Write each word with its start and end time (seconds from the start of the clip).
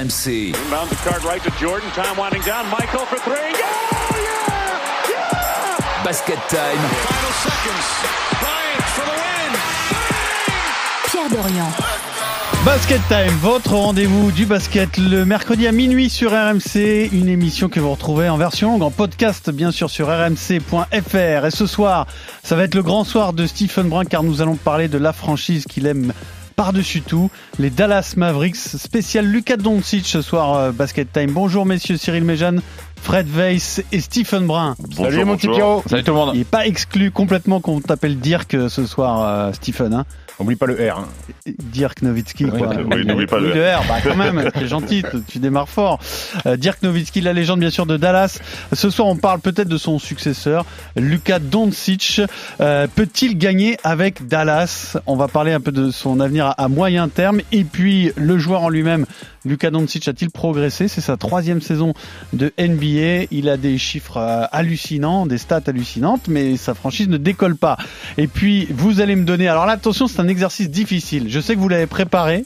RMC. 0.00 0.54
Inbound 0.54 0.88
the 0.88 0.96
card 0.96 1.22
right 1.24 1.42
to 1.42 1.50
Jordan. 1.58 1.90
Time 1.90 2.16
winding 2.16 2.40
down. 2.42 2.64
Michael 2.70 3.04
for 3.04 3.18
three. 3.18 3.52
Yeah! 3.52 3.68
Yeah! 4.16 5.10
Yeah! 5.10 6.04
Basket 6.04 6.38
time. 6.48 6.78
Final 6.78 7.32
seconds. 7.44 7.86
Bryant 8.40 8.84
for 8.96 9.04
the 9.04 9.16
win. 9.20 9.52
Pierre 11.04 11.28
Dorian. 11.28 12.00
Basket 12.64 13.00
Time, 13.08 13.34
votre 13.40 13.74
rendez-vous 13.74 14.32
du 14.32 14.44
basket 14.44 14.98
le 14.98 15.24
mercredi 15.24 15.66
à 15.66 15.72
minuit 15.72 16.10
sur 16.10 16.32
RMC, 16.32 17.08
une 17.10 17.28
émission 17.28 17.70
que 17.70 17.80
vous 17.80 17.90
retrouvez 17.90 18.28
en 18.28 18.36
version 18.36 18.72
longue, 18.72 18.82
en 18.82 18.90
podcast 18.90 19.48
bien 19.48 19.70
sûr 19.70 19.88
sur 19.88 20.08
rmc.fr. 20.08 21.46
Et 21.46 21.50
ce 21.50 21.66
soir, 21.66 22.06
ça 22.42 22.56
va 22.56 22.64
être 22.64 22.74
le 22.74 22.82
grand 22.82 23.04
soir 23.04 23.32
de 23.32 23.46
Stephen 23.46 23.88
Brun 23.88 24.04
car 24.04 24.22
nous 24.22 24.42
allons 24.42 24.56
parler 24.56 24.88
de 24.88 24.98
la 24.98 25.14
franchise 25.14 25.64
qu'il 25.64 25.86
aime 25.86 26.12
par-dessus 26.60 27.00
tout, 27.00 27.30
les 27.58 27.70
Dallas 27.70 28.12
Mavericks, 28.18 28.54
spécial 28.54 29.24
Lucas 29.24 29.56
Doncic 29.56 30.04
ce 30.04 30.20
soir 30.20 30.56
euh, 30.56 30.72
Basket 30.72 31.10
Time. 31.10 31.32
Bonjour 31.32 31.64
messieurs 31.64 31.96
Cyril 31.96 32.22
Méjeanne, 32.22 32.60
Fred 33.00 33.26
Weiss 33.34 33.82
et 33.92 34.00
Stephen 34.00 34.46
Brun. 34.46 34.76
Salut 34.94 35.24
mon 35.24 35.38
petit 35.38 35.48
Pierrot. 35.48 35.82
Salut 35.86 36.04
tout 36.04 36.10
le 36.10 36.18
monde. 36.18 36.30
Il 36.34 36.40
n'est 36.40 36.44
pas 36.44 36.66
exclu 36.66 37.12
complètement 37.12 37.60
qu'on 37.60 37.80
t'appelle 37.80 38.18
Dirk 38.18 38.52
euh, 38.52 38.68
ce 38.68 38.84
soir, 38.84 39.22
euh, 39.22 39.52
Stephen. 39.54 39.94
Hein 39.94 40.04
Oublie 40.40 40.56
pas 40.56 40.66
le 40.66 40.74
R. 40.90 40.98
Hein. 41.00 41.08
Dirk 41.58 42.02
Nowitzki. 42.02 42.46
Oui, 42.46 42.58
quoi. 42.58 42.70
oui, 42.90 43.04
n'oublie 43.04 43.26
pas 43.26 43.38
le 43.38 43.50
R. 43.52 43.82
Bah 43.88 43.96
quand 44.02 44.16
même, 44.16 44.50
c'est 44.54 44.66
gentil, 44.66 45.04
tu- 45.28 45.38
démarres 45.38 45.68
fort. 45.68 45.98
Euh, 46.46 46.56
Dirk 46.56 46.82
Nowitzki, 46.82 47.20
la 47.20 47.32
légende 47.32 47.60
bien 47.60 47.70
sûr 47.70 47.86
de 47.86 47.96
Dallas. 47.96 48.38
Ce 48.72 48.88
soir, 48.90 49.08
on 49.08 49.16
parle 49.16 49.40
peut-être 49.40 49.68
de 49.68 49.76
son 49.76 49.98
successeur, 49.98 50.64
Luka 50.96 51.38
Doncic. 51.38 52.22
Euh, 52.60 52.86
Peut-il 52.94 53.36
gagner 53.38 53.76
avec 53.84 54.26
Dallas? 54.26 54.96
On 55.06 55.16
va 55.16 55.28
parler 55.28 55.52
un 55.52 55.60
peu 55.60 55.72
de 55.72 55.90
son 55.90 56.20
avenir 56.20 56.46
à, 56.46 56.50
à 56.52 56.68
moyen 56.68 57.08
terme. 57.08 57.40
Et 57.52 57.64
puis, 57.64 58.12
le 58.16 58.38
joueur 58.38 58.62
en 58.62 58.68
lui-même, 58.70 59.06
Luka 59.44 59.70
Doncic 59.70 60.06
a-t-il 60.08 60.30
progressé? 60.30 60.88
C'est 60.88 61.00
sa 61.00 61.16
troisième 61.16 61.60
saison 61.60 61.94
de 62.32 62.52
NBA. 62.58 63.26
Il 63.30 63.48
a 63.48 63.56
des 63.56 63.78
chiffres 63.78 64.16
euh, 64.18 64.44
hallucinants, 64.52 65.26
des 65.26 65.38
stats 65.38 65.60
hallucinantes, 65.66 66.28
mais 66.28 66.56
sa 66.56 66.74
franchise 66.74 67.08
ne 67.08 67.16
décolle 67.16 67.56
pas. 67.56 67.76
Et 68.18 68.26
puis, 68.26 68.66
vous 68.70 69.00
allez 69.00 69.16
me 69.16 69.24
donner. 69.24 69.48
Alors 69.48 69.66
là, 69.66 69.72
attention, 69.72 70.06
c'est 70.08 70.20
un 70.20 70.24
exercice 70.30 70.70
difficile. 70.70 71.26
Je 71.28 71.40
sais 71.40 71.54
que 71.54 71.60
vous 71.60 71.68
l'avez 71.68 71.86
préparé, 71.86 72.44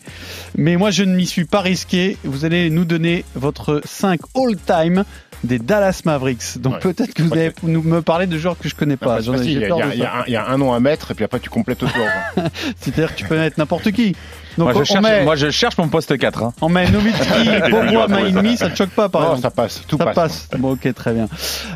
mais 0.57 0.77
moi, 0.77 0.91
je 0.91 1.05
ne 1.05 1.15
m'y 1.15 1.27
suis 1.27 1.45
pas 1.45 1.61
risqué. 1.61 2.17
Vous 2.25 2.45
allez 2.45 2.71
nous 2.71 2.85
donner 2.85 3.25
votre 3.35 3.81
5 3.85 4.21
all-time 4.37 5.05
des 5.45 5.59
Dallas 5.59 6.01
Mavericks. 6.07 6.57
Donc 6.59 6.75
Ouais. 6.75 6.79
peut-être 6.81 7.13
que 7.13 7.23
vous 7.23 7.33
allez 7.35 7.53
nous 7.63 7.83
me 7.83 8.01
parler 8.01 8.27
de 8.27 8.39
joueurs 8.39 8.57
que 8.59 8.69
je 8.69 8.75
connais 8.75 8.97
pas. 8.97 9.21
Il 9.21 9.51
y, 9.51 9.55
y 9.55 9.65
a- 9.65 9.69
y 9.95 10.03
un- 10.03 10.25
il 10.27 10.33
y 10.33 10.37
a 10.37 10.49
un 10.49 10.57
nom 10.59 10.73
à 10.73 10.81
mettre 10.81 11.11
et 11.11 11.15
puis 11.15 11.25
après 11.25 11.39
tu 11.41 11.51
complètes 11.51 11.83
autour. 11.83 12.03
quoi. 12.35 12.45
C'est-à-dire 12.81 13.13
que 13.15 13.19
tu 13.19 13.25
peux 13.27 13.37
mettre 13.37 13.59
n'importe 13.59 13.93
qui. 13.93 14.17
Donc 14.57 14.69
Moi 14.69 14.73
on, 14.77 14.79
je, 14.79 14.85
cherche, 14.85 15.03
met, 15.03 15.25
moi 15.25 15.37
je 15.37 15.51
cherche 15.51 15.77
mon 15.79 15.89
poste 15.89 16.17
4. 16.17 16.43
Hein. 16.43 16.53
on 16.61 16.69
met 16.69 16.89
Nowitzki, 16.91 17.49
Bobois, 17.71 18.07
Maïmi, 18.09 18.57
ça 18.57 18.71
te 18.71 18.77
choque 18.77 18.91
pas 18.91 19.09
par 19.09 19.23
Non, 19.23 19.27
exemple 19.31 19.43
ça 19.43 19.51
passe, 19.51 19.83
tout 19.89 19.97
ça 19.99 20.05
passe. 20.07 20.15
passe. 20.15 20.49
Bon, 20.61 20.73
ok, 20.73 20.95
très 20.95 21.13
bien. 21.13 21.27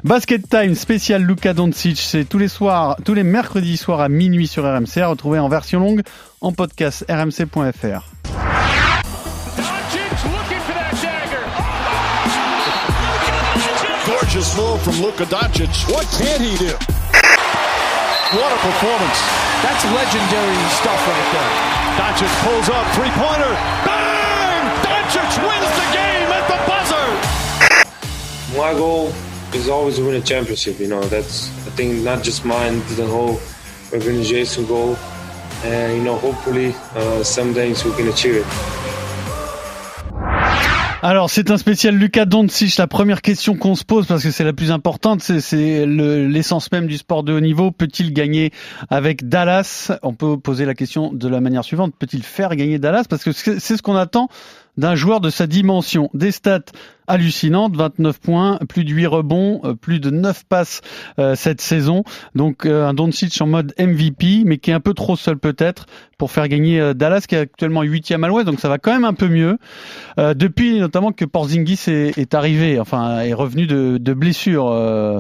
Basket 0.05 0.49
Time 0.49 0.75
spécial 0.75 1.23
Luka 1.23 1.55
Doncic, 1.55 1.99
c'est 1.99 2.25
tous 2.25 2.39
les 2.39 2.49
soirs, 2.49 2.97
tous 3.05 3.15
les 3.15 3.25
mercredis 3.25 3.77
soirs 3.77 4.01
à 4.01 4.09
minuit 4.09 4.47
sur 4.47 4.65
RMC, 4.65 4.99
à 5.03 5.09
retrouver 5.09 5.39
en 5.39 5.49
version 5.49 5.81
longue 5.81 6.03
en 6.41 6.53
podcast 6.53 7.05
rmc.fr. 7.09 7.49
Doncic 7.57 8.05
looking 10.25 10.61
for 10.61 10.75
that 10.75 10.93
dagger. 11.03 11.45
Gorgeous 14.07 14.57
move 14.57 14.81
from 14.83 15.03
Luka 15.03 15.25
Doncic. 15.25 15.89
What 15.91 16.07
can 16.19 16.43
he 16.43 16.57
do? 16.59 16.73
What 18.29 18.53
a 18.53 18.61
performance. 18.61 19.21
That's 19.65 19.85
legendary 19.87 20.61
stuff 20.77 21.01
right 21.09 21.29
there. 21.33 21.53
Doncic 21.97 22.29
pulls 22.45 22.69
up, 22.69 22.85
three-pointer. 22.93 23.55
Bang! 23.89 24.65
Doncic 24.85 25.33
wins 25.49 25.73
the 25.81 25.89
game 25.97 26.29
at 26.29 26.45
the 26.45 26.59
buzzer. 26.69 27.09
my 28.59 28.75
goal 28.75 29.15
is 29.55 29.71
always 29.71 29.97
to 29.97 30.05
win 30.05 30.17
a 30.17 30.21
championship. 30.21 30.79
You 30.79 30.89
know, 30.89 31.03
that's 31.05 31.49
I 31.67 31.71
think 31.71 32.05
not 32.05 32.23
just 32.23 32.45
mine, 32.45 32.81
the 32.97 33.07
whole 33.07 33.41
organization 33.95 34.67
goal. 34.67 34.99
And 35.65 35.97
you 35.97 36.05
know, 36.05 36.19
hopefully, 36.19 36.75
uh, 36.97 37.25
some 37.25 37.55
days 37.55 37.83
we 37.83 37.93
can 37.93 38.09
achieve 38.09 38.37
it. 38.37 38.78
Alors, 41.01 41.31
c'est 41.31 41.53
un 41.53 41.59
spécial 41.59 41.95
Luka 41.95 42.25
Doncic. 42.25 42.77
La 42.77 42.89
première 42.89 43.23
question 43.23 43.55
qu'on 43.57 43.77
se 43.77 43.85
pose, 43.85 44.07
parce 44.07 44.23
que 44.25 44.33
c'est 44.33 44.43
la 44.43 44.53
plus 44.53 44.73
importante, 44.73 45.23
c'est- 45.23 45.41
c'est 45.41 45.87
le- 45.87 46.27
l'essence 46.27 46.73
même 46.73 46.89
du 46.89 46.97
sport 46.99 47.23
de 47.23 47.33
haut 47.33 47.41
niveau. 47.41 47.71
Peut-il 47.71 48.13
gagner 48.13 48.51
avec 48.91 49.29
Dallas? 49.29 49.93
On 50.03 50.13
peut 50.15 50.39
poser 50.39 50.65
la 50.65 50.75
question 50.75 51.13
de 51.13 51.29
la 51.29 51.41
manière 51.41 51.63
suivante. 51.63 51.95
Peut-il 51.97 52.25
faire 52.25 52.55
gagner 52.57 52.81
Dallas? 52.81 53.05
Parce 53.09 53.23
que 53.23 53.31
c'est 53.31 53.61
ce 53.61 53.81
qu'on 53.83 53.95
attend 53.95 54.29
d'un 54.79 54.95
joueur 54.95 55.21
de 55.21 55.29
sa 55.29 55.47
dimension. 55.47 56.09
Des 56.15 56.31
stats 56.33 56.61
hallucinantes, 57.07 57.75
29 57.75 58.21
points, 58.21 58.59
plus 58.69 58.85
de 58.85 58.91
8 58.93 59.07
rebonds, 59.07 59.61
euh, 59.65 59.75
plus 59.75 59.99
de 59.99 60.11
9 60.11 60.45
passes 60.47 60.83
euh, 61.19 61.35
cette 61.37 61.61
saison. 61.63 62.05
Donc 62.35 62.67
euh, 62.67 62.87
un 62.87 62.93
Doncic 62.93 63.41
en 63.41 63.47
mode 63.47 63.73
MVP, 63.79 64.43
mais 64.45 64.59
qui 64.59 64.71
est 64.71 64.75
un 64.75 64.81
peu 64.81 64.93
trop 64.93 65.17
seul 65.17 65.39
peut-être 65.39 65.87
pour 66.19 66.31
faire 66.31 66.49
gagner 66.49 66.81
euh, 66.81 66.93
Dallas, 66.93 67.25
qui 67.27 67.35
est 67.35 67.39
actuellement 67.39 67.83
8e 67.83 68.25
à 68.25 68.29
l'ouest, 68.29 68.45
donc 68.47 68.61
ça 68.61 68.69
va 68.69 68.77
quand 68.77 68.93
même 68.93 69.05
un 69.07 69.15
peu 69.15 69.29
mieux. 69.29 69.57
Euh, 70.19 70.35
depuis 70.35 70.81
notamment 70.81 71.13
que 71.13 71.25
Porzingis 71.25 71.81
est, 71.87 72.19
est 72.19 72.35
arrivé, 72.35 72.79
enfin 72.79 73.21
est 73.21 73.33
revenu 73.33 73.67
de, 73.67 73.97
de 73.99 74.13
blessure, 74.13 74.67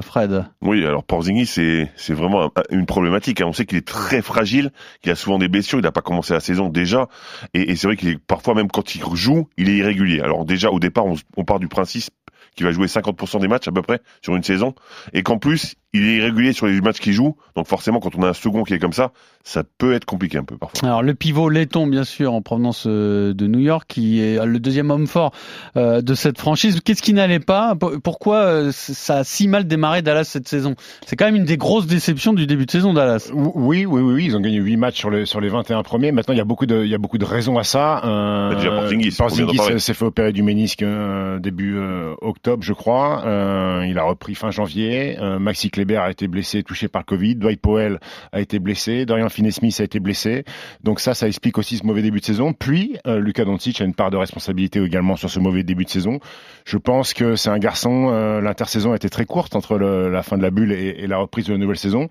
Fred. 0.02 0.44
Oui, 0.60 0.84
alors 0.84 1.04
Porzingis, 1.04 1.46
c'est 1.46 1.90
c'est 1.96 2.12
vraiment 2.14 2.44
un- 2.44 2.50
une 2.70 2.84
problématique. 2.84 3.40
hein. 3.40 3.46
On 3.48 3.52
sait 3.54 3.64
qu'il 3.64 3.78
est 3.78 3.86
très 3.88 4.20
fragile, 4.20 4.72
qu'il 5.02 5.10
a 5.10 5.14
souvent 5.14 5.38
des 5.38 5.48
blessures, 5.48 5.78
il 5.78 5.82
n'a 5.82 5.92
pas 5.92 6.02
commencé 6.02 6.34
la 6.34 6.40
saison 6.40 6.68
déjà, 6.68 7.08
et, 7.54 7.70
et 7.70 7.76
c'est 7.76 7.86
vrai 7.86 7.96
qu'il 7.96 8.08
est 8.10 8.18
parfois 8.18 8.54
même 8.54 8.68
quand 8.68 8.94
il 8.94 9.00
joue, 9.14 9.47
il 9.56 9.68
est 9.68 9.76
irrégulier. 9.76 10.20
Alors 10.20 10.44
déjà 10.44 10.70
au 10.70 10.78
départ, 10.78 11.04
on, 11.36 11.44
part 11.44 11.58
du 11.58 11.68
principe 11.68 12.14
qu'il 12.54 12.66
va 12.66 12.72
jouer 12.72 12.86
50% 12.86 13.40
des 13.40 13.48
matchs 13.48 13.68
à 13.68 13.72
peu 13.72 13.82
près 13.82 14.00
sur 14.22 14.34
une 14.36 14.42
saison, 14.42 14.74
et 15.12 15.22
qu'en 15.22 15.38
plus 15.38 15.74
il 15.94 16.04
est 16.06 16.16
irrégulier 16.18 16.52
sur 16.52 16.66
les 16.66 16.80
matchs 16.80 16.98
qu'il 17.00 17.12
joue. 17.14 17.36
Donc 17.56 17.66
forcément, 17.66 17.98
quand 18.00 18.14
on 18.16 18.22
a 18.22 18.28
un 18.28 18.32
second 18.34 18.62
qui 18.64 18.74
est 18.74 18.78
comme 18.78 18.92
ça, 18.92 19.10
ça 19.42 19.62
peut 19.78 19.94
être 19.94 20.04
compliqué 20.04 20.36
un 20.38 20.44
peu 20.44 20.56
parfois. 20.58 20.86
Alors 20.88 21.02
le 21.02 21.14
pivot 21.14 21.48
Letton, 21.48 21.86
bien 21.86 22.04
sûr, 22.04 22.34
en 22.34 22.42
provenance 22.42 22.84
euh, 22.86 23.32
de 23.32 23.46
New 23.46 23.60
York, 23.60 23.84
qui 23.88 24.20
est 24.20 24.44
le 24.44 24.58
deuxième 24.60 24.90
homme 24.90 25.06
fort 25.06 25.32
euh, 25.76 26.02
de 26.02 26.14
cette 26.14 26.38
franchise. 26.38 26.80
Qu'est-ce 26.84 27.00
qui 27.02 27.14
n'allait 27.14 27.38
pas? 27.40 27.74
Pourquoi 28.04 28.36
euh, 28.36 28.70
ça 28.72 29.18
a 29.18 29.24
si 29.24 29.48
mal 29.48 29.66
démarré 29.66 30.02
Dallas 30.02 30.24
cette 30.24 30.46
saison? 30.48 30.74
C'est 31.06 31.16
quand 31.16 31.24
même 31.24 31.36
une 31.36 31.44
des 31.44 31.56
grosses 31.56 31.86
déceptions 31.86 32.34
du 32.34 32.46
début 32.46 32.66
de 32.66 32.70
saison 32.70 32.92
Dallas. 32.92 33.30
Oui, 33.32 33.86
oui, 33.86 34.02
oui, 34.02 34.12
oui, 34.14 34.24
ils 34.26 34.36
ont 34.36 34.40
gagné 34.40 34.58
8 34.58 34.76
matchs 34.76 34.98
sur 34.98 35.10
les, 35.10 35.24
sur 35.24 35.40
les 35.40 35.48
21 35.48 35.82
premiers. 35.82 36.12
Maintenant, 36.12 36.34
il 36.34 36.38
y 36.38 36.42
a 36.42 36.44
beaucoup 36.44 36.66
de, 36.66 36.84
il 36.84 36.90
y 36.90 36.94
a 36.94 36.98
beaucoup 36.98 37.18
de 37.18 37.24
raisons 37.24 37.56
à 37.56 37.64
ça. 37.64 38.04
Euh, 38.04 38.50
Bah, 38.50 38.54
déjà, 38.56 38.70
Porzingis, 38.70 39.12
s'est- 39.12 39.78
s'est 39.78 39.94
fait 39.94 40.04
opérer 40.04 40.32
du 40.32 40.42
ménisque 40.42 40.82
euh, 40.82 41.38
début 41.38 41.76
euh, 41.78 42.14
octobre, 42.20 42.62
je 42.62 42.72
crois. 42.74 43.22
Euh, 43.24 43.86
il 43.88 43.98
a 43.98 44.02
repris 44.02 44.34
fin 44.34 44.50
janvier. 44.50 45.16
Euh, 45.20 45.38
Maxi 45.38 45.70
Kleber 45.78 45.98
a 45.98 46.10
été 46.10 46.26
blessé, 46.26 46.64
touché 46.64 46.88
par 46.88 47.02
le 47.02 47.04
Covid. 47.04 47.36
Dwight 47.36 47.60
Powell 47.60 48.00
a 48.32 48.40
été 48.40 48.58
blessé. 48.58 49.06
Dorian 49.06 49.28
Finney-Smith 49.28 49.78
a 49.78 49.84
été 49.84 50.00
blessé. 50.00 50.44
Donc 50.82 50.98
ça, 50.98 51.14
ça 51.14 51.28
explique 51.28 51.56
aussi 51.56 51.76
ce 51.76 51.86
mauvais 51.86 52.02
début 52.02 52.18
de 52.18 52.24
saison. 52.24 52.52
Puis, 52.52 52.96
euh, 53.06 53.20
Luka 53.20 53.44
Doncic 53.44 53.80
a 53.80 53.84
une 53.84 53.94
part 53.94 54.10
de 54.10 54.16
responsabilité 54.16 54.82
également 54.82 55.14
sur 55.14 55.30
ce 55.30 55.38
mauvais 55.38 55.62
début 55.62 55.84
de 55.84 55.88
saison. 55.88 56.18
Je 56.64 56.78
pense 56.78 57.14
que 57.14 57.36
c'est 57.36 57.50
un 57.50 57.60
garçon. 57.60 58.08
euh, 58.10 58.40
L'intersaison 58.40 58.90
a 58.90 58.96
été 58.96 59.08
très 59.08 59.24
courte 59.24 59.54
entre 59.54 59.78
la 59.78 60.22
fin 60.24 60.36
de 60.36 60.42
la 60.42 60.50
bulle 60.50 60.72
et, 60.72 61.06
la 61.06 61.18
reprise 61.18 61.46
de 61.46 61.52
la 61.52 61.58
nouvelle 61.58 61.78
saison. 61.78 62.08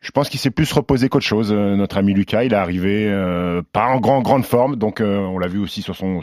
Je 0.00 0.10
pense 0.12 0.30
qu'il 0.30 0.40
s'est 0.40 0.50
plus 0.50 0.72
reposé 0.72 1.10
qu'autre 1.10 1.26
chose. 1.26 1.52
euh, 1.52 1.76
notre 1.76 1.98
ami 1.98 2.14
Lucas, 2.14 2.44
il 2.44 2.54
est 2.54 2.56
arrivé 2.56 3.10
pas 3.72 3.86
en 3.88 4.00
grand 4.00 4.22
grande 4.22 4.44
forme, 4.46 4.76
donc 4.76 5.00
on 5.00 5.38
l'a 5.38 5.46
vu 5.48 5.58
aussi 5.58 5.82
sur 5.82 5.94
son 5.94 6.20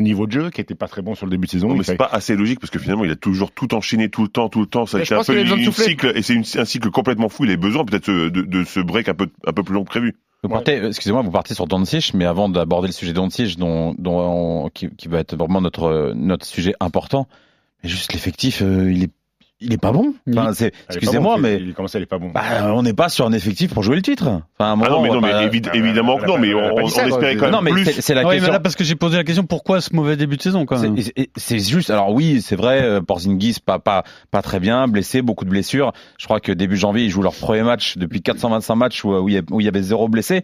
niveau 0.00 0.26
de 0.26 0.32
jeu 0.32 0.50
qui 0.50 0.60
était 0.60 0.74
pas 0.74 0.88
très 0.88 1.02
bon 1.02 1.14
sur 1.14 1.26
le 1.26 1.30
début 1.30 1.46
de 1.46 1.50
saison. 1.52 1.68
Non, 1.68 1.74
mais 1.74 1.82
c'est 1.84 1.92
fait- 1.92 1.98
pas 1.98 2.08
assez 2.10 2.36
logique 2.36 2.60
parce 2.60 2.70
que 2.70 2.78
finalement 2.78 3.04
il 3.04 3.10
a 3.10 3.16
toujours 3.16 3.50
tout 3.52 3.74
enchaîné 3.74 4.08
tout 4.08 4.22
le 4.22 4.28
temps, 4.28 4.48
tout 4.48 4.60
le 4.60 4.66
temps. 4.66 4.86
Ça 4.86 4.98
un 5.14 5.18
pense 5.18 5.26
peu 5.26 5.34
une 5.40 5.72
cycle 5.72 6.12
et 6.14 6.22
c'est 6.22 6.58
un 6.58 6.64
cycle 6.64 6.90
complètement 6.90 7.28
fou. 7.28 7.44
Il 7.44 7.50
a 7.50 7.56
besoin 7.56 7.84
peut-être 7.84 8.10
de, 8.10 8.28
de, 8.28 8.42
de 8.42 8.64
ce 8.64 8.80
break 8.80 9.08
un 9.08 9.14
peu 9.14 9.28
un 9.46 9.52
peu 9.52 9.62
plus 9.62 9.74
long 9.74 9.84
que 9.84 9.88
prévu. 9.90 10.14
Vous 10.42 10.50
partez, 10.50 10.78
euh, 10.78 10.88
excusez-moi, 10.88 11.22
vous 11.22 11.30
partez 11.30 11.54
sur 11.54 11.66
Doncic, 11.66 12.12
mais 12.12 12.26
avant 12.26 12.50
d'aborder 12.50 12.88
le 12.88 12.92
sujet 12.92 13.14
Doncic, 13.14 13.56
dont, 13.58 13.94
dont 13.98 14.20
on- 14.66 14.68
qui, 14.68 14.90
qui 14.94 15.08
va 15.08 15.20
être 15.20 15.34
vraiment 15.36 15.62
notre 15.62 16.12
notre 16.14 16.44
sujet 16.44 16.74
important, 16.80 17.26
juste 17.82 18.12
l'effectif, 18.12 18.60
euh, 18.62 18.92
il 18.92 19.04
est 19.04 19.10
il 19.60 19.72
est 19.72 19.78
pas 19.78 19.92
bon. 19.92 20.14
Enfin, 20.36 20.52
excusez-moi, 20.88 21.36
bon, 21.36 21.40
mais 21.40 21.56
il 21.56 21.72
commence, 21.74 21.94
elle 21.94 22.02
est 22.02 22.06
pas 22.06 22.18
bon. 22.18 22.30
bah, 22.30 22.72
on 22.74 22.82
n'est 22.82 22.92
pas 22.92 23.08
sur 23.08 23.24
un 23.26 23.32
effectif 23.32 23.72
pour 23.72 23.82
jouer 23.82 23.96
le 23.96 24.02
titre. 24.02 24.24
Enfin, 24.26 24.42
à 24.58 24.64
un 24.72 24.80
Ah 24.82 24.88
non, 24.90 25.02
mais 25.02 25.08
non, 25.08 25.20
mais 25.20 25.30
pas- 25.30 25.46
évi- 25.46 25.70
évidemment 25.74 26.18
que 26.18 26.26
non, 26.26 26.38
mais 26.38 26.52
on, 26.54 26.76
on 26.84 26.88
ça, 26.88 27.06
espérait 27.06 27.36
quand 27.36 27.50
non, 27.50 27.62
même 27.62 27.74
mais 27.74 27.82
plus. 27.82 27.92
c'est, 27.92 28.00
c'est 28.02 28.14
la 28.14 28.20
Ah 28.20 28.24
oui, 28.24 28.28
mais 28.30 28.36
question. 28.38 28.52
là 28.52 28.60
parce 28.60 28.74
que 28.76 28.84
j'ai 28.84 28.94
posé 28.96 29.16
la 29.16 29.24
question 29.24 29.44
pourquoi 29.44 29.80
ce 29.80 29.94
mauvais 29.94 30.16
début 30.16 30.36
de 30.36 30.42
saison 30.42 30.66
quand 30.66 30.78
même. 30.80 30.96
C'est- 31.36 31.58
juste. 31.68 31.90
Alors 31.90 32.12
oui, 32.12 32.42
c'est 32.42 32.56
vrai. 32.56 32.82
euh, 32.82 33.00
Porzingis 33.00 33.56
pas 33.64 33.78
pas 33.78 34.04
pas 34.30 34.42
très 34.42 34.60
bien, 34.60 34.88
blessé, 34.88 35.22
beaucoup 35.22 35.44
de 35.44 35.50
blessures. 35.50 35.92
Je 36.18 36.24
crois 36.26 36.40
que 36.40 36.52
début 36.52 36.76
janvier, 36.76 37.04
ils 37.04 37.10
jouent 37.10 37.22
leur 37.22 37.34
premier 37.34 37.62
match 37.62 37.96
depuis 37.96 38.20
425 38.22 38.74
matchs 38.76 39.04
où, 39.04 39.28
il 39.28 39.38
a- 39.38 39.42
où 39.50 39.60
il 39.60 39.64
y 39.64 39.68
avait 39.68 39.82
zéro 39.82 40.08
blessé. 40.08 40.42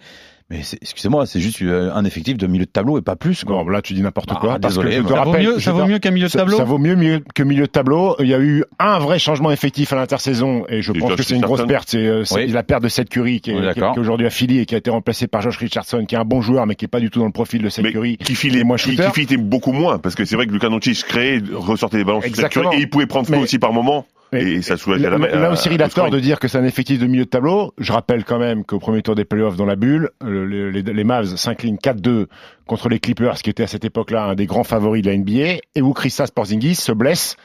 Mais 0.51 0.65
c'est- 0.65 0.79
excusez-moi, 0.83 1.27
c'est 1.27 1.39
juste 1.39 1.63
euh, 1.63 1.93
un 1.95 2.05
effectif 2.05 2.37
de 2.37 2.47
milieu 2.49 2.65
de 2.65 2.71
tableau 2.71 2.99
et 2.99 3.03
pas 3.03 3.15
plus. 3.15 3.45
Quoi. 3.45 3.63
Bon, 3.63 3.69
là, 3.69 3.83
tu 3.83 3.95
dis 3.95 4.03
n'importe 4.03 4.31
Ah, 4.33 4.39
quoi. 4.41 4.59
parce 4.59 4.75
désolé, 4.75 4.97
que 4.97 4.97
je 4.97 5.03
te 5.03 5.09
ça 5.15 5.23
vaut 5.23 5.33
mieux, 5.39 5.61
ça 5.61 5.73
vaut 5.73 5.87
mieux 5.87 5.99
qu'un 6.01 6.11
milieu 6.11 6.27
de 6.27 6.33
tableau 6.33 6.57
Ça, 6.57 6.65
vaut 6.65 6.79
mieux, 6.79 6.97
mieux 6.97 7.23
que 7.37 7.45
milieu 7.45 7.63
de 7.63 7.71
tableau. 7.71 8.17
Il 8.19 8.27
y 8.27 8.35
a 8.35 8.41
eu 8.41 8.65
un 8.81 8.99
vrai 8.99 9.21
changement 9.21 9.53
effectif 9.53 9.93
à 9.93 9.97
l'intersaison 9.97 10.65
et 10.69 10.83
je 10.83 10.91
Et 10.93 10.99
pense 10.99 11.11
Josh 11.11 11.19
que 11.19 11.23
c'est 11.23 11.37
une 11.37 11.43
grosse 11.43 11.65
perte. 11.67 11.91
C'est 11.91 11.99
euh, 12.05 12.25
c'est 12.25 12.35
Oui. 12.35 12.47
la 12.49 12.65
perte 12.65 12.83
de 12.83 12.89
Seth 12.89 13.09
Curry 13.09 13.41
qui 13.41 13.53
est, 13.53 13.55
est 13.55 13.75
qui 13.75 13.79
est- 13.81 13.99
aujourd'hui 13.99 14.27
et 14.27 14.67
qui 14.67 14.75
a 14.75 14.79
été 14.79 14.91
remplacé 14.91 15.29
par 15.29 15.41
Josh 15.41 15.57
Richardson 15.59 16.05
qui 16.05 16.17
est 16.17 16.19
un 16.19 16.25
bon 16.25 16.41
joueur 16.41 16.67
mais 16.67 16.75
qui 16.75 16.85
est 16.85 16.89
pas 16.89 16.99
du 17.01 17.11
tout 17.11 17.21
dans 17.21 17.27
le 17.27 17.33
profil 17.33 17.63
de 17.63 17.69
Seth 17.69 17.85
Mais 17.85 17.93
Curry. 17.93 18.17
qui 18.17 18.35
filait, 18.35 18.63
qui, 18.65 18.79
shooter. 18.79 19.07
qui 19.15 19.21
fitait 19.21 19.37
beaucoup 19.37 19.71
moins, 19.73 19.99
parce 19.99 20.17
que 20.17 20.25
c'est 20.25 20.35
vrai 20.35 20.47
que 20.49 20.53
Luka 20.53 20.69
Doncic 20.69 21.05
créait, 21.05 21.41
ressortait 21.55 21.99
des 21.99 22.05
ballons 22.05 22.21
sur 22.23 22.31
Steph 22.35 22.49
Curry, 22.49 22.67
Exactement. 22.67 22.73
et 22.73 22.81
il 22.81 22.91
pouvait 22.91 23.07
prendre 23.07 23.27
feu 23.29 23.35
Mais- 23.37 23.43
aussi 23.43 23.61
par 23.61 23.73
moment, 23.73 24.05
Mais- 24.33 24.43
et 24.45 24.63
ça 24.63 24.77
soulageait 24.77 25.11
Là, 25.11 25.19
la 25.19 25.35
là 25.41 25.51
où 25.53 25.57
Cyril 25.57 25.83
a 25.83 25.89
tort 25.89 26.11
de 26.11 26.21
dire 26.21 26.39
que 26.39 26.47
c'est 26.49 26.59
un 26.59 26.65
effectif 26.65 26.99
de 27.01 27.07
milieu 27.07 27.25
de 27.25 27.29
tableau, 27.31 27.73
je 27.79 27.93
rappelle 27.93 28.25
quand 28.25 28.39
même 28.39 28.65
qu'au 28.65 28.79
premier 28.79 29.03
tour 29.03 29.15
des 29.15 29.25
playoffs 29.25 29.57
dans 29.57 29.67
la 29.67 29.77
bulle, 29.77 30.11
euh, 30.23 30.47
les, 30.47 30.71
les- 30.83 30.93
les 30.93 31.05
Mavs 31.05 31.35
s'inclinent 31.37 31.79
4-2 31.79 32.27
contre 32.67 32.89
les 32.89 33.01
Clippers, 33.01 33.35
qui 33.43 33.51
était 33.51 33.65
à 33.65 33.67
cette 33.67 33.85
époque-là 33.85 34.25
un 34.25 34.35
des 34.35 34.47
grands 34.47 34.65
favoris 34.65 35.03
de 35.03 35.09
la 35.11 35.17
NBA, 35.17 35.59
et 35.75 35.83
où 35.83 35.93
Christas 35.93 36.29
Porzingis 36.35 36.77
se 36.77 36.93
blesse 36.93 37.37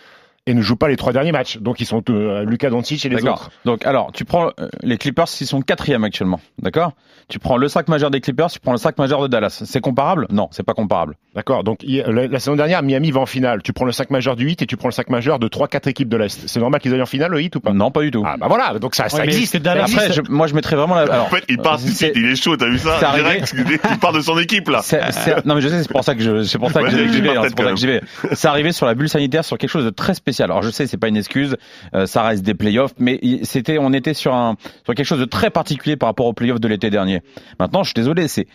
et 0.48 0.54
ne 0.54 0.62
joue 0.62 0.76
pas 0.76 0.88
les 0.88 0.96
trois 0.96 1.12
derniers 1.14 1.32
matchs. 1.32 1.58
Donc 1.60 1.80
ils 1.80 1.86
sont 1.86 2.04
euh, 2.10 2.44
Luka 2.46 2.70
Doncic 2.70 3.06
et 3.06 3.10
les 3.10 3.16
D'accord. 3.18 3.34
autres. 3.34 3.52
Donc, 3.66 3.86
alors, 3.86 4.12
tu 4.14 4.26
prends 4.26 4.52
euh, 4.60 4.68
les 4.84 4.98
Clippers, 4.98 5.26
ils 5.42 5.48
sont 5.48 5.62
quatrième 5.62 6.04
actuellement. 6.04 6.40
D'accord? 6.62 6.94
Tu 7.28 7.40
prends 7.40 7.58
le 7.58 7.68
5 7.68 7.88
majeur 7.88 8.12
des 8.12 8.22
Clippers, 8.22 8.52
tu 8.52 8.60
prends 8.60 8.72
le 8.74 8.78
5 8.78 9.00
majeur 9.00 9.20
de 9.24 9.28
Dallas. 9.28 9.64
C'est 9.66 9.82
comparable? 9.82 10.28
Non, 10.30 10.48
c'est 10.52 10.62
pas 10.62 10.76
comparable. 10.76 11.16
D'accord. 11.34 11.64
Donc 11.64 11.80
il 11.82 11.96
y 11.96 12.02
a- 12.02 12.08
la, 12.12 12.28
la 12.28 12.40
saison 12.40 12.56
dernière, 12.56 12.84
Miami 12.84 13.10
va 13.10 13.22
en 13.22 13.26
finale. 13.26 13.64
Tu 13.64 13.74
prends 13.74 13.86
le 13.86 13.92
5 13.92 14.12
majeur 14.12 14.36
du 14.36 14.46
8 14.46 14.62
et 14.62 14.66
tu 14.68 14.78
prends 14.78 14.90
le 14.90 14.94
5 14.94 15.10
majeur 15.10 15.40
de 15.40 15.48
3-4 15.48 15.90
équipes 15.90 16.10
de 16.10 16.18
l'Est. 16.18 16.48
C'est 16.48 16.60
normal 16.60 16.80
qu'ils 16.80 16.94
aillent 16.94 17.02
en 17.02 17.08
finale 17.08 17.32
le 17.32 17.40
8 17.40 17.56
ou 17.56 17.60
pas? 17.62 17.74
Non, 17.74 17.90
pas 17.90 18.02
du 18.02 18.12
tout. 18.12 18.24
Ah 18.26 18.36
bah 18.38 18.46
voilà, 18.48 18.78
donc 18.78 18.94
ça, 18.94 19.10
ça 19.10 19.18
Ouais, 19.18 19.24
existe. 19.26 19.58
Dallas- 19.58 19.86
Après, 19.92 20.14
je- 20.14 20.22
moi, 20.30 20.46
je 20.46 20.54
mettrais 20.54 20.76
vraiment 20.76 20.94
la. 20.94 21.02
Alors, 21.02 21.26
En 21.26 21.30
fait, 21.30 21.44
il 21.50 21.58
part 21.58 21.80
c'est- 21.80 21.90
suite, 21.92 22.12
il 22.16 22.26
est 22.26 22.36
chaud, 22.36 22.56
t'as 22.56 22.70
vu 22.70 22.78
ça? 22.78 23.00
Direct, 23.16 23.56
il 23.92 23.98
part 23.98 24.14
de 24.14 24.22
son 24.22 24.38
équipe, 24.38 24.70
là. 24.70 24.82
Non 25.46 25.56
mais 25.56 25.62
je 25.62 25.68
sais 25.70 25.82
c'est 25.82 25.92
pour 25.92 26.04
ça 26.04 26.14
que 26.14 26.22
je 26.22 26.44
c'est 26.44 26.60
pour 26.60 26.70
ça 26.72 26.82
que 26.84 26.90
j'y 26.90 27.22
vais, 27.22 27.30
hein, 27.36 27.42
tête 27.42 27.50
c'est 27.50 27.56
pour 27.56 27.66
ça 27.66 27.70
quand 27.70 27.74
que 27.76 27.80
j'y 27.80 27.88
vais. 27.88 28.02
C'est 28.34 28.48
arrivé 28.48 28.72
sur 28.72 28.86
la 28.86 28.94
bulle 28.94 29.10
sanitaire 29.10 29.44
sur 29.44 29.58
quelque 29.58 29.70
chose 29.72 29.86
de 29.86 29.90
très 29.90 30.14
spécial. 30.14 30.35
Alors 30.44 30.62
je 30.62 30.70
sais 30.70 30.88
c'est 30.88 30.98
pas 30.98 31.08
une 31.08 31.18
excuse, 31.18 31.56
euh, 31.94 32.06
ça 32.06 32.24
reste 32.24 32.44
des 32.44 32.54
playoffs, 32.54 32.94
mais 32.98 33.20
c'était 33.44 33.78
on 33.80 33.94
était 33.94 34.14
sur 34.14 34.34
un 34.34 34.56
sur 34.84 34.94
quelque 34.94 35.06
chose 35.06 35.20
de 35.20 35.26
très 35.26 35.50
particulier 35.50 35.96
par 35.96 36.08
rapport 36.08 36.26
aux 36.26 36.34
playoffs 36.34 36.60
de 36.60 36.68
l'été 36.68 36.90
dernier. 36.90 37.22
Maintenant 37.60 37.84
je 37.84 37.90
suis 37.90 37.96
désolé 37.96 38.28
c'est 38.28 38.48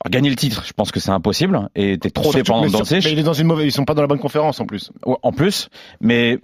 alors, 0.00 0.10
gagner 0.10 0.30
le 0.30 0.36
titre, 0.36 0.62
je 0.66 0.72
pense 0.72 0.90
que 0.90 1.00
c'est 1.00 1.10
impossible 1.10 1.68
et 1.74 1.98
t'es 1.98 2.10
trop 2.10 2.24
Surtout- 2.24 2.38
dépendant 2.38 2.66
de 2.66 2.72
Doncic. 2.72 3.04
mais 3.04 3.12
il 3.12 3.18
est 3.18 3.22
dans 3.22 3.32
une 3.32 3.46
mauvaise, 3.46 3.66
ils 3.66 3.72
sont 3.72 3.84
pas 3.84 3.94
dans 3.94 4.02
la 4.02 4.08
bonne 4.08 4.18
conférence 4.18 4.60
en 4.60 4.66
plus. 4.66 4.90
Ouais, 5.04 5.16
En 5.22 5.32
plus, 5.32 5.68
mais 6.00 6.38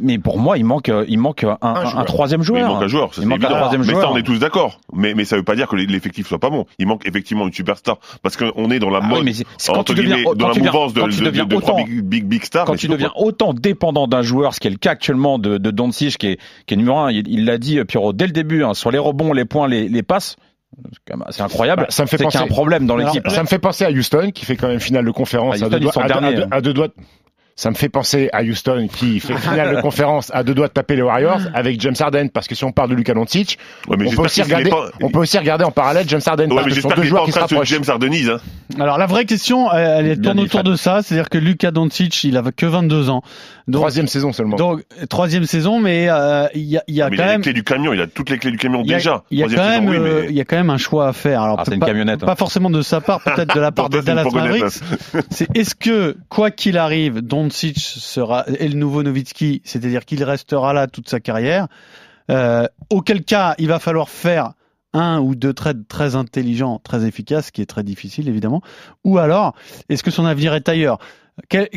mais 0.00 0.18
pour 0.18 0.38
moi 0.38 0.56
il 0.58 0.64
manque 0.64 0.90
il 1.08 1.18
manque 1.18 1.44
un, 1.44 1.58
un, 1.62 1.74
joueur. 1.84 1.98
un 1.98 2.04
troisième 2.04 2.40
Mais 2.40 2.46
joueur. 2.46 2.68
il 2.68 2.72
manque 2.74 2.82
un 2.82 2.88
joueur, 2.88 3.14
ça, 3.14 3.20
Il 3.20 3.24
c'est 3.24 3.28
manque 3.28 3.44
un 3.44 3.48
troisième 3.48 3.80
mais 3.82 3.86
ça, 3.86 3.92
joueur. 3.92 4.12
on 4.12 4.16
est 4.16 4.22
tous 4.22 4.38
d'accord. 4.38 4.80
Mais, 4.92 5.14
mais 5.14 5.24
ça 5.24 5.36
veut 5.36 5.42
pas 5.42 5.56
dire 5.56 5.68
que 5.68 5.76
l'effectif 5.76 6.26
soit 6.28 6.38
pas 6.38 6.50
bon. 6.50 6.66
Il 6.78 6.86
manque 6.86 7.06
effectivement 7.06 7.46
une 7.46 7.52
superstar. 7.52 7.98
Parce 8.22 8.36
qu'on 8.36 8.70
est 8.70 8.78
dans 8.78 8.90
la 8.90 9.00
Ah 9.02 9.08
oui, 9.12 9.20
mais 9.24 9.32
quand 9.66 9.78
entre 9.78 9.94
tu 9.94 10.00
deviens- 10.00 10.16
guillemets, 10.16 10.34
dans 10.36 10.48
quand 10.50 10.54
la 10.58 10.64
mouvance 10.64 10.94
de, 10.94 11.00
de, 11.02 11.44
de, 11.44 11.54
autant- 11.56 11.76
big, 11.84 12.00
big, 12.02 12.24
big 12.26 12.44
stars. 12.44 12.64
quand 12.64 12.76
tu 12.76 12.88
deviens 12.88 13.08
quoi. 13.10 13.22
autant 13.26 13.52
dépendant 13.54 14.06
d'un 14.06 14.22
joueur, 14.22 14.54
ce 14.54 14.60
qui 14.60 14.68
est 14.68 14.70
le 14.70 14.76
cas 14.76 14.92
actuellement 14.92 15.38
de, 15.38 15.58
de 15.58 15.70
Doncic, 15.70 16.16
qui 16.18 16.26
est, 16.28 16.38
qui 16.66 16.74
est 16.74 16.76
numéro 16.76 16.98
un, 16.98 17.10
il 17.10 17.44
l'a 17.44 17.58
dit 17.58 17.78
euh, 17.78 17.84
Pierrot 17.84 18.12
dès 18.12 18.26
le 18.26 18.32
début, 18.32 18.62
hein, 18.64 18.74
sur 18.74 18.90
les 18.90 18.98
rebonds, 18.98 19.32
les 19.32 19.44
points, 19.44 19.68
les, 19.68 19.88
les 19.88 20.02
passes, 20.02 20.36
c'est 21.30 21.42
incroyable. 21.42 21.82
Bah, 21.82 21.86
ça 21.90 22.02
me 22.02 22.08
fait 22.08 22.16
un 22.22 22.24
penser- 22.40 22.48
problème 22.48 22.86
dans 22.86 22.96
l'équipe. 22.96 23.22
Ça 23.28 23.42
me 23.42 23.46
fait 23.48 23.58
penser 23.58 23.84
à 23.84 23.90
Houston 23.90 24.30
qui 24.34 24.44
fait 24.44 24.56
quand 24.56 24.68
même 24.68 24.80
finale 24.80 25.04
de 25.04 25.10
conférence 25.10 25.54
Houston, 25.86 26.00
deux- 26.36 26.42
hein. 26.42 26.48
à 26.50 26.60
deux 26.60 26.72
doigts. 26.72 26.88
De- 27.56 27.60
Ça 27.60 27.70
me 27.70 27.74
fait 27.76 27.88
penser 27.88 28.28
à 28.32 28.42
Houston 28.42 28.88
qui 28.92 29.20
fait 29.20 29.36
finale 29.36 29.76
de 29.76 29.80
conférence 29.80 30.30
à 30.34 30.42
deux 30.42 30.54
doigts 30.54 30.68
de 30.68 30.72
taper 30.72 30.96
les 30.96 31.02
Warriors 31.02 31.40
avec 31.54 31.80
James 31.80 31.94
Harden 31.98 32.28
parce 32.30 32.48
que 32.48 32.54
si 32.54 32.64
on 32.64 32.72
parle 32.72 32.90
de 32.90 32.94
Luka 32.96 33.14
Doncic, 33.14 33.58
Ouais, 33.88 33.96
on, 34.06 34.10
peut 34.10 34.22
aussi 34.22 34.42
regarder, 34.42 34.70
pas- 34.70 34.88
on 35.00 35.10
peut 35.10 35.20
aussi 35.20 35.38
regarder 35.38 35.64
en 35.64 35.70
parallèle 35.70 36.04
James 36.08 36.20
Harden 36.26 36.48
Ouais, 36.50 36.54
parce 36.56 36.64
mais 36.66 36.70
que 36.70 36.76
ce 36.76 36.80
sont 36.82 36.88
deux 36.88 36.94
pas 36.96 37.02
joueurs 37.04 37.22
en 37.22 37.26
qui 37.26 37.32
se 37.32 37.38
train 37.38 37.46
de 37.46 37.50
se 37.50 37.54
rapprochent. 37.54 37.68
James 37.70 37.84
Hardenise, 37.88 38.30
hein. 38.30 38.38
Alors 38.80 38.98
la 38.98 39.06
vraie 39.06 39.24
question, 39.24 39.72
elle, 39.72 40.20
tourne 40.20 40.40
autour 40.40 40.62
de 40.64 40.74
ça, 40.74 41.02
c'est-à-dire 41.02 41.28
que 41.28 41.38
Luka 41.38 41.70
Doncic, 41.70 42.24
il 42.24 42.36
a 42.36 42.42
que 42.56 42.66
22 42.66 43.10
ans. 43.10 43.22
Donc, 43.66 43.80
Troisième 43.80 44.08
saison 44.08 44.32
seulement. 44.32 44.56
donc 44.56 44.82
troisième 45.08 45.44
saison, 45.44 45.80
mais 45.80 46.08
euh, 46.10 46.46
il 46.54 46.62
y 46.64 46.76
a, 46.76 46.82
il 46.86 46.94
y 46.94 47.00
a 47.02 47.08
Mais 47.08 47.16
il 47.16 47.18
quand 47.18 47.22
a 47.22 47.26
les 47.26 47.32
même, 47.32 47.40
clés 47.42 47.52
du 47.54 47.64
camion, 47.64 47.92
il 47.94 48.00
a 48.00 48.06
toutes 48.06 48.28
les 48.30 48.36
clés 48.38 48.50
du 48.50 48.58
camion 48.58 48.82
il 48.84 48.90
y 48.90 48.94
a, 48.94 48.96
déjà. 48.98 49.22
il 49.30 49.38
y 49.38 49.42
a 49.42 49.46
Troisième 49.46 49.64
quand 49.64 49.70
même, 49.86 49.90
saison, 49.92 50.02
oui, 50.04 50.10
euh, 50.10 50.20
mais- 50.24 50.28
il 50.30 50.36
y 50.36 50.40
a 50.40 50.44
quand 50.44 50.56
même 50.56 50.68
un 50.70 50.76
choix 50.76 51.08
à 51.08 51.12
faire. 51.14 51.40
Alors 51.42 51.56
Ah, 51.58 51.62
c'est 51.64 51.70
peut- 51.70 51.74
une 51.76 51.80
pas, 51.80 51.86
camionnette, 51.86 52.22
hein. 52.22 52.26
pas 52.26 52.36
forcément 52.36 52.68
de 52.68 52.82
sa 52.82 53.00
part, 53.00 53.20
peut-être 53.22 53.54
de 53.54 53.60
la 53.60 53.72
part 53.72 53.88
une 53.92 54.00
Dallas 54.02 54.24
Mavericks. 54.32 54.64
C'est 55.30 55.46
est-ce 55.56 55.74
que 55.74 56.16
quoi 56.28 56.50
qu'il 56.50 56.76
arrive, 56.76 57.20
Doncic 57.44 57.78
sera 57.78 58.44
est 58.46 58.68
le 58.68 58.74
nouveau 58.74 59.02
Nowitzki, 59.02 59.60
c'est-à-dire 59.64 60.04
qu'il 60.04 60.22
restera 60.24 60.72
là 60.72 60.86
toute 60.86 61.08
sa 61.08 61.20
carrière. 61.20 61.68
Euh, 62.30 62.66
auquel 62.90 63.22
cas, 63.22 63.54
il 63.58 63.68
va 63.68 63.78
falloir 63.78 64.08
faire 64.08 64.52
un 64.94 65.20
ou 65.20 65.34
deux 65.34 65.52
trades 65.52 65.86
très 65.88 66.14
intelligents, 66.16 66.80
très 66.82 67.04
efficaces, 67.04 67.46
ce 67.46 67.52
qui 67.52 67.60
est 67.60 67.66
très 67.66 67.82
difficile 67.82 68.28
évidemment. 68.28 68.62
Ou 69.04 69.18
alors, 69.18 69.54
est-ce 69.88 70.02
que 70.02 70.10
son 70.10 70.24
avenir 70.24 70.54
est 70.54 70.68
ailleurs? 70.68 70.98
Quel- 71.48 71.68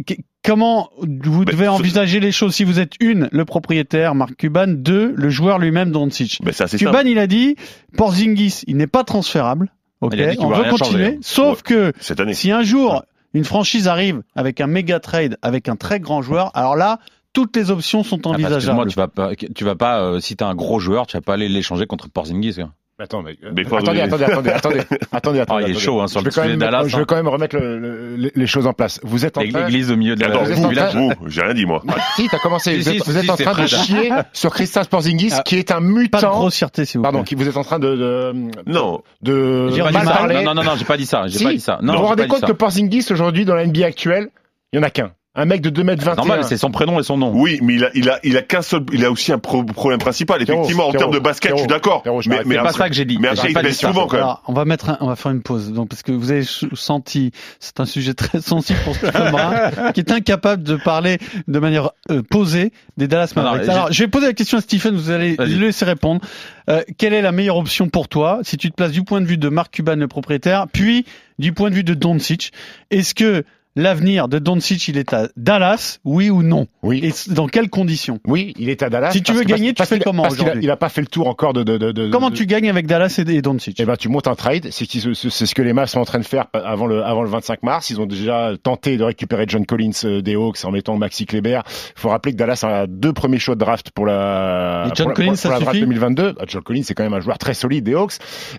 Comment 0.46 0.92
vous 1.00 1.44
devez 1.44 1.68
envisager 1.68 2.22
les 2.22 2.32
choses? 2.32 2.56
Si 2.56 2.64
vous 2.64 2.80
êtes 2.80 2.94
une, 3.02 3.28
le 3.34 3.44
propriétaire, 3.44 4.16
Marc 4.16 4.36
Cuban, 4.38 4.68
deux, 4.70 5.12
le 5.18 5.30
joueur 5.30 5.60
lui-même, 5.60 5.92
Doncic 5.92 6.40
assez 6.48 6.78
Cuban, 6.78 6.94
simple. 6.94 7.08
il 7.08 7.20
a 7.20 7.28
dit, 7.28 7.58
Porzingis, 7.98 8.62
il 8.68 8.78
n'est 8.78 8.88
pas 8.88 9.04
transférable. 9.04 9.74
Ok, 10.00 10.14
on 10.40 10.48
veut 10.50 10.70
continuer. 10.70 11.04
changer. 11.06 11.18
Sauf 11.22 11.64
que 11.64 11.92
Cette 12.00 12.22
année. 12.22 12.34
si 12.34 12.52
un 12.52 12.62
jour 12.64 13.04
une 13.34 13.44
franchise 13.44 13.88
arrive 13.88 14.22
avec 14.36 14.62
un 14.62 14.68
méga 14.68 15.00
trade, 15.00 15.38
avec 15.42 15.70
un 15.70 15.76
très 15.76 16.00
grand 16.00 16.22
joueur, 16.22 16.52
alors 16.56 16.76
là, 16.76 17.00
toutes 17.34 17.56
les 17.56 17.70
options 17.72 18.04
sont 18.04 18.18
Ah, 18.18 18.22
parce 18.24 18.38
que 18.38 18.44
envisageables. 18.46 18.76
moi, 18.76 18.86
tu 18.88 18.96
vas 18.96 19.08
pas, 19.08 19.36
tu 19.36 19.64
vas 19.64 19.76
pas, 19.76 20.00
euh, 20.02 20.20
si 20.20 20.36
t'as 20.36 20.48
un 20.48 20.56
gros 20.56 20.80
joueur, 20.80 21.06
tu 21.08 21.18
vas 21.18 21.22
pas 21.22 21.34
aller 21.34 21.50
l'échanger 21.50 21.86
contre 21.86 22.10
Porzingis. 22.10 22.56
quoi. 22.56 22.72
Attends, 23.00 23.22
mais, 23.22 23.38
euh, 23.44 23.52
Mais 23.56 23.64
attendez, 23.64 24.02
attendez, 24.02 24.24
attendez, 24.24 24.50
attendez, 24.50 24.80
attendez, 25.12 25.40
attendez. 25.40 25.64
Ah, 25.66 25.68
il 25.70 25.76
est 25.76 25.80
chaud, 25.80 26.02
hein, 26.02 26.08
sur 26.08 26.22
je 26.22 26.26
le 26.26 26.32
vais 26.32 26.36
quand 26.36 26.42
sujet 26.42 26.48
même, 26.54 26.60
de 26.60 26.66
Dallas, 26.66 26.88
Je 26.88 26.98
veux 26.98 27.06
quand 27.06 27.16
même 27.16 27.28
remettre 27.28 27.56
le- 27.56 27.78
le- 28.18 28.32
les- 28.34 28.48
choses 28.48 28.66
en 28.66 28.74
place. 28.74 29.00
Vous 29.04 29.24
êtes 29.24 29.38
en 29.38 29.48
train, 29.48 29.66
L'église 29.66 29.92
au 29.92 29.98
milieu 29.98 30.16
de 30.16 30.22
la 30.22 30.28
Attends, 30.30 30.44
vous 30.46 30.52
êtes 30.52 30.58
vous, 30.58 30.66
en 30.66 31.08
vous, 31.20 31.30
j'ai 31.30 31.42
rien 31.44 31.54
dit, 31.54 31.68
moi. 31.68 31.84
Ah, 31.88 31.94
si, 32.16 32.28
t'as 32.28 32.40
commencé. 32.40 32.72
Si, 32.72 32.78
vous 32.82 32.90
êtes, 32.90 33.04
si, 33.04 33.12
vous 33.12 33.18
êtes 33.18 33.24
si, 33.26 33.30
en 33.32 33.36
c'est 33.36 33.44
train 33.44 33.52
de 33.64 33.68
Fred. 33.68 33.82
chier 33.84 34.12
sur 34.34 34.52
Christophe 34.52 34.90
Porzingis, 34.90 35.30
Ah, 35.38 35.44
qui 35.44 35.58
est 35.58 35.70
un 35.70 35.76
Pas 35.76 35.82
de 35.82 35.86
mutant. 35.86 36.32
grossièreté, 36.32 36.86
s'il 36.86 36.98
vous 36.98 37.04
plaît. 37.04 37.12
Pardon, 37.12 37.24
qui 37.24 37.36
vous 37.36 37.48
êtes 37.48 37.58
en 37.58 37.64
train 37.64 37.78
de, 37.78 37.96
de, 37.96 38.34
Non. 38.66 39.04
de 39.22 39.70
mal 39.94 40.04
parler. 40.06 40.44
Non, 40.44 40.56
non, 40.56 40.64
non, 40.64 40.72
j'ai 40.76 40.86
pas 40.86 40.98
dit 40.98 41.06
ça. 41.06 41.28
J'ai 41.28 41.44
pas 41.44 41.52
dit 41.54 41.60
ça. 41.60 41.78
Non, 41.84 41.94
vous 41.94 42.00
vous 42.00 42.06
rendez 42.08 42.26
compte 42.28 42.46
que 42.46 42.52
Porzingis 42.52 43.06
aujourd'hui 43.12 43.46
dans 43.46 43.54
la 43.54 43.64
NBA 43.68 43.86
actuelle, 43.86 44.30
il 44.74 44.78
y 44.78 44.80
en 44.80 44.84
a 44.84 44.90
qu'un. 44.90 45.12
Un 45.40 45.46
mec 45.46 45.62
de 45.62 45.70
2m21. 45.70 46.16
Normal, 46.18 46.44
c'est 46.44 46.58
son 46.58 46.72
prénom 46.72 47.00
et 47.00 47.04
son 47.04 47.16
nom. 47.16 47.32
Oui, 47.34 47.60
mais 47.62 47.76
il 47.76 47.84
a, 47.86 47.90
il 47.94 48.10
a, 48.10 48.20
il 48.24 48.36
a 48.38 48.42
qu'un 48.42 48.64
seul, 48.64 48.82
il 48.92 49.06
a 49.06 49.12
aussi 49.12 49.32
un 49.32 49.38
pro- 49.38 49.64
problème 49.64 50.00
principal. 50.00 50.44
Pierrot, 50.44 50.62
Effectivement, 50.62 50.88
en 50.88 50.92
termes 50.92 51.14
de 51.14 51.20
basket, 51.20 51.52
je 51.52 51.58
suis 51.60 51.68
d'accord. 51.68 52.02
Mais, 52.28 52.42
mais 52.46 52.56
C'est 52.56 52.62
pas 52.64 52.72
ça 52.74 52.90
que 52.90 52.96
j'ai 52.96 53.06
dit. 53.06 53.20
Mais 53.20 53.28
J'ai 53.30 53.34
après, 53.34 53.50
il 53.50 53.54
pas 53.54 53.62
dit 53.62 53.68
baisse 53.68 53.80
ça. 53.80 53.88
souvent, 53.90 54.08
quand 54.08 54.16
même. 54.18 54.24
Alors, 54.24 54.44
on 54.48 54.54
va 54.54 54.66
mettre, 54.66 54.90
un- 54.90 54.98
on 55.00 55.08
va 55.08 55.16
faire 55.16 55.32
une 55.32 55.44
pause. 55.44 55.72
Donc, 55.72 55.90
parce 55.90 56.02
que 56.02 56.12
vous 56.12 56.32
avez 56.32 56.44
senti, 56.74 57.32
c'est 57.60 57.80
un 57.80 57.86
sujet 57.86 58.14
très 58.16 58.42
sensible 58.42 58.80
pour 58.84 58.96
Stephen 58.96 59.12
Brun, 59.32 59.92
qui 59.94 60.00
est 60.00 60.12
incapable 60.12 60.64
de 60.64 60.76
parler 60.76 61.20
de 61.48 61.60
manière 61.60 61.92
euh, 62.12 62.24
posée 62.28 62.72
des 62.98 63.08
Dallas 63.08 63.32
Mavericks. 63.36 63.64
j'ai- 63.66 63.70
Alors, 63.72 63.92
je 63.94 64.04
vais 64.04 64.10
poser 64.10 64.26
la 64.28 64.34
question 64.34 64.58
à 64.58 64.62
Stephen. 64.62 64.96
Vous 64.96 65.12
allez 65.12 65.36
le 65.38 65.46
laisser 65.46 65.86
répondre. 65.86 66.22
Euh, 66.70 66.82
quelle 66.98 67.14
est 67.14 67.22
la 67.22 67.32
meilleure 67.32 67.58
option 67.58 67.88
pour 67.90 68.08
toi, 68.08 68.40
si 68.44 68.58
tu 68.58 68.70
te 68.70 68.76
places 68.76 68.92
du 68.92 69.04
point 69.04 69.22
de 69.22 69.26
vue 69.28 69.38
de 69.38 69.48
Mark 69.50 69.72
Cuban, 69.74 69.96
le 69.96 70.08
propriétaire, 70.08 70.66
puis 70.74 71.06
du 71.40 71.54
point 71.54 71.70
de 71.70 71.76
vue 71.76 71.84
de 71.84 71.94
Doncic? 71.94 72.52
Est-ce 72.92 73.14
que 73.16 73.44
l'avenir 73.78 74.28
de 74.28 74.40
Doncic, 74.40 74.88
il 74.90 74.98
est 74.98 75.14
à 75.14 75.30
Dallas, 75.38 76.00
oui 76.04 76.30
ou 76.30 76.44
non? 76.44 76.68
Oui. 76.84 77.00
Et 77.04 77.34
dans 77.34 77.48
quelles 77.48 77.70
conditions? 77.70 78.20
Oui, 78.28 78.54
il 78.58 78.70
est 78.70 78.84
à 78.84 78.90
Dallas. 78.90 79.12
Si 79.12 79.22
tu 79.24 79.32
veux 79.34 79.44
gagner, 79.44 79.70
tu 79.70 79.76
parce 79.76 79.90
fais 79.90 80.00
comment 80.00 80.24
Parce 80.24 80.36
qu'il 80.36 80.44
a, 80.44 80.48
aujourd'hui? 80.48 80.66
il 80.66 80.72
a 80.72 80.76
pas 80.78 80.90
fait 80.90 81.02
le 81.02 81.08
tour 81.08 81.28
encore 81.28 81.54
de, 81.54 81.64
de, 81.64 81.78
de, 81.78 81.92
de- 81.92 82.10
Comment 82.10 82.30
de- 82.30 82.36
tu 82.36 82.46
gagnes 82.46 82.70
avec 82.70 82.88
Dallas 82.88 83.20
et, 83.26 83.32
et 83.32 83.42
Doncic? 83.42 83.80
Eh 83.80 83.86
ben, 83.86 83.96
tu 83.96 84.10
montes 84.10 84.28
un 84.28 84.36
trade. 84.36 84.68
C'est 84.72 84.86
qui- 84.86 85.02
c'est 85.14 85.46
ce 85.46 85.56
que 85.56 85.62
les 85.62 85.74
Mavs 85.74 85.88
sont 85.90 86.00
en 86.00 86.06
train 86.06 86.20
de 86.20 86.26
faire 86.26 86.48
avant 86.54 86.88
le, 86.88 87.04
avant 87.04 87.22
le 87.24 87.30
25 87.30 87.64
mars. 87.64 87.90
Ils 87.90 88.02
ont 88.02 88.06
déjà 88.06 88.52
tenté 88.62 88.98
de 88.98 89.04
récupérer 89.04 89.46
John 89.48 89.66
Collins 89.66 89.92
euh, 90.06 90.22
des 90.22 90.36
Hawks 90.36 90.66
en 90.66 90.72
mettant 90.72 90.98
Maxi 90.98 91.26
Kleber. 91.26 91.62
Il 91.96 92.00
faut 92.02 92.10
rappeler 92.10 92.32
que 92.34 92.38
Dallas 92.38 92.60
a 92.64 92.88
deux 92.88 93.14
premiers 93.14 93.40
choix 93.40 93.56
de 93.56 93.60
draft 93.60 93.92
pour 93.92 94.06
la, 94.06 94.86
Et 94.88 94.96
John 94.96 95.06
pour 95.06 95.10
la- 95.10 95.14
Collins, 95.16 95.28
pour 95.30 95.38
ça 95.38 95.50
la 95.50 95.56
draft 95.60 95.72
suffit? 95.72 95.82
2022. 95.82 96.36
Ah, 96.40 96.44
John 96.48 96.64
Collins, 96.64 96.82
c'est 96.84 96.94
quand 96.96 97.04
même 97.04 97.14
un 97.14 97.20
joueur 97.20 97.38
très 97.38 97.54
solide 97.54 97.84
des 97.84 97.94
Hawks. 97.94 98.14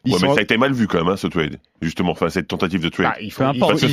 Ils 0.05 0.13
Ouais, 0.13 0.19
sont- 0.19 0.27
mais 0.29 0.35
ça 0.35 0.41
a 0.41 0.43
été 0.43 0.57
mal 0.57 0.73
vu 0.73 0.87
quand 0.87 0.99
même, 0.99 1.09
hein, 1.09 1.17
ce 1.17 1.27
trade. 1.27 1.59
Justement, 1.83 2.13
enfin, 2.13 2.29
cette 2.29 2.49
tentative 2.49 2.83
de 2.83 2.89
trade. 2.89 3.07
Bah, 3.07 3.15
il 3.21 3.33
faut, 3.33 3.43
Peu 3.45 3.49
importe, 3.51 3.83
il 3.83 3.89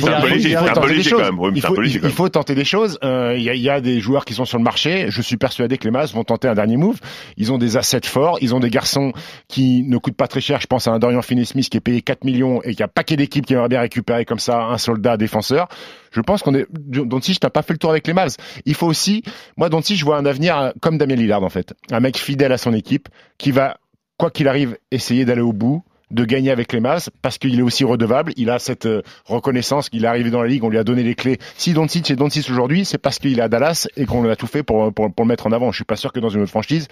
il 1.18 1.22
faut 1.22 1.24
tenter 1.24 1.24
des 1.24 1.24
choses. 1.24 1.28
quand 1.28 1.30
même. 1.30 1.38
Ouais, 1.38 1.50
mais 1.50 1.58
Il 1.58 1.60
c'est 1.60 1.66
un 1.66 1.68
faut, 1.70 1.74
peu 1.76 1.82
léger 1.82 1.94
il- 1.96 2.00
quand 2.00 2.06
il 2.06 2.10
même. 2.10 2.16
faut 2.16 2.28
tenter 2.28 2.54
des 2.54 2.64
choses. 2.64 2.98
Euh, 3.04 3.36
y, 3.38 3.50
a, 3.50 3.54
il 3.54 3.60
y 3.62 3.70
a 3.70 3.80
des 3.80 4.00
joueurs 4.00 4.24
qui 4.24 4.34
sont 4.34 4.44
sur 4.44 4.58
le 4.58 4.64
marché. 4.64 5.06
Je 5.08 5.22
suis 5.22 5.36
persuadé 5.36 5.78
que 5.78 5.84
les 5.84 5.90
Mavs 5.90 6.12
vont 6.12 6.24
tenter 6.24 6.48
un 6.48 6.54
dernier 6.54 6.76
move. 6.76 6.98
Ils 7.36 7.52
ont 7.52 7.58
des 7.58 7.76
assets 7.76 8.00
forts. 8.06 8.38
Ils 8.40 8.54
ont 8.54 8.60
des 8.60 8.70
garçons 8.70 9.12
qui 9.48 9.82
ne 9.84 9.98
coûtent 9.98 10.16
pas 10.16 10.28
très 10.28 10.40
cher. 10.40 10.60
Je 10.60 10.66
pense 10.66 10.88
à 10.88 10.92
un 10.92 10.98
Dorian 10.98 11.22
Finney-Smith 11.22 11.68
qui 11.68 11.76
est 11.76 11.80
payé 11.80 12.02
4 12.02 12.24
millions 12.24 12.62
et 12.62 12.74
qui 12.74 12.82
a 12.82 12.86
un 12.86 12.88
paquet 12.88 13.16
d'équipes 13.16 13.46
qui 13.46 13.52
aimeraient 13.54 13.68
bien 13.68 13.80
récupérer 13.80 14.24
comme 14.24 14.38
ça 14.38 14.64
un 14.64 14.78
soldat 14.78 15.16
défenseur. 15.16 15.68
Je 16.12 16.20
pense 16.20 16.42
qu'on 16.42 16.54
est, 16.54 16.66
Doncic 16.72 17.42
n'a 17.42 17.50
pas 17.50 17.62
fait 17.62 17.74
le 17.74 17.78
tour 17.78 17.90
avec 17.90 18.06
les 18.06 18.14
Mavs. 18.14 18.36
Il 18.64 18.74
faut 18.74 18.86
aussi, 18.86 19.22
moi, 19.56 19.68
Doncic, 19.68 19.98
je 19.98 20.04
vois 20.04 20.16
un 20.16 20.24
avenir 20.26 20.72
comme 20.80 20.96
Damien 20.98 21.16
Lillard, 21.16 21.42
en 21.42 21.50
fait. 21.50 21.74
Un 21.90 22.00
mec 22.00 22.16
fidèle 22.16 22.52
à 22.52 22.58
son 22.58 22.72
équipe 22.72 23.08
qui 23.38 23.50
va, 23.50 23.76
quoi 24.16 24.30
qu'il 24.30 24.48
arrive, 24.48 24.76
essayer 24.90 25.24
d'aller 25.26 25.42
au 25.42 25.52
bout 25.52 25.82
de 26.10 26.24
gagner 26.24 26.50
avec 26.50 26.72
les 26.72 26.80
Mavs 26.80 27.08
parce 27.22 27.38
qu'il 27.38 27.58
est 27.58 27.62
aussi 27.62 27.84
redevable. 27.84 28.32
Il 28.36 28.48
a 28.50 28.58
cette 28.58 28.86
euh, 28.86 29.02
reconnaissance 29.24 29.88
qu'il 29.88 30.04
est 30.04 30.08
arrivé 30.08 30.30
dans 30.30 30.40
la 30.40 30.48
ligue, 30.48 30.62
on 30.64 30.68
lui 30.68 30.78
a 30.78 30.84
donné 30.84 31.02
les 31.02 31.14
clés. 31.14 31.38
Si 31.56 31.72
Doncic 31.72 32.10
est 32.10 32.16
Doncic 32.16 32.48
aujourd'hui, 32.48 32.84
c'est 32.84 32.98
parce 32.98 33.18
qu'il 33.18 33.38
est 33.38 33.42
à 33.42 33.48
Dallas 33.48 33.88
et 33.96 34.06
qu'on 34.06 34.28
a 34.28 34.36
tout 34.36 34.46
fait 34.46 34.62
pour, 34.62 34.92
pour, 34.92 35.12
pour 35.12 35.24
le 35.24 35.28
mettre 35.28 35.46
en 35.46 35.52
avant. 35.52 35.70
Je 35.72 35.76
suis 35.76 35.84
pas 35.84 35.96
sûr 35.96 36.12
que 36.12 36.20
dans 36.20 36.28
une 36.28 36.42
autre 36.42 36.50
franchise, 36.50 36.86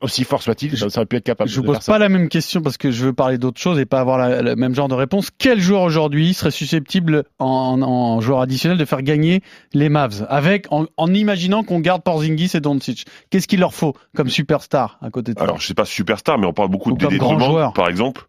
aussi 0.00 0.24
fort 0.24 0.42
soit-il, 0.42 0.76
ça, 0.76 0.86
aurait 0.86 1.06
pu 1.06 1.16
être 1.16 1.24
capable 1.24 1.50
Je 1.50 1.56
vous 1.56 1.64
pose 1.64 1.74
faire 1.76 1.82
ça. 1.82 1.92
pas 1.92 1.98
la 1.98 2.08
même 2.08 2.28
question 2.28 2.62
parce 2.62 2.76
que 2.76 2.90
je 2.90 3.04
veux 3.04 3.12
parler 3.12 3.38
d'autre 3.38 3.60
chose 3.60 3.78
et 3.80 3.84
pas 3.84 4.00
avoir 4.00 4.18
la- 4.18 4.42
le 4.42 4.56
même 4.56 4.74
genre 4.74 4.88
de 4.88 4.94
réponse. 4.94 5.30
Quel 5.36 5.60
joueur 5.60 5.82
aujourd'hui 5.82 6.34
serait 6.34 6.50
susceptible 6.50 7.24
en, 7.38 7.80
en 7.82 8.20
joueur 8.20 8.40
additionnel 8.40 8.78
de 8.78 8.84
faire 8.84 9.02
gagner 9.02 9.42
les 9.72 9.88
Mavs? 9.88 10.24
Avec 10.28 10.66
en, 10.70 10.86
en 10.96 11.12
imaginant 11.12 11.64
qu'on 11.64 11.80
garde 11.80 12.02
Porzingis 12.02 12.50
et 12.54 12.60
Doncic 12.60 13.06
Qu'est-ce 13.30 13.48
qu'il 13.48 13.60
leur 13.60 13.74
faut 13.74 13.94
comme 14.14 14.28
superstar 14.28 14.98
à 15.02 15.10
côté 15.10 15.34
de 15.34 15.38
ça? 15.38 15.44
Alors, 15.44 15.58
je 15.60 15.66
sais 15.66 15.74
pas 15.74 15.84
superstar, 15.84 16.38
mais 16.38 16.46
on 16.46 16.52
parle 16.52 16.68
beaucoup 16.70 16.90
Ou 16.90 16.94
de 16.96 17.00
comme 17.00 17.08
Dédé 17.10 17.18
grand 17.18 17.34
Drummond, 17.36 17.50
joueur. 17.50 17.72
par 17.72 17.88
exemple. 17.88 18.22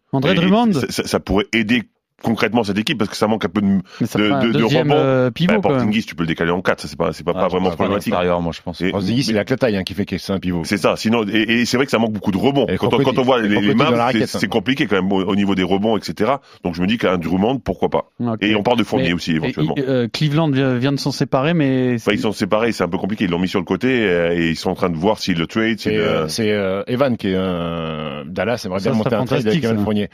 Ça 0.90 1.20
pourrait 1.20 1.46
aider 1.52 1.82
concrètement 2.22 2.64
cette 2.64 2.78
équipe 2.78 2.96
parce 2.98 3.10
que 3.10 3.16
ça 3.16 3.26
manque 3.26 3.44
un 3.44 3.48
peu 3.48 3.60
de, 3.60 3.80
Mais 4.00 4.06
ça 4.06 4.18
de, 4.18 4.52
de, 4.52 4.58
de 4.58 4.62
rebond. 4.64 4.94
euh, 4.94 5.30
pivot 5.30 5.54
Bah. 5.60 5.60
Porzingis, 5.60 6.04
tu 6.06 6.14
peux 6.14 6.22
le 6.22 6.28
décaler 6.28 6.50
en 6.52 6.62
4, 6.62 6.80
ça 6.80 6.88
c'est 6.88 6.96
pas, 6.96 7.12
c'est 7.12 7.24
pas, 7.24 7.32
Ah, 7.34 7.40
pas 7.40 7.48
vraiment 7.48 7.70
problématique. 7.70 8.14
moi, 8.14 8.52
je 8.52 8.62
pense. 8.62 8.80
Et- 8.80 8.90
Porzingis, 8.90 9.26
il 9.30 9.38
a 9.38 9.44
que 9.44 9.50
la 9.50 9.56
taille 9.58 9.76
hein, 9.76 9.82
qui 9.82 9.92
fait 9.94 10.06
que 10.06 10.16
c'est 10.16 10.32
un 10.32 10.38
pivot. 10.38 10.62
C'est 10.64 10.78
ça. 10.78 10.96
Sinon, 10.96 11.24
et, 11.28 11.60
et 11.60 11.64
c'est 11.66 11.76
vrai 11.76 11.84
que 11.86 11.90
ça 11.90 11.98
manque 11.98 12.12
beaucoup 12.12 12.30
de 12.30 12.38
rebonds. 12.38 12.66
Quand 12.78 12.94
on, 12.94 12.98
quand 13.02 13.18
on 13.18 13.22
voit 13.22 13.42
les, 13.42 13.48
les 13.48 14.26
c'est- 14.26 14.44
hein. 14.44 14.48
compliqué 14.48 14.86
quand 14.86 14.96
même 14.96 15.12
au, 15.12 15.22
au 15.24 15.36
niveau 15.36 15.54
des 15.54 15.62
rebonds, 15.62 15.96
etc. 15.96 16.32
Donc 16.62 16.74
je 16.74 16.80
me 16.82 16.86
dis 16.86 16.96
qu'un 16.98 17.18
Drummond, 17.18 17.58
pourquoi 17.58 17.88
pas. 17.90 18.10
Et 18.40 18.54
on 18.54 18.62
parle 18.62 18.78
de 18.78 18.84
Fournier 18.84 19.08
Mais- 19.08 19.12
aussi 19.14 19.32
éventuellement. 19.32 19.74
Et, 19.76 19.82
euh, 19.86 20.08
Cleveland 20.10 20.50
vient 20.50 20.92
de 20.92 20.98
s'en 20.98 21.12
séparer, 21.12 21.52
mais 21.54 21.94
Enfin, 21.96 22.12
ils 22.12 22.20
sont 22.20 22.32
séparés, 22.32 22.72
c'est 22.72 22.84
un 22.84 22.88
peu 22.88 22.98
compliqué. 22.98 23.24
Ils 23.24 23.30
l'ont 23.30 23.38
mis 23.38 23.48
sur 23.48 23.58
le 23.60 23.64
côté 23.66 23.88
euh, 24.08 24.34
et 24.34 24.50
ils 24.50 24.56
sont 24.56 24.70
en 24.70 24.74
train 24.74 24.90
de 24.90 24.96
voir 24.96 25.18
s'ils 25.18 25.36
le 25.38 25.46
trade. 25.46 25.78
s'ils 25.78 25.92
C'est 25.92 25.96
le- 25.96 26.28
c'est, 26.28 26.84
Evan 26.86 27.16
qui 27.16 27.28
est 27.28 27.36
un 27.36 28.24
Dallas 28.26 28.62
aimerait 28.64 28.80
bien 28.80 28.92
monter 28.92 29.14
un 29.14 29.24
trade 29.24 29.46
avec. 29.46 29.64
Fournier. 29.82 30.08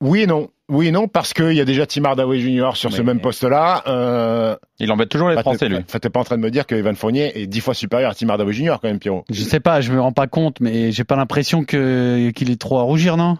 Oui 0.00 0.22
et 0.22 0.26
non. 0.26 0.48
Oui 0.70 0.86
et 0.86 0.90
non 0.92 1.08
parce 1.08 1.34
qu'il 1.34 1.52
y 1.52 1.60
a 1.60 1.64
déjà 1.64 1.84
Tim 1.86 2.04
Hardaway 2.04 2.38
Jr. 2.38 2.70
sur 2.74 2.92
ce 2.92 3.02
même 3.02 3.20
poste-là. 3.20 3.82
Euh, 3.88 4.56
Il 4.78 4.90
embête 4.92 5.08
toujours 5.08 5.28
les 5.28 5.34
bah, 5.34 5.42
Français, 5.42 5.68
lui. 5.68 5.76
enfin, 5.78 5.98
T'es 5.98 6.08
pas 6.10 6.20
en 6.20 6.24
train 6.24 6.36
de 6.36 6.42
me 6.42 6.50
dire 6.50 6.66
que 6.66 6.74
Evan 6.74 6.94
Fournier 6.96 7.32
est 7.40 7.46
dix 7.46 7.60
fois 7.60 7.74
supérieur 7.74 8.10
à 8.12 8.14
Tim 8.14 8.28
Hardaway 8.28 8.52
Jr. 8.52 8.76
quand 8.80 8.84
même, 8.88 8.98
Pierrot. 9.00 9.24
je 9.30 9.42
sais 9.42 9.60
pas, 9.60 9.80
je 9.80 9.92
me 9.92 10.00
rends 10.00 10.12
pas 10.12 10.26
compte, 10.28 10.60
mais 10.60 10.92
j'ai 10.92 11.04
pas 11.04 11.16
l'impression 11.16 11.64
que 11.64 12.30
qu'il 12.30 12.50
est 12.50 12.60
trop 12.60 12.78
à 12.78 12.82
rougir, 12.82 13.16
non? 13.16 13.36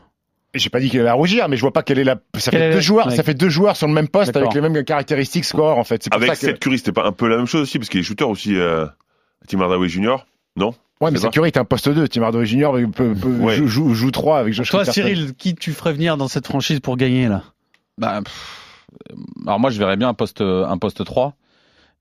J'ai 0.52 0.68
pas 0.68 0.80
dit 0.80 0.90
qu'il 0.90 0.98
allait 0.98 1.08
à 1.08 1.14
rougir, 1.14 1.48
mais 1.48 1.54
je 1.56 1.60
vois 1.60 1.72
pas 1.72 1.84
quelle 1.84 2.00
est 2.00 2.04
la. 2.04 2.16
Ça 2.36 2.50
Quelle 2.50 2.60
fait 2.60 2.68
deux 2.70 2.74
la- 2.74 2.80
joueurs. 2.80 3.06
ouais. 3.06 3.14
Ça 3.14 3.22
fait 3.22 3.34
deux 3.34 3.48
joueurs 3.48 3.76
sur 3.76 3.86
le 3.86 3.92
même 3.94 4.08
poste 4.08 4.36
avec 4.36 4.52
les 4.52 4.60
mêmes 4.60 4.82
caractéristiques 4.82 5.44
score 5.44 5.78
en 5.78 5.84
fait. 5.84 6.08
Pour 6.10 6.16
Avec 6.16 6.30
ça 6.30 6.34
que. 6.34 6.40
Seth 6.40 6.58
Curry, 6.58 6.78
c'était 6.78 6.90
pas 6.90 7.06
un 7.06 7.12
peu 7.12 7.28
la 7.28 7.36
même 7.36 7.46
chose 7.46 7.60
aussi 7.62 7.78
parce 7.78 7.88
qu'il 7.88 8.00
est 8.00 8.02
shooter 8.02 8.24
aussi. 8.24 8.56
Euh, 8.56 8.84
Tim 9.46 9.60
Hardaway 9.60 9.88
Jr. 9.88 10.16
Non 10.56 10.74
Ouais, 11.00 11.10
mais 11.10 11.18
C'est 11.18 11.30
Curry 11.30 11.48
est 11.48 11.56
un 11.56 11.64
poste 11.64 11.88
2. 11.88 12.08
Tim 12.08 12.22
Hardaway 12.22 12.44
Jr. 12.44 12.72
peut, 12.94 13.14
peut, 13.14 13.28
Ouais. 13.38 13.56
joue, 13.56 13.66
joue, 13.66 13.94
joue 13.94 14.10
3 14.10 14.38
avec 14.38 14.52
Josh 14.52 14.68
Toi, 14.70 14.80
Richardson. 14.80 15.00
Cyril, 15.00 15.34
qui 15.34 15.54
tu 15.54 15.72
ferais 15.72 15.94
venir 15.94 16.18
dans 16.18 16.28
cette 16.28 16.46
franchise 16.46 16.80
pour 16.80 16.98
gagner 16.98 17.26
là? 17.26 17.42
Bah, 17.96 18.20
pff, 18.22 18.86
alors 19.46 19.58
moi, 19.58 19.70
je 19.70 19.78
verrais 19.78 19.96
bien 19.96 20.08
un 20.10 20.14
poste, 20.14 20.42
un 20.42 20.76
poste 20.76 21.02
3. 21.04 21.34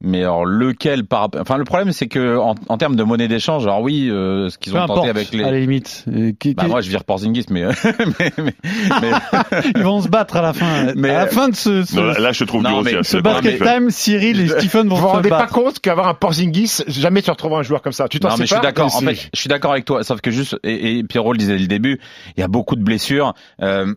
Mais 0.02 0.20
alors 0.22 0.46
lequel 0.46 1.06
par 1.06 1.28
enfin 1.38 1.58
le 1.58 1.66
problème 1.66 1.92
c'est 1.92 2.08
que 2.08 2.38
en, 2.38 2.56
en 2.70 2.78
termes 2.78 2.96
de 2.96 3.04
monnaie 3.04 3.28
d'échange 3.28 3.64
alors 3.66 3.82
oui 3.82 4.08
euh, 4.10 4.48
ce 4.50 4.58
qu'ils 4.58 4.74
ont 4.74 4.80
importe, 4.80 5.00
tenté 5.00 5.10
avec 5.10 5.34
les 5.34 5.44
à 5.44 5.52
la 5.52 5.60
limite. 5.60 6.06
Euh, 6.08 6.32
qui- 6.40 6.54
bah 6.54 6.64
qui- 6.64 6.70
moi 6.70 6.80
je 6.80 6.90
vire 6.90 7.04
Porzingis 7.04 7.48
mais 7.50 7.66
mais, 8.20 8.32
mais, 8.38 8.54
mais- 9.02 9.62
Ils 9.76 9.84
vont 9.84 10.02
se 10.02 10.08
battre 10.08 10.38
à 10.38 10.42
la 10.42 10.54
fin. 10.54 10.94
Mais, 10.96 11.10
à 11.10 11.26
la 11.26 11.28
fin 11.28 11.50
de 11.50 11.56
ce, 11.56 11.84
ce, 11.84 11.96
Non, 11.98 12.04
là, 12.14 12.32
je 12.32 12.44
trouve 12.46 12.64
Non, 12.64 12.82
mais 12.82 13.04
ce 13.04 13.18
basket 13.18 13.62
time, 13.62 13.90
Cyril 13.90 14.40
et 14.40 14.48
Stephen 14.48 14.88
vont 14.88 14.96
Vous 14.96 15.02
vous 15.02 15.08
se 15.10 15.14
rendez 15.16 15.30
pas 15.30 15.40
battre. 15.40 15.54
compte 15.54 15.80
qu'avoir 15.80 16.08
un 16.08 16.14
Porzingis, 16.14 16.82
jamais 16.88 17.22
tu 17.22 17.30
retrouves 17.32 17.56
un 17.56 17.64
joueur 17.64 17.82
comme 17.82 17.92
ça. 17.92 18.08
Tu 18.08 18.22
t'en 18.22 18.30
non 18.30 18.36
mais 18.38 18.46
je 18.46 18.54
suis 18.54 18.62
d'accord 18.62 18.96
en 18.96 19.02
fait 19.02 19.30
je 19.34 19.40
suis 19.40 19.50
d'accord 19.50 19.74
avec 19.74 19.84
toi 19.84 20.04
sauf 20.04 20.22
que 20.22 20.32
juste 20.32 20.58
et, 20.64 21.00
et 21.00 21.04
Pierrot 21.04 21.34
le 21.34 21.38
disait 21.40 21.54
dès 21.56 21.60
le 21.60 21.68
début 21.68 22.00
il 22.38 22.40
y 22.40 22.44
a 22.44 22.48
beaucoup 22.48 22.78
de 22.78 22.84
blessures 22.84 23.34
euh, 23.62 23.94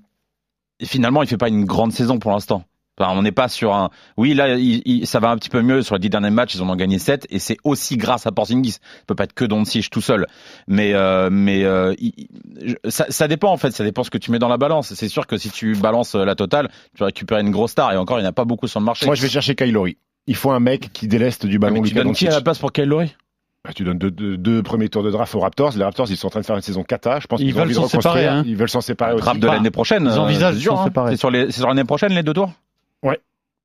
et 0.81 0.87
finalement 0.87 1.23
il 1.23 1.29
fait 1.29 1.37
pas 1.37 1.49
une 1.49 1.65
grande 1.65 1.93
saison 1.93 2.19
pour 2.19 2.33
l'instant 2.33 2.65
Enfin, 3.03 3.19
on 3.19 3.23
n'est 3.23 3.33
pas 3.33 3.49
sur 3.49 3.75
un. 3.75 3.91
Oui, 4.17 4.35
là, 4.35 4.57
il- 4.57 4.83
il- 4.85 5.07
ça 5.07 5.19
va 5.21 5.31
un 5.31 5.37
petit 5.37 5.49
peu 5.49 5.63
mieux 5.63 5.83
sur 5.83 5.95
les 5.97 5.99
dix 6.01 6.11
derniers 6.11 6.31
matchs. 6.31 6.55
Ils 6.55 6.63
en 6.63 6.69
ont 6.71 6.77
gagné 6.77 6.99
sept, 6.99 7.27
et 7.31 7.39
c'est 7.39 7.57
aussi 7.65 7.97
grâce 7.97 8.27
à 8.27 8.33
Porzingis. 8.33 8.73
Ça 8.73 8.79
peut 9.07 9.15
pas 9.15 9.25
être 9.25 9.33
que 9.35 9.45
Doncic 9.45 9.91
tout 9.91 10.01
seul, 10.01 10.27
mais 10.69 10.93
euh, 10.95 11.29
mais 11.31 11.65
euh, 11.65 11.95
il- 11.99 12.29
ça, 12.89 13.07
ça 13.09 13.29
dépend 13.29 13.51
en 13.53 13.57
fait. 13.57 13.71
Ça 13.73 13.85
dépend 13.85 14.05
ce 14.05 14.11
que 14.11 14.19
tu 14.19 14.31
mets 14.31 14.39
dans 14.39 14.49
la 14.49 14.57
balance. 14.59 14.93
C'est 14.95 15.09
sûr 15.09 15.27
que 15.27 15.37
si 15.37 15.51
tu 15.51 15.75
balances 15.75 16.15
la 16.15 16.35
totale, 16.35 16.69
tu 16.95 17.01
vas 17.01 17.07
récupérer 17.07 17.41
une 17.41 17.51
grosse 17.51 17.73
star. 17.73 17.93
Et 17.93 17.97
encore, 17.97 18.19
il 18.19 18.23
n'y 18.23 18.27
en 18.27 18.31
a 18.31 18.35
pas 18.35 18.45
beaucoup 18.45 18.69
sur 18.69 18.81
le 18.81 18.87
marché. 18.87 19.07
Moi, 19.07 19.15
je 19.15 19.23
vais 19.23 19.29
chercher 19.29 19.55
Kylori. 19.55 19.97
Il 20.27 20.37
faut 20.37 20.53
un 20.53 20.61
mec 20.61 20.93
qui 20.93 21.09
déleste 21.09 21.47
du 21.47 21.59
ballon. 21.59 21.81
mais 21.81 21.89
tu 21.89 21.95
donnes 21.95 22.13
qui 22.13 22.29
à 22.29 22.31
la 22.31 22.41
place 22.41 22.59
pour 22.59 22.73
Kyle 22.73 22.85
Lowry? 22.85 23.15
Bah, 23.65 23.71
tu 23.75 23.85
donnes 23.85 23.99
deux, 23.99 24.11
deux- 24.11 24.37
deux 24.37 24.61
premiers 24.63 24.89
tours 24.89 25.05
de 25.05 25.11
draft 25.13 25.33
aux 25.37 25.41
Raptors. 25.41 25.73
Les 25.77 25.85
Raptors, 25.85 26.11
ils 26.11 26.17
sont 26.17 26.27
en 26.27 26.31
train 26.31 26.41
de 26.41 26.45
faire 26.47 26.57
une 26.57 26.63
saison 26.63 26.83
cata. 26.83 27.21
Je 27.21 27.27
pense 27.29 27.41
Ils 27.41 27.47
qu'ils 27.47 27.55
veulent 27.55 27.73
s'en 27.73 27.83
reconstruire. 27.83 28.03
séparer, 28.03 28.27
hein. 28.27 28.43
Ils 28.45 28.57
veulent 28.57 28.69
s'en 28.69 28.81
séparer 28.81 29.13
aussi. 29.15 29.23
Draft 29.23 29.39
de 29.41 29.47
l'année 29.47 29.71
prochaine. 29.71 30.03
ils 30.05 30.09
euh, 30.11 30.19
envisagent 30.19 30.57
de 30.57 30.61
s'en 30.61 30.81
hein. 30.81 30.85
séparer. 30.85 31.17
C'est 31.17 31.51
sur 31.53 31.69
l'année 31.69 31.85
prochaine 31.85 32.13
les 32.13 32.23
deux 32.25 32.33
tours? 32.33 32.53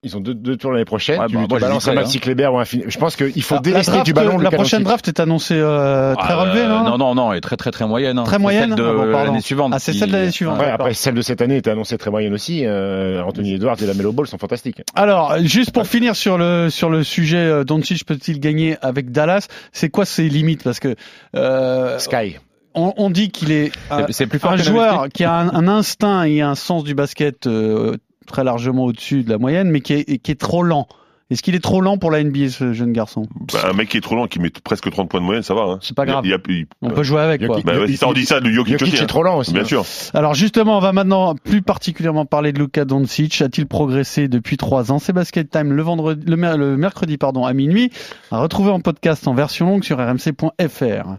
Ils 0.04 0.16
ont 0.16 0.20
deux, 0.20 0.36
deux 0.36 0.56
tours 0.58 0.72
l'année 0.72 0.86
prochaine. 0.86 1.20
Ouais, 1.20 1.26
tu 1.28 1.34
bah, 1.36 1.42
tu 1.42 1.50
moi, 1.50 1.60
balances 1.60 1.88
un 1.88 1.92
j'hésiterais, 1.92 1.96
Maxi 1.96 2.20
Kleber 2.20 2.48
ou 2.54 2.60
un 2.60 2.66
fin- 2.66 2.78
Je 2.88 2.98
pense 3.00 3.16
qu'il 3.16 3.42
faut 3.42 3.56
Ah, 3.56 3.58
la, 3.58 3.62
délester 3.64 3.92
draft, 3.94 4.06
du 4.06 4.14
ballon. 4.14 4.38
la 4.38 4.52
prochaine 4.52 4.84
draft 4.84 5.08
est 5.08 5.20
annoncée 5.20 5.56
euh, 5.58 6.14
très 6.14 6.34
Ah, 6.34 6.36
relevée, 6.36 6.60
euh, 6.62 6.68
non 6.68 6.84
Non, 6.84 6.98
non, 7.00 7.16
non, 7.16 7.32
elle 7.32 7.40
est 7.40 7.42
très 7.42 7.58
très 7.58 7.72
très 7.72 7.88
moyenne. 7.88 8.20
hein. 8.20 8.24
Très 8.24 8.38
moyenne 8.38 8.70
celle 8.70 8.78
de 8.78 8.84
Ah 8.84 8.94
bon, 8.94 9.06
l'année 9.06 9.42
suivante. 9.42 9.72
Ah, 9.74 9.80
c'est 9.80 9.94
qui- 9.94 9.98
celle 9.98 10.10
de 10.12 10.14
l'année 10.18 10.30
suivante. 10.32 10.60
Ouais, 10.60 10.70
après, 10.70 10.94
celle 10.94 11.16
de 11.16 11.22
cette 11.24 11.42
année 11.42 11.58
était 11.58 11.72
annoncée 11.72 11.98
très 11.98 12.12
moyenne 12.12 12.32
aussi. 12.36 12.62
Euh, 12.64 13.24
Anthony 13.24 13.56
Edwards 13.56 13.76
et 13.82 13.88
la 13.88 13.96
Melo 13.96 14.12
Ball 14.14 14.28
sont 14.28 14.38
fantastiques. 14.38 14.84
Alors, 14.94 15.36
juste 15.40 15.72
pour 15.72 15.88
finir 15.88 16.16
sur 16.16 16.38
le 16.38 16.70
sur 16.70 16.92
le 16.92 17.04
sujet, 17.04 17.38
euh, 17.40 17.64
Doncic 17.64 18.06
peut-il 18.06 18.40
gagner 18.40 18.78
avec 18.84 19.12
Dallas? 19.12 19.48
C'est 19.74 19.90
quoi 19.90 20.06
ses 20.06 20.30
limites? 20.30 20.64
Parce 20.64 20.80
que 20.80 20.96
euh, 21.36 21.98
Sky. 21.98 22.38
on, 22.76 22.94
on 22.98 23.10
dit 23.10 23.32
qu'il 23.32 23.52
est 23.52 23.72
un, 23.90 24.06
C'est- 24.06 24.14
C'est 24.14 24.28
plus 24.28 24.38
fort 24.38 24.52
un 24.52 24.58
joueur 24.58 25.08
qui 25.12 25.24
a 25.24 25.34
un, 25.34 25.50
un 25.50 25.68
instinct 25.68 26.24
et 26.26 26.42
un 26.42 26.54
sens 26.54 26.84
du 26.84 26.94
basket 26.94 27.48
euh, 27.48 27.98
très 28.28 28.44
largement 28.44 28.86
au-dessus 28.86 29.24
de 29.24 29.30
la 29.30 29.38
moyenne, 29.40 29.72
mais 29.72 29.82
qui 29.82 29.94
est, 29.94 30.18
qui 30.20 30.32
est 30.32 30.40
trop 30.40 30.62
lent. 30.62 30.88
Est-ce 31.30 31.44
qu'il 31.44 31.56
est 31.56 31.60
trop 31.60 31.82
lent 31.82 31.98
pour 31.98 32.10
la 32.10 32.24
NBA, 32.24 32.48
ce 32.50 32.72
jeune 32.72 32.94
garçon? 32.94 33.28
Bah, 33.52 33.60
un 33.70 33.74
mec 33.74 33.90
qui 33.90 33.98
est 33.98 34.02
trop 34.02 34.16
lent, 34.16 34.28
qui 34.28 34.40
met 34.40 34.50
presque 34.50 34.90
30 34.90 35.10
points 35.10 35.20
de 35.20 35.26
moyenne, 35.26 35.44
ça 35.44 35.54
va. 35.54 35.64
Hein. 35.64 35.80
C'est 35.82 35.94
pas 35.96 36.06
grave. 36.06 36.26
Il 36.26 36.34
a, 36.34 36.38
On 36.82 36.90
peut 36.90 37.04
jouer 37.04 37.20
avec, 37.20 37.46
quoi. 37.46 37.60
Bah, 37.66 37.74
si 37.86 37.98
ça, 37.98 38.08
on 38.08 38.14
dit 38.14 38.26
ça 38.26 38.40
de 38.40 38.50
Jokic 38.50 38.80
Jokic 38.80 38.94
aussi. 38.94 39.02
est 39.02 39.04
hein. 39.04 39.08
trop 39.08 39.24
lent 39.24 39.38
aussi. 39.38 39.52
Bien 39.52 39.64
hein. 39.64 39.66
sûr. 39.66 39.84
Alors 40.14 40.36
justement, 40.36 40.78
on 40.78 40.80
va 40.80 40.94
maintenant 40.94 41.36
plus 41.36 41.62
particulièrement 41.62 42.26
parler 42.26 42.54
de 42.54 42.60
Luka 42.60 42.86
Doncic. 42.86 43.42
A-t-il 43.42 43.68
progressé 43.68 44.30
depuis 44.30 44.56
trois 44.56 44.90
ans? 44.94 45.00
C'est 45.00 45.12
Basket 45.12 45.50
Time 45.50 45.74
le 45.74 45.82
vendredi, 45.82 46.26
le, 46.26 46.38
mer- 46.38 46.58
le 46.58 46.78
mercredi 46.78 47.18
pardon 47.18 47.44
à 47.44 47.52
minuit. 47.52 47.92
À 48.32 48.40
retrouver 48.40 48.72
en 48.72 48.80
podcast 48.80 49.28
en 49.28 49.34
version 49.34 49.66
longue 49.66 49.84
sur 49.84 49.98
rmc.fr. 49.98 51.18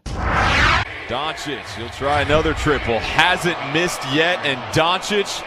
Doncic, 1.10 1.58
he'll 1.76 1.90
try 1.98 2.22
another 2.26 2.54
triple. 2.54 2.98
Hasn't 3.16 3.56
missed 3.74 4.00
yet, 4.14 4.38
and 4.46 4.56
Doncic 4.74 5.42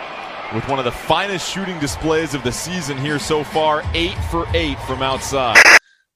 with 0.54 0.68
one 0.68 0.80
of 0.80 0.86
the 0.86 0.92
finest 0.92 1.50
shooting 1.50 1.80
displays 1.80 2.34
of 2.34 2.44
the 2.44 2.52
season 2.52 2.98
here 2.98 3.20
so 3.20 3.44
far, 3.44 3.84
eight 3.94 4.18
for 4.30 4.46
eight 4.54 4.80
from 4.82 5.02
outside. 5.02 5.58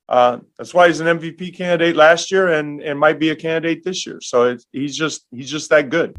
Uh, 0.07 0.39
that's 0.57 0.73
why 0.73 0.87
he's 0.87 0.99
an 0.99 1.19
MVP 1.19 1.55
candidate 1.55 1.95
last 1.95 2.31
year 2.31 2.49
and, 2.49 2.81
and 2.81 2.99
might 2.99 3.19
be 3.19 3.29
a 3.29 3.35
candidate 3.35 3.83
this 3.83 4.05
year. 4.05 4.19
So 4.21 4.57
he's 4.71 4.95
just 4.95 5.25
he's 5.31 5.49
just 5.49 5.69
that 5.69 5.89
good. 5.89 6.15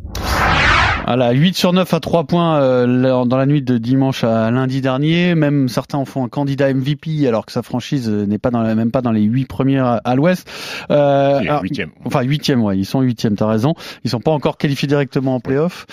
Voilà, 1.06 1.30
8 1.30 1.56
sur 1.56 1.72
9 1.72 1.94
à 1.94 2.00
3 2.00 2.24
points 2.24 2.58
euh, 2.60 3.24
dans 3.24 3.36
la 3.36 3.46
nuit 3.46 3.62
de 3.62 3.78
dimanche 3.78 4.24
à 4.24 4.50
lundi 4.50 4.80
dernier. 4.80 5.36
Même 5.36 5.68
certains 5.68 5.98
en 5.98 6.04
font 6.04 6.24
un 6.24 6.28
candidat 6.28 6.74
MVP 6.74 7.28
alors 7.28 7.46
que 7.46 7.52
sa 7.52 7.62
franchise 7.62 8.08
euh, 8.10 8.26
n'est 8.26 8.38
pas 8.38 8.50
dans 8.50 8.60
la, 8.60 8.74
même 8.74 8.90
pas 8.90 9.02
dans 9.02 9.12
les 9.12 9.22
8 9.22 9.44
premières 9.46 10.00
à, 10.04 10.14
l'ouest. 10.16 10.48
Euh, 10.90 11.38
alors. 11.38 11.62
Enfin, 12.04 12.22
huitième, 12.22 12.62
ouais, 12.64 12.76
ils 12.76 12.84
sont 12.84 13.02
huitième, 13.02 13.36
t'as 13.36 13.46
raison. 13.46 13.74
Ils 14.02 14.10
sont 14.10 14.18
pas 14.20 14.32
encore 14.32 14.58
qualifiés 14.58 14.88
directement 14.88 15.36
en 15.36 15.40
playoff. 15.40 15.86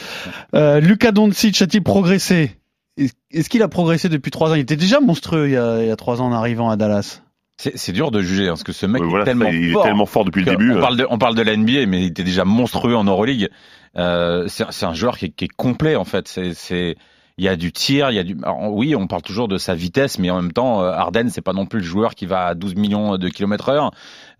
Euh, 0.55 0.79
Luka 0.79 1.12
Doncic 1.12 1.62
a-t-il 1.62 1.84
progressé? 1.84 2.51
Est- 2.98 3.15
Est-ce 3.32 3.50
qu'il 3.50 3.62
a 3.62 3.67
progressé 3.67 4.10
depuis 4.10 4.32
trois 4.32 4.50
ans? 4.51 4.55
Il 4.55 4.62
était 4.62 4.75
déjà 4.75 5.00
monstrueux 5.00 5.48
il 5.48 5.53
y 5.53 5.58
a, 5.58 5.82
il 5.84 5.88
y 5.88 5.91
a 5.91 5.96
trois 5.96 6.22
ans 6.22 6.25
en 6.25 6.34
arrivant 6.34 6.72
à 6.72 6.75
Dallas. 6.75 7.22
C'est 7.57 7.91
dur 7.91 8.12
de 8.12 8.22
juger 8.22 8.45
hein, 8.48 8.51
parce 8.51 8.63
que 8.63 8.72
ce 8.72 8.86
mec 8.86 9.01
Ouais, 9.01 9.07
est 9.07 9.10
voilà, 9.10 9.25
tellement 9.25 9.45
il 9.45 9.69
est 9.69 9.72
fort. 9.74 9.83
tellement 9.83 10.05
fort 10.05 10.25
depuis 10.25 10.43
le 10.43 10.51
début. 10.51 10.72
On 10.74 10.77
hein. 10.77 10.81
parle 10.81 10.98
de, 10.98 11.07
on 11.10 11.17
parle 11.17 11.36
de 11.36 11.41
la 11.43 11.55
NBA, 11.55 11.86
mais 11.86 12.01
il 12.01 12.07
était 12.07 12.24
déjà 12.24 12.45
monstrueux 12.45 12.95
en 12.95 13.03
Euroleague. 13.03 13.50
Euh, 13.95 14.48
c'est 14.48 14.86
un 14.86 14.93
joueur 14.93 15.17
qui 15.17 15.25
est, 15.25 15.29
qui 15.29 15.45
est 15.45 15.55
complet 15.55 15.95
en 15.95 16.03
fait. 16.03 16.27
C'est 16.27 16.95
il 17.38 17.45
y 17.45 17.48
a 17.48 17.55
du 17.55 17.72
tir, 17.72 18.12
il 18.12 18.15
y 18.15 18.19
a 18.19 18.24
du. 18.24 18.38
alors, 18.43 18.74
oui, 18.74 18.95
on 18.95 19.07
parle 19.07 19.24
toujours 19.24 19.48
de 19.48 19.57
sa 19.57 19.74
vitesse, 19.74 20.19
mais 20.19 20.29
en 20.29 20.39
même 20.41 20.53
temps, 20.53 20.83
euh, 20.83 20.91
Harden, 20.91 21.29
c'est 21.29 21.41
pas 21.41 21.53
non 21.53 21.65
plus 21.65 21.79
le 21.79 21.86
joueur 21.86 22.13
qui 22.13 22.27
va 22.27 22.48
à 22.48 22.53
12 22.53 22.75
millions 22.75 23.17
de 23.17 23.29
kilomètres 23.29 23.69
heure. 23.69 23.91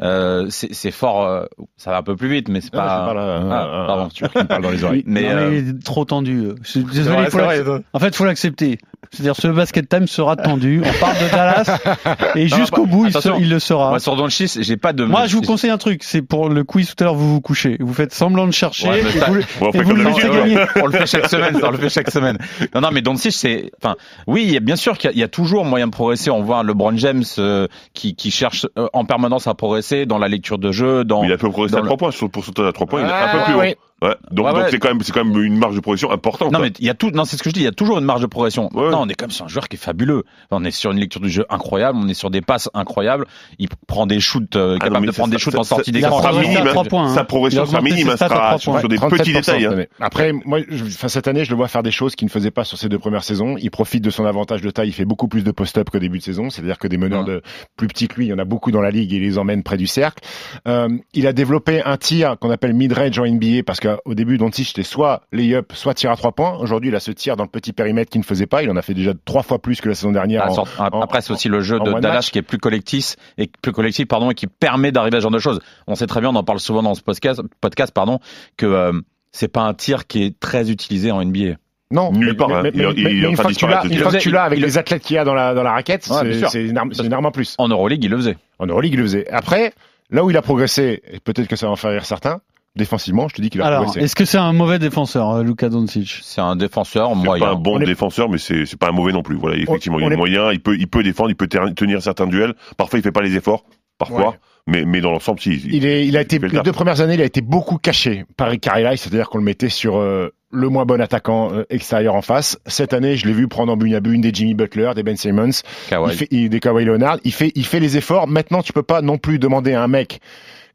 Euh, 0.04 0.48
c'est 0.50 0.92
fort, 0.92 1.24
euh, 1.26 1.46
ça 1.78 1.92
va 1.92 1.98
un 1.98 2.04
peu 2.04 2.16
plus 2.16 2.28
vite, 2.30 2.50
mais 2.50 2.60
c'est 2.62 2.70
Ah, 2.74 3.06
pas. 3.08 3.14
là, 3.14 3.42
Ah, 3.50 3.84
un- 3.84 3.88
pardon. 3.88 4.08
qui 4.10 4.24
me 4.24 4.44
parle 4.44 4.62
dans 4.62 4.72
les 4.72 4.84
oreilles. 4.84 5.04
Mais, 5.08 5.24
Non, 5.24 5.30
euh, 5.30 5.56
il 5.64 5.70
est 5.70 5.84
trop 5.84 6.04
tendu. 6.06 6.50
Désolé. 6.76 7.16
vrai, 7.16 7.24
il 7.26 7.32
faut 7.32 7.38
vrai. 7.40 7.82
En 7.94 8.00
fait, 8.00 8.16
faut 8.16 8.26
l'accepter. 8.26 8.78
C'est-à-dire, 9.12 9.36
ce 9.36 9.48
basket 9.48 9.88
time 9.88 10.08
sera 10.08 10.36
tendu. 10.36 10.82
On 10.84 11.00
parle 11.00 11.16
de 11.20 11.30
Dallas 11.30 11.78
et 12.36 12.48
jusqu'au 12.48 12.86
pas- 12.86 12.90
bout, 12.90 13.06
il, 13.06 13.12
se- 13.12 13.18
attention. 13.20 13.38
il 13.40 13.50
le 13.50 13.60
sera. 13.60 13.90
Moi, 13.90 14.00
sur 14.00 14.16
Doncic, 14.16 14.60
j'ai 14.62 14.78
pas 14.78 14.92
de. 14.92 15.04
Moi, 15.06 15.28
je 15.28 15.36
vous 15.36 15.42
conseille 15.44 15.70
un 15.70 15.78
truc. 15.78 16.04
C'est 16.04 16.22
pour 16.24 16.50
le 16.50 16.64
quiz 16.64 16.96
tout 16.96 17.04
à 17.04 17.06
l'heure, 17.06 17.14
vous 17.14 17.32
vous 17.36 17.42
couchez. 17.42 17.78
Vous 17.80 17.94
faites 17.94 18.14
semblant 18.14 18.48
de 18.48 18.52
chercher. 18.54 18.90
Ouais, 18.90 19.02
mais 19.04 19.10
et 19.10 19.20
ça- 19.20 19.26
vous- 19.30 19.40
Bon, 19.60 19.72
et 19.72 19.78
le 19.84 20.04
laissez 20.04 20.30
gagner. 20.30 20.58
on 20.82 20.88
le 20.88 20.92
fait 20.94 21.06
chaque 21.06 21.30
semaine, 21.30 21.54
ça, 21.60 21.68
on 21.68 21.72
le 21.72 21.78
fait 21.78 21.90
chaque 21.90 22.10
semaine. 22.10 22.38
Non, 22.74 22.82
non, 22.82 22.90
mais 22.92 23.02
Doncic, 23.02 23.34
c'est, 23.34 23.72
enfin, 23.84 23.96
oui, 24.26 24.58
bien 24.62 24.76
sûr 24.78 24.98
qu'il 24.98 25.10
y, 25.10 25.14
a- 25.14 25.16
il 25.16 25.20
y 25.20 25.24
a 25.24 25.28
toujours 25.28 25.64
moyen 25.66 25.86
de 25.88 25.92
progresser. 25.92 26.32
On 26.32 26.42
voit 26.42 26.64
LeBron 26.64 26.98
James 26.98 27.24
euh, 27.38 27.68
qui, 27.94 28.16
qui 28.16 28.32
cherche 28.32 28.66
euh, 28.80 28.88
en 28.94 29.06
permanence 29.06 29.46
à 29.48 29.54
progresser 29.54 29.93
dans 30.06 30.18
la 30.18 30.28
lecture 30.28 30.58
de 30.58 30.72
jeu, 30.72 31.04
dans. 31.04 31.24
Il 31.24 31.32
a 31.32 31.38
peu 31.38 31.50
progressé 31.50 31.74
dans 31.74 31.80
à 31.80 31.82
le- 31.82 31.88
3 31.88 31.98
points. 31.98 32.12
Sur 32.12 32.26
le 32.26 32.32
pourcentage 32.32 32.66
à 32.68 32.72
3 32.74 32.88
points, 32.88 33.02
il 33.02 33.08
est 33.08 33.12
Ah, 33.12 33.30
un 33.30 33.38
peu 33.40 33.44
plus 33.46 33.54
oui. 33.60 33.72
haut. 33.72 33.76
Ouais. 34.04 34.16
Donc, 34.32 34.46
Ouais, 34.46 34.52
donc 34.54 34.62
ouais. 34.64 34.68
c'est 34.72 34.80
quand 34.80 34.90
même, 34.90 35.02
c'est 35.02 35.12
quand 35.14 35.24
même 35.24 35.42
une 35.44 35.58
marge 35.58 35.76
de 35.76 35.80
progression 35.80 36.12
importante. 36.12 36.52
Non 36.52 36.60
hein. 36.60 36.64
mais 36.64 36.74
il 36.80 36.86
y 36.86 36.90
a 36.90 36.94
tout, 36.94 37.10
non 37.12 37.26
c'est 37.26 37.38
ce 37.38 37.44
que 37.44 37.50
je 37.50 37.54
dis, 37.54 37.62
il 37.62 37.66
y 37.66 37.68
a 37.68 37.72
toujours 37.72 37.98
une 38.00 38.06
marge 38.06 38.22
de 38.22 38.28
progression. 38.28 38.70
Ouais. 38.74 38.90
Non, 38.92 39.02
on 39.04 39.08
est 39.10 39.16
comme 39.16 39.32
sur 39.32 39.46
un 39.46 39.48
joueur 39.48 39.68
qui 39.70 39.76
est 39.78 39.80
fabuleux. 39.80 40.24
On 40.52 40.64
est 40.66 40.72
sur 40.72 40.92
une 40.92 41.00
lecture 41.00 41.22
du 41.22 41.30
jeu 41.30 41.46
incroyable, 41.50 41.98
on 42.02 42.08
est 42.08 42.14
sur 42.14 42.30
des 42.30 42.42
passes 42.42 42.70
incroyables. 42.74 43.26
Il 43.60 43.70
prend 43.88 44.06
des 44.06 44.20
shoots, 44.20 44.56
euh, 44.56 44.72
Ah 44.72 44.74
non, 44.74 44.80
capable 44.80 45.00
mais 45.02 45.08
de 45.08 45.12
ça- 45.14 45.18
prendre 45.20 45.32
des 45.32 45.38
ça- 45.38 45.44
shoots 45.44 45.54
ça- 45.54 45.60
en 45.60 45.64
sortie 45.64 45.92
ça- 45.92 45.98
Il 45.98 46.06
a 46.06 46.10
d'écran. 46.10 46.34
minime, 46.40 46.58
hein. 46.58 46.66
trois 46.72 46.84
points, 46.84 47.06
hein. 47.06 47.16
Sa 47.16 47.24
progression 47.24 47.62
Il 47.64 47.68
a 47.68 47.72
sera 47.72 47.82
minime, 47.82 48.10
hein, 48.10 48.18
sera 48.18 48.30
trois 48.30 48.58
sur, 48.60 48.90
des 48.90 48.98
37% 48.98 49.18
petits 49.18 49.34
détails. 49.34 49.66
hein. 49.66 49.86
Après, 50.02 50.34
moi, 50.34 50.60
je, 50.68 50.84
cette 51.08 51.28
année, 51.28 51.46
je 51.46 51.50
le 51.52 51.56
vois 51.56 51.68
faire 51.70 51.84
des 51.84 51.92
choses 51.92 52.16
qu'il 52.16 52.26
ne 52.26 52.32
faisait 52.32 52.52
pas 52.52 52.66
sur 52.66 52.78
ses 52.78 52.90
deux 52.90 53.00
premières 53.00 53.24
saisons. 53.24 53.56
Il 53.58 53.72
profite 53.72 54.04
de 54.04 54.10
son 54.10 54.26
avantage 54.26 54.62
de 54.62 54.70
taille. 54.70 54.90
Il 54.90 54.94
fait 54.94 55.06
beaucoup 55.06 55.28
plus 55.30 55.44
de 55.44 55.52
post-up 55.52 55.90
qu'au 55.90 56.00
début 56.00 56.18
de 56.18 56.24
saison. 56.24 56.50
C'est-à-dire 56.50 56.78
que 56.78 56.88
des 56.88 56.98
meneurs 56.98 57.24
de 57.24 57.42
plus 57.78 57.88
petits 57.88 58.08
que 58.10 58.16
lui, 58.16 58.26
il 58.26 58.30
y 58.30 58.34
en 58.34 58.40
a 58.40 58.46
beaucoup 58.46 58.72
dans 58.72 58.82
la 58.82 58.92
ligue 58.92 59.14
et 59.14 59.18
il 59.18 59.22
les 59.22 59.38
emmène 59.38 59.64
près 59.64 59.78
du 59.78 59.88
cercle. 59.88 60.24
Euh, 60.68 60.90
il 61.14 61.26
a 61.28 61.34
développé 61.34 61.82
un 61.84 61.98
tir 61.98 62.36
qu'on 62.40 62.52
appelle 62.52 62.74
mid-range 62.74 63.18
en 63.20 63.26
NBA 63.26 63.64
parce 63.66 63.80
qu'au 64.06 64.14
début, 64.14 64.38
Doncic 64.38 64.68
c'était 64.68 64.84
soit 64.84 65.22
lay-up, 65.32 65.72
soit 65.74 65.94
tir 65.94 66.12
à 66.12 66.16
trois 66.16 66.32
points. 66.32 66.58
Aujourd'hui, 66.60 66.90
il 66.90 66.96
a 66.96 67.00
ce 67.00 67.12
tir 67.12 67.36
dans 67.36 67.44
le 67.44 67.50
petit 67.50 67.74
périmètre 67.74 68.10
qu'il 68.12 68.20
ne 68.22 68.26
faisait 68.26 68.46
pas. 68.48 68.64
Il 68.64 68.70
en 68.70 68.76
a 68.76 68.82
fait 68.82 68.94
déjà 68.94 69.14
trois 69.26 69.44
fois 69.44 69.60
plus 69.60 69.82
que 69.82 69.90
la 69.90 69.96
saison 69.96 70.12
dernière. 70.12 70.44
Ah, 70.48 70.52
en- 70.52 70.96
en- 70.98 71.02
Après, 71.02 71.22
c'est 71.22 71.32
aussi 71.34 71.50
le 71.50 71.62
jeu 71.62 71.80
de 71.80 71.92
Dallas 72.00 72.16
match. 72.16 72.32
qui 72.32 72.40
est 72.40 72.44
plus 72.44 72.58
collectif 72.58 73.16
et 73.38 73.50
plus 73.62 73.72
collectif, 73.72 74.08
pardon, 74.08 74.32
et 74.32 74.36
qui 74.36 74.48
permet 74.48 74.92
d'arriver 74.92 75.18
à 75.18 75.20
ce 75.20 75.24
genre 75.24 75.32
de 75.32 75.40
choses. 75.40 75.60
On 75.88 75.96
sait 75.96 76.08
très 76.08 76.20
bien, 76.22 76.30
on 76.30 76.36
en 76.36 76.44
parle 76.44 76.60
souvent 76.60 76.84
dans 76.84 76.96
ce 76.96 77.02
podcast, 77.02 77.42
podcast 77.62 77.94
pardon, 77.94 78.20
que 78.58 78.66
euh, 78.66 78.92
c'est 79.32 79.48
pas 79.48 79.62
un 79.62 79.74
tir 79.74 80.08
qui 80.08 80.24
est 80.24 80.40
très 80.40 80.70
utilisé 80.72 81.12
en 81.12 81.22
NBA. 81.24 81.56
Non, 81.92 82.12
Nulle 82.12 82.30
mais- 82.30 82.34
part, 82.34 82.50
mais- 82.50 82.62
mais- 82.64 82.70
Il 82.74 83.04
mais- 83.04 83.14
mais 83.14 83.30
une 83.30 83.36
fois 83.36 83.46
de 83.46 83.50
que 83.54 83.60
tu 83.60 83.66
l'as, 83.68 83.84
disparaître, 83.84 83.86
une 83.86 83.98
ce 83.98 84.02
fois 84.04 84.12
que 84.12 84.18
tir. 84.18 84.22
tu 84.24 84.32
l'as 84.32 84.44
avec 84.44 84.58
Il- 84.60 84.66
les 84.66 84.78
athlètes 84.80 85.04
qu'il 85.04 85.16
y 85.16 85.20
a 85.20 85.24
dans 85.24 85.36
la, 85.36 85.54
dans 85.54 85.62
la 85.64 85.72
raquette, 85.74 86.08
Ouais, 86.10 86.24
bien 86.24 86.34
c'est 86.34 86.40
sûr. 86.40 86.50
c'est 86.50 86.64
une, 86.66 86.78
arme- 86.78 86.94
c'est 86.94 87.06
une 87.06 87.14
arme 87.14 87.26
en 87.28 87.32
plus. 87.32 87.54
En 87.60 87.68
Euroleague, 87.68 88.04
il 88.04 88.10
le 88.10 88.18
faisait. 88.18 88.38
En 88.58 88.66
Euroleague, 88.66 88.94
il 88.94 88.98
le 88.98 89.04
faisait. 89.04 89.30
Après, 89.30 89.74
là 90.10 90.24
où 90.24 90.32
il 90.32 90.38
a 90.38 90.42
progressé, 90.42 91.04
et 91.12 91.20
peut-être 91.20 91.48
que 91.48 91.56
ça 91.56 91.68
va 91.68 91.72
en 91.72 91.76
faire 91.76 91.92
rire 91.92 92.06
certains, 92.06 92.42
défensivement, 92.76 93.28
je 93.28 93.36
te 93.36 93.42
dis 93.42 93.50
qu'il 93.50 93.62
a 93.62 93.66
Alors, 93.68 93.84
progressé. 93.84 94.04
est-ce 94.06 94.16
que 94.16 94.26
c'est 94.26 94.38
un 94.38 94.54
mauvais 94.54 94.80
défenseur, 94.80 95.30
euh, 95.32 95.44
Luka 95.44 95.70
Doncic? 95.70 96.20
C'est 96.24 96.42
un 96.42 96.56
défenseur 96.56 97.10
C'est 97.10 97.16
moyen. 97.24 97.46
pas 97.46 97.52
un 97.52 97.56
bon 97.56 97.80
est- 97.80 97.86
défenseur, 97.86 98.30
mais 98.30 98.38
c'est 98.38 98.66
c'est 98.66 98.78
pas 98.80 98.90
un 98.90 98.94
mauvais 98.94 99.12
non 99.14 99.22
plus. 99.24 99.36
Voilà, 99.36 99.58
effectivement, 99.58 100.00
il 100.00 100.06
on 100.06 100.10
est 100.10 100.14
est- 100.14 100.18
moyen, 100.18 100.52
il 100.52 100.60
peut, 100.60 100.76
il 100.78 100.88
peut 100.88 101.04
défendre, 101.04 101.30
il 101.30 101.36
peut 101.36 101.48
ter- 101.48 101.74
tenir 101.76 102.02
certains 102.02 102.28
duels. 102.28 102.54
Parfois, 102.78 103.00
il 103.00 103.04
fait 103.04 103.12
pas 103.12 103.22
les 103.22 103.36
efforts, 103.36 103.64
parfois, 103.98 104.30
Ouais. 104.30 104.36
mais, 104.68 104.86
mais 104.86 105.02
dans 105.02 105.12
l'ensemble, 105.12 105.40
si. 105.40 105.52
Il, 105.72 105.86
est, 105.86 106.08
il 106.08 106.18
a 106.18 106.22
été, 106.22 106.40
les 106.40 106.62
deux 106.62 106.72
premières 106.72 107.02
années, 107.02 107.14
il 107.16 107.22
a 107.22 107.26
été 107.26 107.42
beaucoup 107.42 107.78
caché 107.78 108.26
par 108.38 108.50
Ricardo 108.50 108.88
c'est-à-dire 108.96 109.30
qu'on 109.30 109.38
le 109.38 109.44
mettait 109.44 109.70
sur 109.70 109.98
euh, 109.98 110.34
le 110.52 110.70
moins 110.70 110.86
bon 110.86 111.00
attaquant 111.02 111.52
euh, 111.54 111.64
extérieur 111.70 112.16
en 112.16 112.22
face. 112.22 112.58
Cette 112.66 112.94
année, 112.94 113.18
je 113.18 113.28
l'ai 113.28 113.34
vu 113.34 113.48
prendre 113.48 113.72
en 113.74 113.78
bune 113.78 113.94
à 113.96 114.00
bune 114.00 114.22
des 114.22 114.32
Jimmy 114.34 114.54
Butler, 114.56 114.92
des 114.96 115.04
Ben 115.04 115.16
Simmons, 115.18 115.50
Kawhi. 115.90 116.12
il 116.12 116.18
fait, 116.18 116.28
il- 116.32 116.50
des 116.50 116.60
Kawhi 116.60 116.86
Leonard. 116.86 117.18
Il 117.24 117.34
fait, 117.34 117.52
il 117.56 117.66
fait 117.66 117.80
les 117.80 117.98
efforts. 117.98 118.28
Maintenant, 118.28 118.62
tu 118.64 118.74
peux 118.74 118.84
pas 118.84 119.02
non 119.02 119.18
plus 119.20 119.38
demander 119.40 119.74
à 119.74 119.84
un 119.84 119.88
mec 119.88 120.20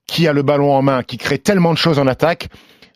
qui 0.08 0.26
a 0.26 0.32
le 0.32 0.42
ballon 0.42 0.72
en 0.74 0.82
main, 0.82 1.04
qui 1.04 1.18
crée 1.18 1.38
tellement 1.38 1.72
de 1.72 1.78
choses 1.78 2.00
en 2.00 2.06
attaque, 2.08 2.48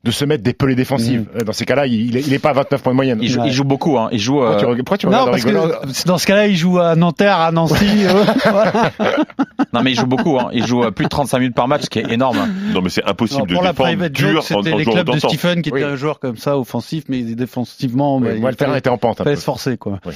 de 0.03 0.11
se 0.11 0.25
mettre 0.25 0.43
des 0.43 0.53
pelées 0.53 0.75
défensives. 0.75 1.27
Euh, 1.37 1.45
Dans 1.45 1.53
ces 1.53 1.65
cas-là, 1.65 1.87
il, 1.87 1.95
il 2.09 2.17
est, 2.17 2.23
il 2.27 2.33
est 2.35 2.41
pas 2.41 2.51
à 2.51 2.55
29 2.55 2.83
points 2.83 2.93
de 2.93 2.97
moyenne. 2.97 3.19
Il 3.23 3.29
joue, 3.31 3.41
Ouais. 3.41 3.47
il 3.47 3.53
joue 3.53 3.63
beaucoup. 3.63 3.97
Hein. 3.99 4.09
Il 4.11 4.19
joue. 4.19 4.41
Pourquoi, 4.41 4.57
tu, 4.57 4.65
euh, 4.65 4.77
pourquoi 4.79 4.99
tu 4.99 5.07
Non, 5.07 5.27
parce 5.27 5.45
que 5.45 6.07
dans 6.09 6.19
ce 6.19 6.27
cas-là, 6.27 6.49
il 6.49 6.57
joue 6.57 6.81
à 6.81 6.97
Nanterre, 6.97 7.39
à 7.39 7.53
Nancy. 7.53 7.77
euh, 8.07 8.25
voilà. 8.51 8.73
Non, 9.73 9.83
mais 9.83 9.93
il 9.93 9.95
joue 9.99 10.07
beaucoup. 10.07 10.39
Hein. 10.39 10.51
Il 10.53 10.67
joue 10.67 10.83
euh, 10.85 10.91
plus 10.91 11.05
de 11.05 11.09
35 11.09 11.39
minutes 11.39 11.55
par 11.55 11.67
match, 11.69 11.83
ce 11.85 11.91
qui 11.91 11.99
est 11.99 12.11
énorme. 12.13 12.37
Non, 12.73 12.83
mais 12.83 12.91
c'est 12.91 13.05
impossible 13.05 13.41
Non, 13.41 13.47
de 13.47 13.55
pour 13.55 13.63
la 13.63 13.71
défendre 13.73 13.89
private 13.89 14.13
dur 14.13 14.43
c'était 14.43 14.75
les 14.77 14.85
clubs 14.85 15.11
de. 15.11 15.19
Stephen 15.19 15.63
qui 15.63 15.71
Oui. 15.73 15.81
était 15.81 15.91
un 15.91 15.97
joueur 15.97 16.19
comme 16.21 16.37
ça, 16.37 16.59
offensif, 16.59 17.05
mais 17.09 17.23
défensivement, 17.23 18.17
Oui, 18.19 18.39
bah, 18.41 18.51
il 18.51 18.57
terrain 18.57 18.71
fallait- 18.71 18.79
était 18.79 18.91
en 18.91 18.99
pente 18.99 19.21
un 19.21 19.25
fallait 19.25 19.37
peu. 19.37 19.41
se 19.41 19.45
forcer, 19.45 19.77
quoi. 19.79 19.99
Oui. 20.05 20.13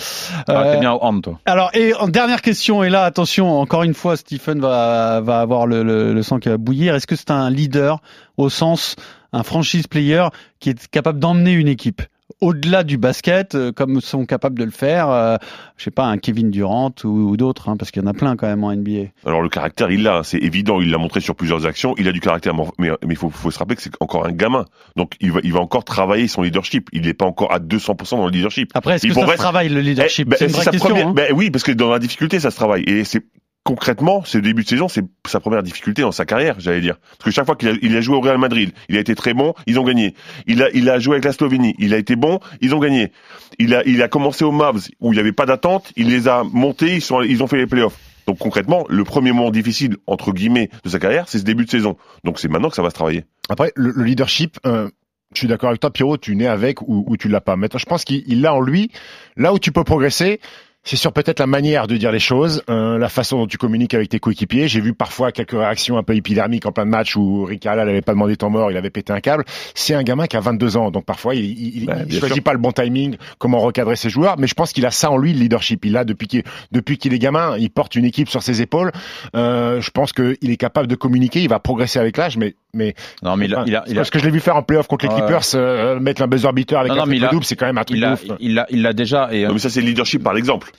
Ah, 0.49 0.53
Euh, 0.53 0.75
T'es 0.75 0.81
bien 0.81 0.93
au 0.93 0.99
hand, 1.03 1.23
toi. 1.23 1.39
Alors, 1.47 1.71
et 1.75 1.95
en 1.95 2.09
dernière 2.09 2.43
question, 2.43 2.83
et 2.85 2.91
là, 2.91 3.05
attention, 3.05 3.59
encore 3.61 3.83
une 3.83 3.95
fois, 3.95 4.17
Stephen 4.17 4.61
va, 4.61 5.21
va 5.23 5.41
avoir 5.41 5.67
le, 5.67 5.83
le, 5.83 6.13
le 6.13 6.23
sang 6.23 6.39
qui 6.39 6.49
va 6.49 6.57
bouillir. 6.59 6.95
Est-ce 6.95 7.07
que 7.07 7.17
c'est 7.17 7.31
un 7.31 7.51
leader 7.51 8.01
au 8.37 8.49
sens, 8.49 8.97
un 9.33 9.43
franchise 9.43 9.87
player 9.87 10.25
qui 10.61 10.71
est 10.71 10.89
capable 10.89 11.19
d'emmener 11.19 11.53
une 11.53 11.69
équipe? 11.69 12.03
Au-delà 12.41 12.83
du 12.85 12.99
basket, 12.99 13.55
euh, 13.55 13.73
comme 13.73 14.01
sont 14.01 14.27
capables 14.27 14.59
de 14.59 14.65
le 14.65 14.71
faire, 14.71 15.09
euh, 15.11 15.37
je 15.77 15.85
sais 15.85 15.91
pas, 15.91 16.05
un 16.07 16.19
Kevin 16.19 16.51
Durant 16.51 16.93
ou, 17.05 17.09
ou 17.09 17.37
d'autres, 17.37 17.69
hein, 17.69 17.77
parce 17.77 17.91
qu'il 17.91 18.03
y 18.03 18.05
en 18.05 18.09
a 18.09 18.13
plein 18.15 18.37
quand 18.37 18.47
même 18.47 18.65
en 18.65 18.73
NBA. 18.75 19.11
Alors 19.25 19.43
le 19.43 19.49
caractère, 19.49 19.91
il 19.91 20.03
l'a, 20.03 20.19
hein, 20.19 20.23
c'est 20.23 20.39
évident, 20.39 20.81
il 20.81 20.91
l'a 20.91 20.99
montré 20.99 21.21
sur 21.21 21.35
plusieurs 21.35 21.67
actions, 21.67 21.95
il 21.99 22.09
a 22.09 22.13
du 22.13 22.21
caractère, 22.21 22.55
mais 22.79 22.91
il 23.09 23.17
faut, 23.17 23.31
faut 23.31 23.51
se 23.51 23.59
rappeler 23.59 23.77
que 23.77 23.83
c'est 23.83 23.93
encore 24.01 24.27
un 24.27 24.33
gamin, 24.33 24.65
donc 24.97 25.13
il 25.21 25.33
va, 25.33 25.41
il 25.45 25.53
va 25.53 25.61
encore 25.61 25.85
travailler 25.85 26.29
son 26.29 26.43
leadership, 26.43 26.89
il 26.93 27.03
n'est 27.03 27.15
pas 27.15 27.27
encore 27.27 27.53
à 27.53 27.59
200% 27.59 28.17
dans 28.17 28.27
le 28.27 28.33
leadership. 28.33 28.71
Après, 28.75 28.97
est-ce 28.97 29.07
Il 29.07 29.15
que 29.15 29.21
ça 29.21 29.27
se 29.27 29.37
travaille 29.37 29.69
le 29.69 29.81
leadership? 29.81 30.27
Eh, 30.27 30.31
ben, 30.31 30.37
C'est 30.39 30.47
une 30.47 30.53
vraie 30.53 30.65
question. 30.65 30.89
première- 30.91 31.09
hein. 31.09 31.13
ben 31.15 31.33
oui, 31.35 31.51
parce 31.51 31.65
que 31.65 31.73
dans 31.73 31.91
la 31.91 31.99
difficulté, 31.99 32.41
ça 32.41 32.51
se 32.51 32.57
travaille. 32.57 32.83
Et 32.87 33.05
c'est 33.05 33.25
concrètement, 33.67 34.23
ce 34.25 34.39
début 34.39 34.63
de 34.63 34.69
saison, 34.69 34.87
c'est 34.87 35.05
sa 35.27 35.41
première 35.41 35.65
difficulté 35.65 36.03
dans 36.03 36.13
sa 36.13 36.25
carrière, 36.25 36.55
j'allais 36.61 36.81
dire. 36.81 36.99
Parce 37.19 37.25
que 37.25 37.31
chaque 37.33 37.47
fois 37.47 37.57
qu'il 37.57 37.69
a, 37.69 37.73
il 37.83 37.97
a 37.97 38.01
joué 38.01 38.15
au 38.17 38.21
Real 38.21 38.39
Madrid, 38.39 38.71
il 38.89 38.97
a 38.97 39.01
été 39.01 39.17
très 39.17 39.35
bon, 39.35 39.55
ils 39.67 39.81
ont 39.81 39.83
gagné. 39.83 40.15
Il 40.47 40.63
a, 40.63 40.71
il 40.73 40.89
a 40.89 41.01
joué 41.01 41.15
avec 41.15 41.25
la 41.25 41.33
Slovénie, 41.33 41.75
il 41.81 41.93
a 41.93 41.99
été 41.99 42.15
bon, 42.15 42.39
ils 42.61 42.77
ont 42.77 42.79
gagné. 42.79 43.11
Il 43.59 43.75
a, 43.75 43.83
il 43.85 44.01
a 44.03 44.09
commencé 44.09 44.45
au 44.45 44.53
Mavs 44.53 44.89
où 45.01 45.13
il 45.13 45.17
n'y 45.17 45.21
avait 45.21 45.33
pas 45.33 45.47
d'attente, 45.47 45.93
il 45.97 46.09
les 46.09 46.29
a 46.29 46.45
montés, 46.45 46.95
ils 46.95 47.03
sont, 47.03 47.23
ils 47.23 47.43
ont 47.43 47.49
fait 47.49 47.57
les 47.57 47.67
playoffs. 47.67 47.99
Donc 48.29 48.39
concrètement, 48.39 48.85
le 48.89 49.03
premier 49.03 49.33
moment 49.33 49.51
difficile 49.51 49.97
entre 50.07 50.33
guillemets 50.33 50.71
de 50.85 50.89
sa 50.89 51.01
carrière, 51.01 51.29
c'est 51.29 51.39
ce 51.39 51.45
début 51.45 51.65
de 51.65 51.71
saison. 51.71 51.97
Donc 52.23 52.39
c'est 52.39 52.49
maintenant 52.49 52.71
que 52.71 52.77
ça 52.77 52.83
va 52.83 52.91
se 52.91 52.95
travailler. 52.95 53.25
Après, 53.49 53.73
le, 53.75 53.91
le 53.91 54.05
leadership, 54.05 54.59
euh, 54.65 54.89
je 55.33 55.39
suis 55.39 55.49
d'accord 55.49 55.71
avec 55.71 55.81
toi, 55.81 55.93
Pierrot, 55.93 56.19
tu 56.19 56.37
nais 56.37 56.47
avec 56.47 56.83
ou, 56.83 57.05
ou 57.09 57.17
tu 57.17 57.29
l'as 57.29 57.41
pas. 57.41 57.57
Maintenant, 57.57 57.79
je 57.79 57.87
pense 57.87 58.05
qu'il 58.05 58.23
il 58.29 58.43
l'a 58.43 58.55
en 58.55 58.61
lui. 58.61 58.93
Là 59.37 59.53
où 59.53 59.59
tu 59.59 59.73
peux 59.73 59.83
progresser, 59.83 60.41
c'est 60.87 60.97
sur 60.97 61.13
peut-être 61.13 61.41
la 61.41 61.47
manière 61.47 61.87
de 61.87 61.97
dire 61.97 62.13
les 62.13 62.19
choses, 62.21 62.63
euh, 62.71 62.97
la 62.97 63.09
façon 63.09 63.39
dont 63.39 63.47
tu 63.47 63.59
communiques 63.59 63.93
avec 63.93 64.09
tes 64.09 64.19
coéquipiers. 64.19 64.69
J'ai 64.69 64.81
vu 64.81 64.95
parfois 64.95 65.33
quelques 65.33 65.51
réactions 65.53 65.99
un 65.99 66.03
peu 66.03 66.15
épidermiques 66.15 66.65
en 66.65 66.73
plein 66.73 66.87
de 66.87 66.91
matchs 66.91 67.17
où 67.17 67.49
Carlisle 67.61 67.87
n'avait 67.87 68.01
pas 68.03 68.13
demandé 68.13 68.37
temps 68.37 68.49
mort, 68.51 68.71
il 68.71 68.77
avait 68.79 68.89
pété 68.91 69.13
un 69.13 69.21
câble. 69.21 69.45
C'est 69.75 69.95
un 69.95 70.03
gamin 70.03 70.27
qui 70.27 70.37
a 70.37 70.41
22 70.41 70.77
ans, 70.77 70.91
donc 70.91 71.05
parfois 71.05 71.35
il, 71.35 71.45
il, 71.45 71.77
il- 71.83 71.87
Bah, 71.87 71.97
il 72.07 72.19
choisit 72.19 72.37
sûr. 72.37 72.43
pas 72.45 72.53
le 72.53 72.59
bon 72.59 72.73
timing, 72.73 73.17
comment 73.39 73.59
recadrer 73.59 73.97
ses 73.97 74.09
joueurs. 74.11 74.39
Mais 74.39 74.47
je 74.47 74.55
pense 74.55 74.73
qu'il 74.73 74.87
a 74.87 74.91
ça 74.91 75.11
en 75.11 75.19
lui, 75.19 75.33
le 75.35 75.41
leadership. 75.41 75.85
Il 75.85 75.93
l'a 75.93 76.05
depuis 76.05 76.29
qu'il 76.29 76.45
depuis 76.73 76.97
qu'il 76.99 77.13
est 77.13 77.19
gamin, 77.19 77.57
il 77.59 77.69
porte 77.71 77.97
une 77.97 78.05
équipe 78.05 78.29
sur 78.29 78.43
ses 78.43 78.63
épaules. 78.63 78.93
Euh, 79.35 79.81
je 79.81 79.91
pense 79.91 80.13
qu'il 80.13 80.37
est 80.51 80.57
capable 80.57 80.87
de 80.87 80.95
communiquer, 80.95 81.43
il 81.43 81.49
va 81.49 81.59
progresser 81.59 81.99
avec 81.99 82.17
l'âge, 82.17 82.37
mais 82.37 82.55
mais 82.77 82.95
Non, 83.23 83.37
mais 83.37 83.47
il 83.47 83.55
a, 83.55 83.65
il 83.67 83.75
a, 83.75 83.85
il 83.89 83.93
a- 83.93 83.97
parce 83.97 84.11
que 84.11 84.19
je 84.19 84.25
l'ai 84.25 84.31
vu 84.31 84.41
faire 84.41 84.57
en 84.57 84.63
playoff 84.63 84.87
contre 84.87 85.07
les 85.07 85.13
Ouais. 85.13 85.19
Clippers, 85.21 85.43
euh, 85.55 85.99
mettre 85.99 86.23
un 86.23 86.27
buzzer 86.29 86.53
beater 86.53 86.79
avec 86.79 86.91
Non, 86.91 86.97
non, 86.97 87.03
un 87.03 87.07
mais 87.07 87.17
il 87.17 87.21
triple 87.21 87.29
a- 87.31 87.33
double, 87.33 87.45
c'est 87.45 87.57
quand 87.57 87.67
même 87.67 87.79
un 87.79 87.85
truc 87.85 87.97
il 87.99 88.05
a, 88.05 88.13
ouf. 88.13 88.25
il 88.39 88.55
l'a, 88.55 88.67
il 88.71 88.83
l'a 88.83 88.93
déjà. 88.93 89.29
Et, 89.33 89.45
euh, 89.45 89.49
Non, 89.49 89.55
mais 89.55 89.59
ça 89.61 89.71
c'est 89.71 89.81
le 89.81 89.87
leadership 89.89 90.23
par 90.23 90.35
l'exemple. 90.35 90.71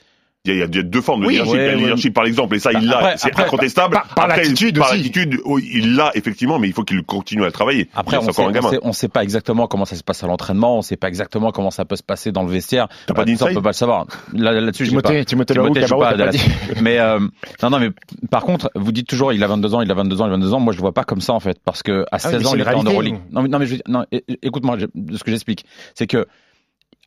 Il 0.48 0.56
y, 0.56 0.62
a, 0.62 0.64
il 0.66 0.76
y 0.76 0.84
deux 0.84 1.00
formes 1.00 1.20
de 1.22 1.26
Oui, 1.26 1.34
leadership. 1.34 1.54
ouais, 1.54 1.58
il 1.60 1.64
y 1.64 1.68
a 1.68 1.70
le 1.72 1.76
ouais. 1.76 1.82
leadership 1.84 2.14
par 2.14 2.24
l'exemple, 2.24 2.56
et 2.56 2.58
ça 2.58 2.72
Bah, 2.72 2.78
il 2.82 2.88
l'a, 2.88 2.96
après- 2.98 3.14
c'est 3.18 3.38
incontestable. 3.38 3.94
par- 3.94 4.14
par 4.14 4.28
l'attitude 4.28 4.78
Par 4.78 4.88
aussi. 4.88 4.96
l'attitude, 4.98 5.40
oui, 5.44 5.68
il 5.74 5.94
l'a 5.94 6.10
effectivement, 6.14 6.58
mais 6.58 6.68
il 6.68 6.72
faut 6.72 6.84
qu'il 6.84 7.02
continue 7.04 7.42
à 7.42 7.46
le 7.46 7.52
travailler. 7.52 7.88
Après, 7.94 8.16
on 8.16 8.22
sait, 8.32 8.42
on, 8.42 8.70
sait, 8.70 8.78
on 8.82 8.92
sait 8.92 9.08
pas 9.08 9.22
exactement 9.22 9.66
comment 9.66 9.84
ça 9.84 9.96
se 9.96 10.02
passe 10.02 10.24
à 10.24 10.26
l'entraînement, 10.26 10.78
on 10.78 10.82
sait 10.82 10.96
pas 10.96 11.08
exactement 11.08 11.52
comment 11.52 11.70
ça 11.70 11.84
peut 11.84 11.96
se 11.96 12.02
passer 12.02 12.32
dans 12.32 12.42
le 12.42 12.50
vestiaire. 12.50 12.88
T'as 13.06 13.14
pas 13.14 13.24
Bah, 13.24 13.36
ça, 13.36 13.46
on 13.50 13.54
peut 13.54 13.62
pas 13.62 13.68
le 13.70 13.72
savoir. 13.74 14.06
Là, 14.32 14.52
là-dessus, 14.52 14.86
j'ai 14.86 14.94
pas. 14.96 15.02
Timothée, 15.24 15.24
Timothée 15.54 15.54
pas 15.88 16.28
dit. 16.28 16.40
Mais 16.82 16.98
euh, 16.98 17.18
non, 17.62 17.70
non, 17.70 17.78
mais 17.78 17.90
par 18.30 18.42
contre, 18.42 18.70
vous 18.74 18.92
dites 18.92 19.06
toujours, 19.06 19.32
il 19.32 19.42
a 19.44 19.46
22 19.46 19.74
ans, 19.74 19.82
il 19.82 19.90
a 19.90 19.94
22 19.94 20.20
ans, 20.22 20.26
il 20.26 20.28
a 20.30 20.32
22 20.36 20.52
ans. 20.54 20.60
Moi, 20.60 20.72
je 20.72 20.78
le 20.78 20.82
vois 20.82 20.92
pas 20.94 21.04
comme 21.04 21.20
ça 21.20 21.32
en 21.34 21.40
fait, 21.40 21.58
parce 21.64 21.82
que 21.82 22.04
à 22.12 22.18
16 22.18 22.42
Ah 22.44 22.48
ans, 22.48 22.54
il 22.54 22.60
était 22.60 22.74
en. 22.74 22.82
Euroleague. 22.84 23.18
Non, 23.32 23.42
mais 23.42 23.48
non, 23.88 24.04
écoute-moi, 24.42 24.76
ce 24.80 25.24
que 25.24 25.30
j'explique, 25.30 25.64
c'est 25.94 26.06
que 26.06 26.26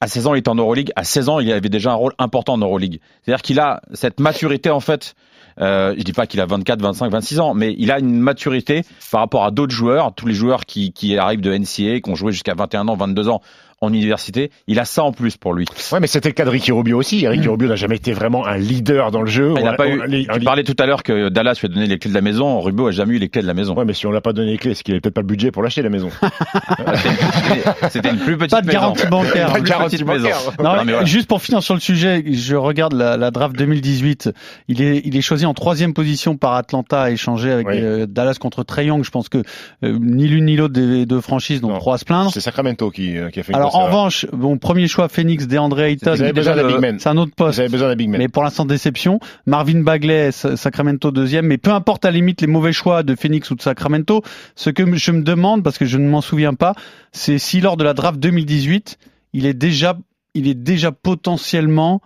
à 0.02 0.08
16 0.08 0.28
ans, 0.28 0.34
il 0.34 0.40
était 0.40 0.50
en 0.50 0.56
Euroleague. 0.56 0.92
À 0.96 1.04
16 1.04 1.30
ans, 1.30 1.40
il 1.40 1.52
avait 1.52 1.70
déjà 1.70 1.92
un 1.92 1.96
rôle 1.96 2.14
important 2.18 2.54
en 2.54 2.58
Euroleague. 2.58 3.00
C'est-à-dire 3.22 3.44
qu'il 3.44 3.60
a 3.60 3.82
cette 3.94 4.20
maturité 4.20 4.72
en 4.72 4.80
fait. 4.80 5.16
Euh, 5.60 5.94
je 5.98 6.04
dis 6.04 6.14
pas 6.14 6.28
qu'il 6.28 6.40
a 6.40 6.46
24, 6.46 6.82
25, 6.82 7.12
26 7.12 7.40
ans, 7.40 7.54
mais 7.54 7.76
il 7.78 7.92
a 7.92 8.00
une 8.00 8.20
maturité 8.20 8.84
par 9.12 9.22
rapport 9.22 9.46
à 9.46 9.52
d'autres 9.52 9.74
joueurs, 9.74 10.14
tous 10.16 10.26
les 10.26 10.34
joueurs 10.34 10.66
qui, 10.66 10.92
qui 10.92 11.18
arrivent 11.18 11.42
de 11.42 11.56
NCA, 11.56 12.00
qui 12.00 12.10
ont 12.10 12.16
joué 12.16 12.32
jusqu'à 12.32 12.56
21 12.56 12.88
ans, 12.88 12.96
22 12.96 13.30
ans 13.30 13.42
en 13.82 13.92
université. 13.92 14.52
Il 14.68 14.80
a 14.80 14.86
ça 14.86 15.04
en 15.04 15.12
plus 15.12 15.38
pour 15.38 15.54
lui. 15.54 15.66
Ouais, 15.92 16.00
mais 16.00 16.08
c'était 16.08 16.30
le 16.30 16.34
cas 16.34 16.46
de 16.46 16.50
Ricky 16.50 16.72
Rubio 16.72 16.98
aussi. 17.00 17.28
Ricky 17.28 17.48
Rubio 17.48 17.68
n'a 17.68 17.76
jamais 17.76 17.96
été 17.96 18.14
vraiment 18.14 18.46
un 18.46 18.58
leader 18.58 19.10
dans 19.12 19.22
le 19.22 19.28
jeu. 19.28 19.54
Ah, 19.56 19.60
il 19.60 19.66
n'a 19.66 19.74
pas 19.74 19.88
on- 19.88 20.08
eu. 20.08 20.28
Tu 20.32 20.40
parlais 20.42 20.64
tout 20.64 20.76
à 20.78 20.86
l'heure 20.86 21.02
que 21.04 21.30
Dallas 21.30 21.58
lui 21.62 21.66
a 21.66 21.70
donné 21.74 21.88
les 21.88 21.98
clés 21.98 22.10
de 22.12 22.16
la 22.16 22.22
maison. 22.22 22.60
Rubio 22.62 22.88
a 22.88 22.92
jamais 22.92 23.16
eu 23.16 23.18
les 23.18 23.30
clés 23.30 23.42
de 23.42 23.48
la 23.48 23.54
maison. 23.56 23.74
Ouais, 23.76 23.84
mais 23.86 23.94
si 23.94 24.06
on 24.06 24.12
l'a 24.12 24.22
pas 24.22 24.34
donné 24.34 24.52
les 24.52 24.58
clés, 24.60 24.76
c'est 24.76 24.84
qu'il 24.84 24.94
avait 24.94 25.02
peut-être 25.02 25.16
pas 25.16 25.22
le 25.22 25.28
budget 25.28 25.52
pour 25.52 25.64
l'acheter 25.64 25.82
la 25.82 25.90
maison. 25.90 26.10
C'était- 27.90 28.12
une 28.12 28.18
plus 28.18 28.38
petite 28.38 28.52
Pas 28.52 28.62
de 28.62 28.68
maison. 28.68 28.80
garantie 28.80 29.08
bancaire. 29.08 29.52
Pas 29.54 29.60
de 29.60 29.66
garantie 29.68 30.04
bancaire. 30.04 30.38
Non, 30.60 30.76
Non, 30.76 30.84
mais 30.86 30.92
voilà. 30.94 31.06
Juste 31.06 31.28
pour 31.28 31.42
finir 31.42 31.64
sur 31.64 31.74
le 31.74 31.80
sujet, 31.80 32.24
je 32.32 32.56
regarde 32.56 32.94
la, 32.94 33.18
la 33.18 33.32
draft 33.32 33.56
2018. 33.58 34.30
Il 34.68 34.82
est, 34.82 35.02
il 35.06 35.16
est 35.16 35.22
choisi 35.22 35.46
en 35.46 35.54
troisième 35.54 35.94
position 35.94 36.36
par 36.38 36.54
Atlanta 36.54 37.02
à 37.04 37.12
échanger 37.12 37.52
avec 37.52 37.68
Oui. 37.68 37.76
euh, 37.80 38.06
Dallas 38.08 38.38
contre 38.40 38.64
Trey 38.64 38.86
Young. 38.88 39.04
Je 39.04 39.12
pense 39.12 39.30
que 39.30 39.40
euh, 39.84 39.98
ni 40.00 40.28
l'une 40.28 40.46
ni 40.46 40.56
l'autre 40.56 40.74
des 40.74 41.06
deux 41.06 41.22
franchises 41.22 41.62
n'ont 41.62 41.70
Non. 41.70 41.80
trop 41.80 41.94
à 41.94 41.98
se 41.98 42.06
plaindre. 42.06 42.32
C'est 42.34 42.42
Sacramento 42.42 42.92
qui, 42.92 43.18
euh, 43.18 43.30
qui 43.30 43.40
a 43.40 43.44
fait 43.44 43.52
une 43.54 43.58
Alors 43.58 43.71
en 43.76 43.86
revanche, 43.86 44.26
bon 44.34 44.58
premier 44.58 44.88
choix 44.88 45.08
Phoenix, 45.10 45.48
DeAndre 45.48 45.80
Ayton. 45.82 46.14
Vous 46.14 46.22
avez 46.22 46.34
besoin 46.34 46.56
d'un 46.56 46.68
big 46.68 46.80
man. 46.80 47.00
C'est 47.00 47.10
un 47.10 47.18
autre 47.18 47.34
poste. 47.36 47.56
Vous 47.56 47.60
avez 47.62 47.70
besoin 47.70 47.88
d'un 47.90 47.96
big 47.96 48.10
man. 48.10 48.20
Mais 48.20 48.28
pour 48.28 48.44
l'instant 48.44 48.66
déception. 48.66 49.20
Marvin 49.46 49.82
Bagley, 49.82 50.32
Sa- 50.32 50.58
Sacramento 50.58 51.12
deuxième. 51.12 51.46
Mais 51.48 51.58
peu 51.58 51.72
importe 51.72 52.06
à 52.06 52.10
la 52.12 52.16
limite 52.16 52.42
les 52.42 52.48
mauvais 52.48 52.74
choix 52.74 53.04
de 53.04 53.16
Phoenix 53.16 53.50
ou 53.52 53.56
de 53.56 53.62
Sacramento, 53.62 54.22
ce 54.56 54.70
que 54.70 54.96
je 54.96 55.12
me 55.12 55.22
demande, 55.24 55.64
parce 55.64 55.78
que 55.78 55.86
je 55.86 55.98
ne 55.98 56.08
m'en 56.08 56.22
souviens 56.22 56.54
pas, 56.54 56.74
c'est 57.12 57.38
si 57.38 57.62
lors 57.62 57.78
de 57.78 57.84
la 57.84 57.94
draft 57.94 58.20
2018, 58.20 58.98
il 59.34 59.46
est 59.46 59.54
déjà, 59.54 59.98
il 60.34 60.48
est 60.48 60.54
déjà 60.56 60.92
potentiellement 60.92 62.02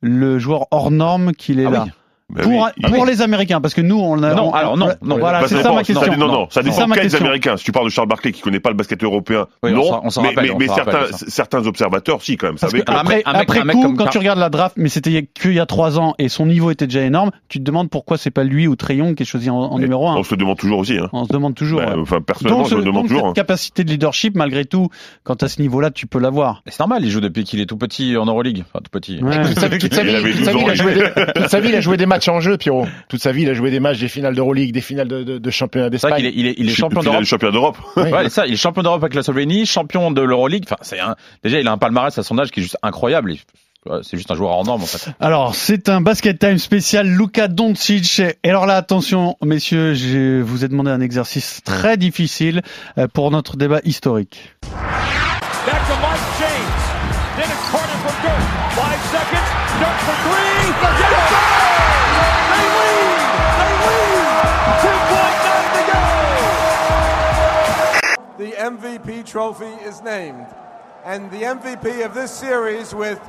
le 0.00 0.38
joueur 0.38 0.66
hors 0.70 0.90
norme 0.90 1.32
qu'il 1.32 1.58
est 1.60 1.66
Ah 1.66 1.70
là. 1.70 1.82
oui. 1.86 1.90
Bah 2.28 2.42
pour, 2.42 2.52
oui, 2.52 2.68
il- 2.78 2.90
pour 2.92 3.06
les 3.06 3.22
Américains, 3.22 3.60
parce 3.60 3.72
que 3.72 3.80
nous, 3.80 4.00
on 4.00 4.20
a. 4.24 4.34
Non, 4.34 4.48
on- 4.48 4.52
alors 4.52 4.76
non, 4.76 4.88
non. 5.00 5.16
Voilà, 5.18 5.42
Bah, 5.42 5.46
c'est 5.48 5.62
ça 5.62 5.70
ma 5.72 5.84
question. 5.84 6.00
Ça, 6.04 6.16
non, 6.16 6.26
non, 6.26 6.48
ça 6.50 6.60
dépend 6.62 6.88
quels. 6.90 7.14
Américains. 7.14 7.56
Si 7.56 7.62
tu 7.64 7.70
parles 7.70 7.84
de 7.86 7.90
Charles 7.90 8.08
Barkley 8.08 8.32
qui 8.32 8.42
connaît 8.42 8.58
pas 8.58 8.70
le 8.70 8.74
basket 8.74 9.04
européen, 9.04 9.46
Oui, 9.62 9.72
non. 9.72 9.84
s'en- 9.84 10.00
on 10.02 10.10
s'en 10.10 10.22
mais 10.22 10.28
rappelle, 10.30 10.50
mais, 10.58 10.66
rappelle 10.66 10.92
certains, 11.06 11.16
certains 11.28 11.66
observateurs, 11.68 12.22
si 12.22 12.36
quand 12.36 12.48
même, 12.48 12.56
Parce 12.58 12.72
que 12.72 12.78
que. 12.78 12.82
après, 12.90 13.22
un 13.24 13.32
mec- 13.32 13.40
après 13.42 13.60
un 13.60 13.64
mec 13.64 13.76
coup, 13.76 13.82
comme 13.82 13.96
quand 13.96 14.04
Car- 14.04 14.12
tu 14.12 14.18
regardes 14.18 14.40
la 14.40 14.48
draft, 14.50 14.74
mais 14.76 14.88
c'était 14.88 15.28
qu'il 15.40 15.52
y 15.52 15.60
a 15.60 15.66
trois 15.66 16.00
ans 16.00 16.14
et 16.18 16.28
son 16.28 16.46
niveau 16.46 16.72
était 16.72 16.88
déjà 16.88 17.02
énorme, 17.02 17.30
tu 17.48 17.58
te 17.60 17.64
demandes 17.64 17.90
pourquoi 17.90 18.18
c'est 18.18 18.32
pas 18.32 18.42
lui 18.42 18.66
ou 18.66 18.74
Trayon 18.74 19.14
qui 19.14 19.22
est 19.22 19.26
choisi 19.26 19.48
en, 19.48 19.78
numéro 19.78 20.08
un. 20.08 20.16
On 20.16 20.24
se 20.24 20.34
demande 20.34 20.58
toujours 20.58 20.80
aussi. 20.80 20.98
Hein. 20.98 21.08
On 21.12 21.24
se 21.26 21.32
demande 21.32 21.54
toujours. 21.54 21.80
Bah, 21.80 21.94
ouais. 21.94 22.00
Enfin, 22.02 22.20
personnellement, 22.20 22.62
Donc, 22.62 22.70
je 22.70 22.74
me 22.74 22.82
demande 22.82 23.04
toujours. 23.06 23.20
cette 23.20 23.28
hein. 23.30 23.32
capacité 23.34 23.84
de 23.84 23.90
leadership, 23.90 24.34
malgré 24.34 24.64
tout, 24.64 24.88
quand 25.22 25.44
à 25.44 25.48
ce 25.48 25.62
niveau-là, 25.62 25.92
tu 25.92 26.08
peux 26.08 26.18
l'avoir. 26.18 26.62
C'est 26.66 26.80
normal, 26.80 27.04
il 27.04 27.10
joue 27.12 27.20
depuis 27.20 27.44
qu'il 27.44 27.60
est 27.60 27.66
tout 27.66 27.76
petit 27.76 28.16
en 28.16 28.26
Euroleague. 28.26 28.64
Enfin, 28.68 28.80
tout 28.82 28.90
petit. 28.90 29.18
Toute 29.20 29.58
sa, 29.60 29.68
vie, 29.68 30.14
avait 30.16 30.32
toute 30.32 30.44
sa 30.44 30.52
12 30.52 30.62
vie, 30.64 30.64
il 31.68 31.74
a 31.76 31.80
joué 31.80 31.96
des, 31.96 32.04
toute 32.15 32.15
matchs 32.16 32.28
en 32.28 32.40
jeu, 32.40 32.56
Pierrot. 32.56 32.86
Toute 33.08 33.22
sa 33.22 33.32
vie, 33.32 33.42
il 33.42 33.50
a 33.50 33.54
joué 33.54 33.70
des 33.70 33.80
matchs, 33.80 33.98
des 33.98 34.08
finales 34.08 34.34
d'Euroleague, 34.34 34.72
des 34.72 34.80
finales 34.80 35.08
de, 35.08 35.22
de, 35.22 35.38
de 35.38 35.50
championnat 35.50 35.88
C'est 35.92 36.08
vrai 36.08 36.20
d'Espagne. 36.20 36.22
qu'il 36.22 36.26
est, 36.26 36.40
il 36.40 36.46
est, 36.46 36.54
il 36.58 36.68
est 36.68 36.72
champion 36.74 37.00
d'Europe. 37.00 37.20
du 37.20 37.26
championnat 37.26 37.52
d'Europe. 37.52 37.76
Ouais, 37.96 38.10
c'est 38.24 38.28
ça, 38.30 38.46
il 38.46 38.54
est 38.54 38.56
champion 38.56 38.82
d'Europe 38.82 39.02
avec 39.02 39.14
la 39.14 39.22
Slovénie, 39.22 39.66
champion 39.66 40.10
de 40.10 40.22
l'Euroleague. 40.22 40.64
Enfin, 40.66 40.76
c'est 40.82 41.00
un, 41.00 41.16
déjà, 41.44 41.60
il 41.60 41.68
a 41.68 41.72
un 41.72 41.78
palmarès 41.78 42.16
à 42.18 42.22
son 42.22 42.38
âge 42.38 42.50
qui 42.50 42.60
est 42.60 42.62
juste 42.62 42.78
incroyable. 42.82 43.32
Il- 43.32 43.40
C'est 44.02 44.16
juste 44.16 44.30
un 44.32 44.34
joueur 44.34 44.50
hors 44.50 44.64
norme, 44.64 44.82
en 44.82 44.86
fait. 44.86 45.10
Alors, 45.20 45.54
c'est 45.54 45.88
un 45.88 46.00
basket 46.00 46.40
time 46.40 46.58
spécial 46.58 47.06
Luka 47.06 47.46
Doncic. 47.46 48.20
Et 48.42 48.50
alors 48.50 48.66
là, 48.66 48.74
attention, 48.76 49.36
messieurs, 49.44 49.94
je 49.94 50.40
vous 50.42 50.64
ai 50.64 50.68
demandé 50.68 50.90
un 50.90 51.00
exercice 51.00 51.60
très 51.64 51.96
difficile 51.96 52.62
euh, 52.98 53.06
pour 53.06 53.30
notre 53.30 53.56
débat 53.56 53.78
historique. 53.84 54.56
Back 54.62 54.72
MVP 68.66 69.24
trophy 69.24 69.72
is 69.86 70.02
named. 70.02 70.46
And 71.04 71.30
the 71.30 71.42
MVP 71.42 72.04
of 72.04 72.14
this 72.14 72.32
series, 72.32 72.92
with 72.92 73.20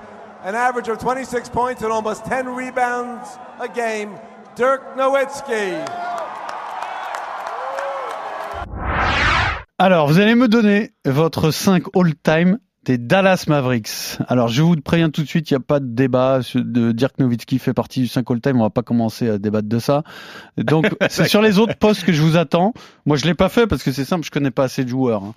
an 0.43 0.55
average 0.55 0.87
of 0.87 0.97
26 0.97 1.49
points 1.49 1.83
and 1.83 1.91
almost 1.91 2.25
10 2.25 2.55
rebounds 2.55 3.29
a 3.59 3.67
game, 3.67 4.17
Dirk 4.55 4.95
Nowitzki. 4.97 5.85
Alors, 9.77 10.07
vous 10.07 10.19
allez 10.19 10.33
me 10.33 10.47
donner 10.47 10.89
votre 11.05 11.51
5 11.51 11.83
all-time 11.93 12.57
des 12.87 12.97
Dallas 12.97 13.43
Mavericks. 13.47 14.17
Alors, 14.27 14.47
je 14.47 14.61
vous 14.63 14.75
préviens 14.77 15.09
tout 15.09 15.21
de 15.21 15.27
suite, 15.27 15.51
il 15.51 15.53
n'y 15.53 15.57
a 15.57 15.59
pas 15.59 15.79
de 15.79 15.85
débat 15.87 16.39
de 16.55 16.91
Dirk 16.93 17.19
Nowitzki 17.19 17.59
fait 17.59 17.73
partie 17.73 17.99
du 17.99 18.07
5 18.07 18.25
all-time. 18.31 18.59
On 18.59 18.63
va 18.63 18.69
pas 18.69 18.81
commencer 18.81 19.29
à 19.29 19.37
débattre 19.37 19.67
de 19.67 19.79
ça. 19.79 20.03
Donc, 20.57 20.87
c'est 21.09 21.27
sur 21.27 21.41
les 21.41 21.59
autres 21.59 21.75
postes 21.75 22.03
que 22.05 22.13
je 22.13 22.21
vous 22.21 22.37
attends. 22.37 22.73
Moi, 23.05 23.17
je 23.17 23.25
l'ai 23.25 23.33
pas 23.35 23.49
fait 23.49 23.67
parce 23.67 23.83
que 23.83 23.91
c'est 23.91 24.05
simple, 24.05 24.25
je 24.25 24.31
connais 24.31 24.51
pas 24.51 24.63
assez 24.63 24.83
de 24.85 24.89
joueurs. 24.89 25.21
hein. 25.23 25.33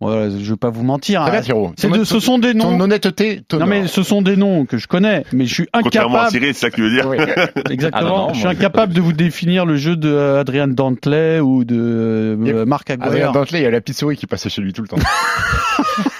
Voilà, 0.00 0.30
je 0.30 0.52
vais 0.52 0.56
pas 0.56 0.70
vous 0.70 0.84
mentir. 0.84 1.24
Bien, 1.24 1.40
hein. 1.40 1.72
Ton- 1.76 1.90
de- 1.90 2.04
ce 2.04 2.20
sont 2.20 2.38
des 2.38 2.52
Ton 2.56 2.70
noms. 2.70 2.80
honnêteté, 2.84 3.42
Non 3.52 3.66
mais 3.66 3.88
ce 3.88 4.04
sont 4.04 4.22
des 4.22 4.36
noms 4.36 4.64
que 4.64 4.78
je 4.78 4.86
connais, 4.86 5.24
mais 5.32 5.44
je 5.44 5.52
suis 5.54 5.66
Contrairement 5.72 6.18
à 6.18 6.20
incapable. 6.26 6.30
Cyril, 6.38 6.54
c'est 6.54 6.60
ça 6.60 6.70
que 6.70 6.76
tu 6.76 6.82
veux 6.82 6.90
dire 6.90 7.08
Oui. 7.08 7.16
Exactement. 7.68 8.06
Ah 8.06 8.08
non, 8.08 8.18
non, 8.18 8.28
je 8.28 8.34
suis 8.34 8.44
moi, 8.44 8.52
incapable 8.52 8.94
de 8.94 9.00
vous 9.00 9.12
définir 9.12 9.66
le 9.66 9.74
jeu 9.76 9.96
de 9.96 10.08
euh, 10.08 10.40
Adrian 10.40 10.68
Dantley 10.68 11.40
ou 11.40 11.64
de 11.64 11.76
euh, 11.76 12.62
a- 12.62 12.64
Marc 12.64 12.90
Adrien 12.90 13.10
Aguirre. 13.10 13.32
Dantley, 13.32 13.58
il 13.58 13.62
y 13.64 13.66
a 13.66 13.72
la 13.72 13.80
petite 13.80 13.98
souris 13.98 14.16
qui 14.16 14.28
passait 14.28 14.48
chez 14.50 14.62
lui 14.62 14.72
tout 14.72 14.82
le 14.82 14.88
temps. 14.88 14.98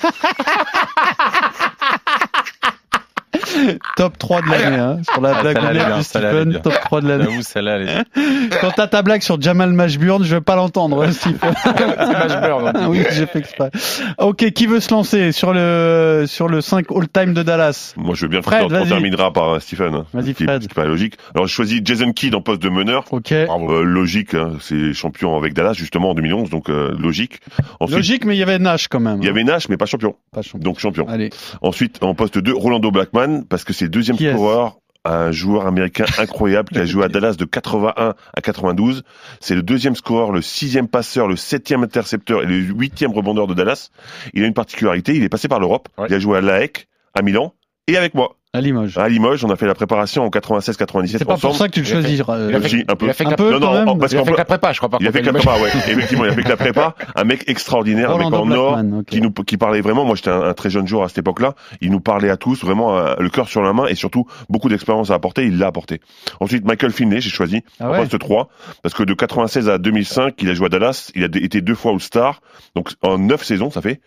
Top 3.96 4.18
3 4.18 4.42
de 4.42 4.50
l'année, 4.50 4.76
hein, 4.76 4.98
sur 5.10 5.20
la 5.20 5.36
Ah, 5.36 5.42
blague 5.42 5.58
bien, 5.60 5.70
elle 5.70 5.98
est 5.98 6.02
Stephen, 6.02 6.60
top 6.62 6.74
3 6.84 7.00
de 7.00 7.08
l'année. 7.08 7.26
Quand 8.60 8.70
t'as 8.74 8.86
ta 8.86 9.02
blague 9.02 9.22
sur 9.22 9.40
Jamal 9.40 9.72
Mashburn, 9.72 10.24
je 10.24 10.34
vais 10.36 10.40
pas 10.40 10.56
l'entendre, 10.56 11.04
hein, 11.04 11.12
Stephen. 11.12 11.54
Ah 11.98 12.88
oui, 12.88 13.02
j'ai 13.12 13.26
fait 13.26 13.38
exprès. 13.40 13.70
Ok, 14.18 14.50
qui 14.52 14.66
veut 14.66 14.80
se 14.80 14.90
lancer 14.92 15.32
sur 15.32 15.52
le 15.52 16.24
sur 16.26 16.48
le 16.48 16.60
5 16.60 16.86
all-time 16.94 17.34
de 17.34 17.42
Dallas? 17.42 17.94
Moi, 17.96 18.14
je 18.14 18.22
veux 18.22 18.28
bien 18.28 18.42
Fred, 18.42 18.64
on 18.72 18.86
terminera 18.86 19.32
par 19.32 19.54
euh, 19.54 19.58
Stephen. 19.60 19.94
hein, 19.94 20.04
Vas-y, 20.12 20.34
Fred. 20.34 20.62
qui 20.62 20.68
paraît 20.68 20.88
logique. 20.88 21.14
Alors, 21.34 21.46
je 21.46 21.52
choisis 21.52 21.80
Jason 21.84 22.12
Kidd 22.12 22.34
en 22.34 22.40
poste 22.40 22.62
de 22.62 22.68
meneur. 22.68 23.04
Ok. 23.10 23.32
Euh, 23.32 23.82
logique, 23.82 24.34
hein, 24.34 24.52
c'est 24.60 24.92
champion 24.94 25.36
avec 25.36 25.54
Dallas 25.54 25.74
justement 25.74 26.10
en 26.10 26.14
2011, 26.14 26.50
donc 26.50 26.68
euh, 26.70 26.94
logique. 26.98 27.40
Ensuite, 27.80 27.96
Logique, 27.98 28.24
mais 28.24 28.36
il 28.36 28.38
y 28.38 28.42
avait 28.42 28.58
Nash 28.58 28.88
quand 28.88 29.00
même. 29.00 29.18
il 29.20 29.26
y 29.26 29.28
avait 29.28 29.44
Nash, 29.44 29.68
mais 29.68 29.76
pas 29.76 29.86
champion, 29.86 30.14
Pas 30.32 30.42
champion. 30.42 30.58
donc 30.60 30.78
champion. 30.78 31.06
Allez. 31.08 31.30
Ensuite, 31.62 31.98
en 32.02 32.14
poste 32.14 32.38
2, 32.38 32.52
Rolando 32.54 32.90
Blackman, 32.90 33.42
parce 33.48 33.57
que 33.64 33.72
c'est 33.72 33.86
le 33.86 33.90
deuxième 33.90 34.16
scoreur, 34.16 34.78
un 35.04 35.30
joueur 35.30 35.66
américain 35.66 36.04
incroyable 36.18 36.68
qui 36.70 36.78
a 36.78 36.84
joué 36.86 37.04
à 37.04 37.08
Dallas 37.08 37.34
de 37.38 37.44
81 37.44 38.14
à 38.34 38.40
92. 38.40 39.04
C'est 39.40 39.54
le 39.54 39.62
deuxième 39.62 39.94
scoreur, 39.94 40.32
le 40.32 40.42
sixième 40.42 40.88
passeur, 40.88 41.28
le 41.28 41.36
septième 41.36 41.82
intercepteur 41.82 42.42
et 42.42 42.46
le 42.46 42.56
huitième 42.56 43.12
rebondeur 43.12 43.46
de 43.46 43.54
Dallas. 43.54 43.90
Il 44.34 44.42
a 44.44 44.46
une 44.46 44.54
particularité, 44.54 45.14
il 45.14 45.22
est 45.22 45.28
passé 45.28 45.48
par 45.48 45.60
l'Europe. 45.60 45.88
Ouais. 45.96 46.06
Il 46.08 46.14
a 46.14 46.18
joué 46.18 46.38
à 46.38 46.40
l'AEC, 46.40 46.88
à 47.14 47.22
Milan 47.22 47.54
et 47.86 47.96
avec 47.96 48.14
moi. 48.14 48.37
À 48.54 48.62
Limoges. 48.62 48.96
À 48.96 49.10
Limoges, 49.10 49.44
on 49.44 49.50
a 49.50 49.56
fait 49.56 49.66
la 49.66 49.74
préparation 49.74 50.24
en 50.24 50.30
96-97 50.30 51.18
C'est 51.18 51.24
pas 51.26 51.36
pour 51.36 51.54
ça 51.54 51.68
que 51.68 51.74
tu 51.74 51.80
le 51.80 51.86
choisis. 51.86 52.10
il 52.18 52.22
a 52.22 52.30
euh, 52.34 52.60
fait- 52.62 52.68
Si, 52.70 52.84
un 52.88 52.96
peu. 52.96 53.04
Il 53.04 53.10
a 53.10 53.12
fait 53.12 53.24
que 53.24 53.28
Un 53.28 53.30
la- 53.32 53.36
peu 53.36 53.50
non, 53.52 53.60
quand 53.60 53.72
non, 53.74 53.84
même. 53.84 53.98
parce 53.98 54.12
il 54.12 54.16
a 54.16 54.20
qu'en 54.20 54.24
fait 54.24 54.32
que 54.32 54.36
la 54.38 54.44
prépa, 54.46 54.72
je 54.72 54.78
crois, 54.78 54.88
par 54.88 55.02
il 55.02 55.06
a 55.06 55.12
fait 55.12 55.20
que 55.20 55.26
la 55.26 55.32
prépa, 55.34 55.54
ouais. 55.58 55.68
Effectivement, 55.68 56.24
il 56.24 56.30
a 56.30 56.32
fait 56.34 56.42
que 56.44 56.48
la 56.48 56.56
prépa. 56.56 56.94
Un 57.14 57.24
mec 57.24 57.44
extraordinaire, 57.46 58.10
un 58.10 58.16
mec 58.16 58.26
en 58.32 58.50
or, 58.50 58.78
qui 59.06 59.20
nous, 59.20 59.30
qui 59.32 59.58
parlait 59.58 59.82
vraiment. 59.82 60.06
Moi, 60.06 60.16
j'étais 60.16 60.30
un, 60.30 60.40
un 60.40 60.54
très 60.54 60.70
jeune 60.70 60.86
joueur 60.86 61.04
à 61.04 61.08
cette 61.08 61.18
époque-là. 61.18 61.54
Il 61.82 61.90
nous 61.90 62.00
parlait 62.00 62.30
à 62.30 62.38
tous, 62.38 62.64
vraiment 62.64 62.96
euh, 62.96 63.14
le 63.18 63.28
cœur 63.28 63.48
sur 63.50 63.60
la 63.60 63.74
main 63.74 63.86
et 63.86 63.94
surtout 63.94 64.26
beaucoup 64.48 64.70
d'expérience 64.70 65.10
à 65.10 65.14
apporter. 65.14 65.44
Il 65.44 65.58
l'a 65.58 65.66
apporté. 65.66 66.00
Ensuite, 66.40 66.64
Michael 66.64 66.92
Finley, 66.92 67.20
j'ai 67.20 67.28
choisi 67.30 67.62
Ah 67.80 67.88
en 67.88 67.92
ouais. 67.92 67.98
poste 67.98 68.18
3 68.18 68.48
parce 68.82 68.94
que 68.94 69.02
de 69.02 69.12
96 69.12 69.68
à 69.68 69.76
2005, 69.76 70.34
il 70.40 70.48
a 70.48 70.54
joué 70.54 70.66
à 70.66 70.68
Dallas. 70.70 71.10
Il 71.14 71.22
a 71.22 71.26
été 71.26 71.60
deux 71.60 71.74
fois 71.74 71.92
au 71.92 71.98
Star, 71.98 72.40
donc 72.74 72.88
en 73.02 73.18
neuf 73.18 73.44
saisons, 73.44 73.70
ça 73.70 73.82
fait. 73.82 74.00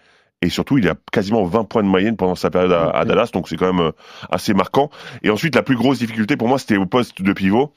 Et 0.44 0.50
surtout, 0.50 0.80
il 0.80 0.88
a 0.90 0.96
quasiment 1.12 1.44
20 1.44 1.66
points 1.66 1.84
de 1.84 1.88
moyenne 1.88 2.18
pendant 2.18 2.36
sa 2.36 2.50
période 2.50 2.72
à. 2.72 3.06
Dallas, 3.06 3.30
donc 3.32 3.48
c'est 3.48 3.58
quand 3.58 3.72
même 3.74 3.88
euh, 3.88 3.92
assez 4.32 4.54
marquant. 4.54 4.90
Et 5.22 5.30
ensuite, 5.30 5.56
la 5.56 5.62
plus 5.62 5.76
grosse 5.76 6.00
difficulté 6.00 6.36
pour 6.36 6.48
moi, 6.48 6.58
c'était 6.58 6.78
au 6.78 6.86
poste 6.86 7.22
de 7.22 7.34
pivot. 7.34 7.74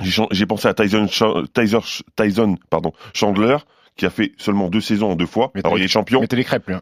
J'ai 0.00 0.46
pensé 0.46 0.68
à 0.68 0.74
Tyson, 0.74 1.06
Tyson, 1.52 1.80
Tyson 2.14 2.56
pardon, 2.70 2.92
Chandler, 3.14 3.56
qui 3.98 4.06
a 4.06 4.10
fait 4.10 4.32
seulement 4.38 4.68
deux 4.70 4.80
saisons 4.80 5.10
en 5.10 5.16
deux 5.16 5.26
fois. 5.26 5.50
Mais 5.54 5.60
Alors, 5.62 5.74
t'as- 5.74 5.80
il 5.80 5.84
est 5.84 5.88
champion. 5.88 6.20
Mettez 6.20 6.36
les 6.36 6.44
crêpes, 6.44 6.66
lui. 6.68 6.74
hein. 6.74 6.80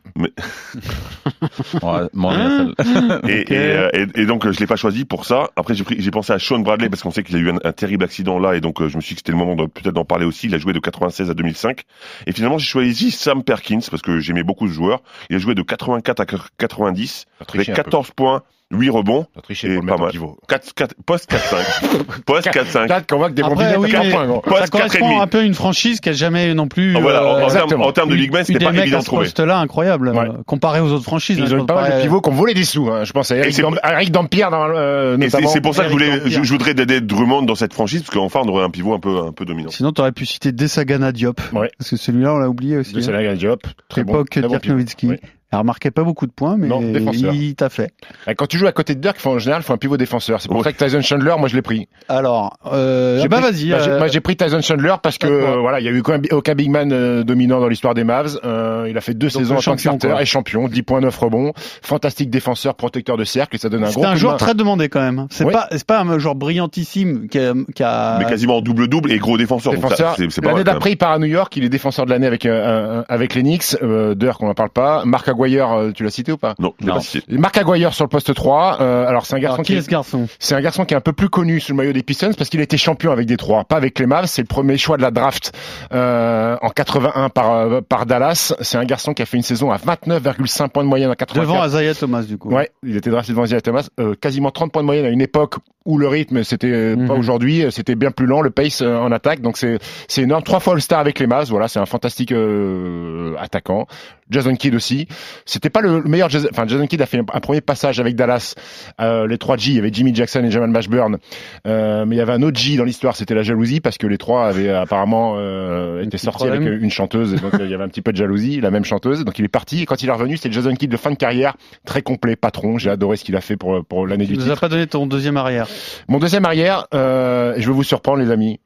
Celle- 1.80 3.30
Et, 3.30 3.40
Ok. 3.42 3.50
et, 3.50 3.56
euh, 3.56 3.88
et- 3.92 4.20
et 4.22 4.26
donc, 4.26 4.46
euh, 4.46 4.52
je 4.52 4.60
l'ai 4.60 4.66
pas 4.66 4.76
choisi 4.76 5.04
pour 5.04 5.24
ça. 5.24 5.50
Après, 5.56 5.74
j'ai 5.74 5.84
pris- 5.84 5.96
j'ai 5.98 6.10
pensé 6.10 6.32
à 6.32 6.38
Sean 6.38 6.58
Bradley 6.60 6.88
parce 6.88 7.02
qu'on 7.02 7.10
sait 7.10 7.22
qu'il 7.22 7.36
a 7.36 7.38
eu 7.38 7.50
un, 7.50 7.56
un 7.64 7.72
terrible 7.72 8.04
accident 8.04 8.38
là. 8.38 8.54
Et 8.54 8.60
donc, 8.60 8.80
euh, 8.80 8.88
je 8.88 8.96
me 8.96 9.00
suis 9.00 9.10
dit 9.10 9.14
que 9.16 9.20
c'était 9.20 9.32
le 9.32 9.38
moment 9.38 9.56
de 9.56 9.66
peut-être 9.66 9.94
d'en 9.94 10.04
parler 10.04 10.26
aussi. 10.26 10.46
Il 10.46 10.54
a 10.54 10.58
joué 10.58 10.72
de 10.72 10.78
96 10.78 11.30
à 11.30 11.34
2005. 11.34 11.82
Et 12.26 12.32
finalement, 12.32 12.58
j'ai 12.58 12.66
choisi 12.66 13.10
Sam 13.10 13.42
Perkins 13.42 13.80
parce 13.90 14.02
que 14.02 14.20
j'aimais 14.20 14.42
beaucoup 14.44 14.68
ce 14.68 14.72
joueur. 14.74 15.02
Il 15.30 15.36
a 15.36 15.38
joué 15.38 15.54
de 15.54 15.62
84 15.62 16.20
à 16.20 16.26
90 16.58 17.24
T'as 17.38 17.44
avec 17.44 17.48
triché 17.48 17.72
un 17.72 17.74
peu. 17.76 17.82
14 17.82 18.10
points, 18.10 18.42
8 18.72 18.90
rebonds. 18.90 19.26
Triché 19.44 19.72
pour 19.74 19.82
le 19.84 19.88
pas 19.88 19.96
mal. 19.96 20.10
pivot. 20.10 20.36
4, 20.48 20.74
4, 20.74 20.94
poste 21.06 21.30
4-5. 21.30 22.22
poste 22.26 22.48
4-5. 22.48 22.88
Quatre, 22.88 23.06
qu'on 23.06 23.18
voit 23.18 23.28
que 23.28 23.34
des 23.34 23.42
bons 23.42 23.50
Après, 23.52 23.66
billets, 23.66 23.76
oui, 23.78 23.90
t'as 23.92 23.98
mais- 23.98 24.04
quatre 24.10 24.12
points, 24.16 24.26
gros. 24.26 24.40
Poste 24.40 24.60
Ça 24.62 24.66
correspond 24.66 25.08
4,5. 25.18 25.22
un 25.22 25.26
peu 25.28 25.38
à 25.38 25.42
une 25.42 25.54
franchise 25.54 26.00
qui 26.00 26.08
a 26.08 26.12
jamais 26.12 26.52
non 26.52 26.66
plus. 26.66 26.96
Ah, 26.96 27.00
voilà, 27.00 27.24
en, 27.24 27.42
en 27.42 27.48
termes, 27.48 27.82
en 27.82 27.92
termes 27.92 28.10
de 28.10 28.16
big 28.16 28.32
man, 28.32 28.44
c'était 28.44 28.58
des 28.58 28.64
pas 28.64 28.72
mecs 28.72 28.80
évident 28.82 28.96
à 28.96 29.00
de 29.00 29.04
ce 29.04 29.06
trouver. 29.06 29.22
poste-là 29.26 29.58
incroyable, 29.60 30.08
Ouais. 30.08 30.18
euh, 30.28 30.32
comparé 30.46 30.80
aux 30.80 30.90
autres 30.90 31.04
franchises. 31.04 31.38
Ils 31.38 31.54
hein, 31.54 31.60
ont 31.60 31.66
pas 31.66 31.80
mal 31.80 31.96
de 31.98 32.02
pivots 32.02 32.20
qui 32.20 32.28
ont 32.28 32.32
volé 32.32 32.54
des 32.54 32.64
sous. 32.64 32.88
Hein. 32.90 33.04
Je 33.04 33.12
pense 33.12 33.30
à 33.30 33.36
Et 33.36 33.38
Eric, 33.38 33.54
c'est- 33.54 33.62
Dam- 33.62 33.78
Eric 33.84 34.10
Dampierre, 34.10 34.50
dans, 34.50 34.66
euh, 34.74 35.16
Et 35.18 35.30
c'est 35.30 35.60
pour 35.60 35.74
ça 35.76 35.84
que 35.84 35.90
je 35.90 35.94
Eric 35.94 36.04
voulais, 36.08 36.18
Dampierre. 36.18 36.38
je, 36.40 36.42
je 36.42 36.52
voudrais 36.52 36.74
d'aider 36.74 37.00
Drummond 37.00 37.42
dans 37.42 37.54
cette 37.54 37.72
franchise 37.72 38.02
parce 38.02 38.14
qu'enfin 38.16 38.40
on 38.44 38.48
aurait 38.48 38.64
un 38.64 38.70
pivot 38.70 38.94
un 38.94 38.98
peu, 38.98 39.18
un 39.20 39.32
peu 39.32 39.44
dominant. 39.44 39.70
Sinon, 39.70 39.92
t'aurais 39.92 40.10
pu 40.12 40.26
citer 40.26 40.50
Desagana 40.50 41.12
Diop. 41.12 41.40
Parce 41.52 41.90
que 41.90 41.96
celui-là, 41.96 42.34
on 42.34 42.38
l'a 42.38 42.48
oublié 42.48 42.78
aussi. 42.78 42.94
De 42.94 43.12
hein. 43.14 43.34
Diop. 43.34 43.62
Très 43.88 44.02
bon. 44.02 44.14
Époque 44.14 44.38
Dirk. 44.40 44.66
Nowitzki. 44.66 45.10
Oui. 45.52 45.56
Il 45.56 45.58
remarquait 45.60 45.90
pas 45.92 46.02
beaucoup 46.02 46.26
de 46.26 46.32
points, 46.32 46.56
mais 46.58 46.66
Non, 46.66 46.80
il 46.82 47.54
t'a 47.54 47.68
fait. 47.68 47.92
Et 48.26 48.34
Quand 48.34 48.46
tu 48.46 48.58
joues 48.58 48.66
à 48.66 48.72
côté 48.72 48.94
de 48.94 49.00
Dirk, 49.00 49.16
faut- 49.18 49.30
en 49.30 49.38
général, 49.38 49.62
il 49.62 49.64
faut 49.64 49.72
un 49.72 49.76
pivot 49.78 49.96
défenseur. 49.96 50.40
C'est 50.40 50.48
pour 50.48 50.58
Ouais. 50.58 50.64
ça 50.64 50.72
que 50.72 50.84
Tyson 50.84 51.00
Chandler, 51.02 51.34
moi, 51.38 51.48
je 51.48 51.54
l'ai 51.54 51.62
pris. 51.62 51.88
Alors, 52.08 52.56
euh, 52.72 53.20
J'ai 53.22 53.28
bah 53.28 53.40
pris- 53.40 53.52
vas-y. 53.52 53.70
bah, 53.70 53.78
euh, 53.86 53.98
moi, 53.98 54.08
j'ai 54.08 54.20
pris 54.20 54.36
Tyson 54.36 54.60
Chandler 54.60 54.94
parce 55.02 55.18
que 55.18 55.26
euh, 55.28 55.56
voilà, 55.60 55.78
il 55.80 55.86
y 55.86 55.88
a 55.88 55.92
eu 55.92 56.00
aucun, 56.00 56.20
aucun 56.32 56.54
big 56.54 56.68
man 56.70 56.90
euh, 56.92 57.22
dominant 57.22 57.60
dans 57.60 57.68
l'histoire 57.68 57.94
des 57.94 58.04
Mavs. 58.04 58.38
Euh, 58.44 58.86
il 58.90 58.98
a 58.98 59.00
fait 59.00 59.14
deux 59.14 59.28
Donc, 59.28 59.40
saisons 59.42 59.52
en 59.52 59.54
tant 59.54 59.58
que 59.60 59.64
champion, 59.64 59.92
starter 59.92 60.08
quoi. 60.08 60.22
et 60.22 60.26
champion, 60.26 60.68
10 60.68 60.82
points 60.82 61.00
9 61.00 61.16
rebonds, 61.16 61.52
fantastique 61.82 62.28
défenseur, 62.30 62.74
protecteur 62.74 63.16
de 63.16 63.24
cercle 63.24 63.54
et 63.56 63.58
ça 63.58 63.68
donne 63.68 63.82
un 63.84 63.86
gros 63.90 63.94
C'était 63.94 64.06
un 64.06 64.16
joueur 64.16 64.32
main. 64.34 64.38
très 64.38 64.54
demandé 64.54 64.88
quand 64.88 65.00
même. 65.00 65.26
C'est 65.30 65.44
Ouais. 65.44 65.52
pas, 65.52 65.68
c'est 65.70 65.86
pas 65.86 66.00
un 66.00 66.18
joueur 66.18 66.34
brillantissime 66.34 67.28
qui 67.28 67.38
a, 67.38 67.52
qui 67.74 67.82
a- 67.82 68.16
Mais 68.18 68.24
quasiment 68.26 68.56
en 68.56 68.60
double-double 68.62 69.12
et 69.12 69.18
gros 69.18 69.38
défenseur. 69.38 69.72
défenseur. 69.72 70.14
c'est- 70.16 70.28
c'est 70.30 70.40
pas 70.40 70.48
L'année 70.50 70.64
d'après, 70.64 70.90
il 70.92 70.96
part 70.96 71.12
à 71.12 71.18
New 71.18 71.26
York. 71.26 71.56
Il 71.56 71.64
est 71.64 71.68
défenseur 71.68 72.04
de 72.06 72.10
l'année 72.10 72.26
avec 72.26 72.46
euh, 72.46 73.02
avec 73.08 73.34
les 73.34 73.42
Knicks. 73.42 73.76
Euh, 73.82 74.14
Dirk, 74.14 74.42
on 74.42 74.48
en 74.48 74.54
parle 74.54 74.70
pas. 74.70 75.04
Marc 75.04 75.28
Aguirre, 75.44 75.72
euh, 75.72 75.90
tu 75.92 76.04
l'as 76.04 76.10
cité 76.10 76.32
ou 76.32 76.36
pas 76.36 76.54
Non, 76.58 76.72
je 76.80 76.84
l'ai 76.84 76.90
Non. 76.90 76.94
pas 76.98 77.00
cité. 77.02 77.36
Marc 77.38 77.56
Aguirre 77.58 77.92
sur 77.94 78.04
le 78.04 78.08
poste 78.08 78.34
3. 78.34 78.78
euh, 78.80 79.06
alors 79.06 79.26
c'est 79.26 79.34
un 79.34 79.38
garçon 79.38 79.54
Alors, 79.56 79.66
qui 79.66 79.72
qui 79.72 79.78
est 79.78 79.82
ce 79.82 79.88
garçon? 79.88 80.26
c'est 80.38 80.54
un 80.54 80.60
garçon 80.60 80.84
qui 80.84 80.94
est 80.94 80.96
un 80.96 81.00
peu 81.00 81.12
plus 81.12 81.28
connu 81.28 81.60
sous 81.60 81.72
le 81.72 81.76
maillot 81.76 81.92
des 81.92 82.02
Pistons 82.02 82.32
parce 82.36 82.50
qu'il 82.50 82.60
était 82.60 82.76
champion 82.76 83.10
avec 83.12 83.26
des 83.26 83.36
trois, 83.36 83.64
pas 83.64 83.76
avec 83.76 83.98
les 83.98 84.06
Mavs. 84.06 84.26
C'est 84.26 84.42
le 84.42 84.46
premier 84.46 84.76
choix 84.78 84.96
de 84.96 85.02
la 85.02 85.10
draft 85.10 85.52
euh, 85.92 86.56
en 86.62 86.68
81 86.70 87.28
par 87.28 87.52
euh, 87.52 87.80
par 87.80 88.06
Dallas. 88.06 88.54
C'est 88.60 88.78
un 88.78 88.84
garçon 88.84 89.14
qui 89.14 89.22
a 89.22 89.26
fait 89.26 89.36
une 89.36 89.42
saison 89.42 89.70
à 89.70 89.76
29,5 89.76 90.68
points 90.68 90.82
de 90.84 90.88
moyenne 90.88 91.10
en 91.10 91.14
84. 91.14 91.40
Devant 91.46 91.64
Isaiah 91.66 91.94
Thomas, 91.94 92.22
du 92.22 92.38
coup. 92.38 92.50
Ouais, 92.50 92.70
il 92.82 92.96
était 92.96 93.10
drafté 93.10 93.32
devant 93.32 93.44
Isaiah 93.44 93.60
Thomas, 93.60 93.88
euh, 94.00 94.14
quasiment 94.14 94.50
30 94.50 94.72
points 94.72 94.82
de 94.82 94.86
moyenne 94.86 95.04
à 95.06 95.10
une 95.10 95.20
époque 95.20 95.54
où 95.84 95.98
le 95.98 96.08
rythme 96.08 96.42
c'était 96.42 96.96
pas 96.96 97.02
Mhm. 97.02 97.10
aujourd'hui, 97.12 97.64
c'était 97.70 97.94
bien 97.94 98.10
plus 98.10 98.26
lent 98.26 98.40
le 98.40 98.50
pace 98.50 98.82
euh, 98.82 98.96
en 98.98 99.12
attaque, 99.12 99.40
donc 99.40 99.56
c'est 99.56 99.78
c'est 100.08 100.22
énorme. 100.22 100.42
Trois 100.42 100.58
fois 100.58 100.74
All-Star 100.74 100.98
avec 100.98 101.20
les 101.20 101.28
Mavs, 101.28 101.48
voilà, 101.48 101.68
c'est 101.68 101.78
un 101.78 101.86
fantastique 101.86 102.32
euh, 102.32 103.34
attaquant. 103.38 103.86
Jason 104.30 104.54
Kidd 104.54 104.74
aussi. 104.74 105.06
C'était 105.44 105.70
pas 105.70 105.80
le, 105.80 106.00
le 106.00 106.08
meilleur 106.08 106.28
Jason, 106.28 106.48
enfin 106.50 106.66
Jason 106.66 106.86
Kidd 106.86 107.00
a 107.02 107.06
fait 107.06 107.18
un 107.18 107.40
premier 107.40 107.60
passage 107.60 108.00
avec 108.00 108.16
Dallas, 108.16 108.54
euh, 109.00 109.26
les 109.26 109.38
trois 109.38 109.56
G, 109.56 109.70
il 109.70 109.76
y 109.76 109.78
avait 109.78 109.90
Jimmy 109.92 110.14
Jackson 110.14 110.42
et 110.44 110.50
Jamal 110.50 110.70
Mashburn, 110.70 111.18
euh, 111.66 112.04
mais 112.06 112.16
il 112.16 112.18
y 112.18 112.22
avait 112.22 112.32
un 112.32 112.42
autre 112.42 112.58
G 112.58 112.76
dans 112.76 112.84
l'histoire, 112.84 113.16
c'était 113.16 113.34
la 113.34 113.42
jalousie 113.42 113.80
parce 113.80 113.98
que 113.98 114.06
les 114.06 114.18
trois 114.18 114.46
avaient 114.46 114.70
apparemment 114.70 115.34
euh, 115.36 116.02
été 116.02 116.18
sortis 116.18 116.44
avec 116.46 116.60
problème. 116.60 116.82
une 116.82 116.90
chanteuse, 116.90 117.34
et 117.34 117.36
donc 117.36 117.54
euh, 117.54 117.58
il 117.64 117.70
y 117.70 117.74
avait 117.74 117.84
un 117.84 117.88
petit 117.88 118.02
peu 118.02 118.12
de 118.12 118.16
jalousie, 118.16 118.60
la 118.60 118.70
même 118.70 118.84
chanteuse, 118.84 119.24
donc 119.24 119.38
il 119.38 119.44
est 119.44 119.48
parti 119.48 119.82
et 119.82 119.86
quand 119.86 120.02
il 120.02 120.08
est 120.08 120.12
revenu, 120.12 120.36
c'est 120.36 120.52
Jason 120.52 120.74
Kidd 120.74 120.90
de 120.90 120.96
fin 120.96 121.10
de 121.10 121.16
carrière, 121.16 121.56
très 121.84 122.02
complet, 122.02 122.36
patron. 122.36 122.78
J'ai 122.78 122.90
adoré 122.90 123.16
ce 123.16 123.24
qu'il 123.24 123.36
a 123.36 123.40
fait 123.40 123.56
pour 123.56 123.84
pour 123.84 124.06
l'année 124.06 124.26
Tu 124.26 124.32
du 124.32 124.38
nous 124.38 124.44
as 124.44 124.48
titre. 124.50 124.60
pas 124.60 124.68
donné 124.68 124.86
ton 124.86 125.06
deuxième 125.06 125.36
arrière. 125.36 125.66
Mon 126.08 126.18
deuxième 126.18 126.44
arrière, 126.44 126.86
euh, 126.94 127.54
et 127.54 127.62
je 127.62 127.66
vais 127.66 127.72
vous 127.72 127.82
surprendre 127.84 128.18
les 128.18 128.30
amis, 128.30 128.60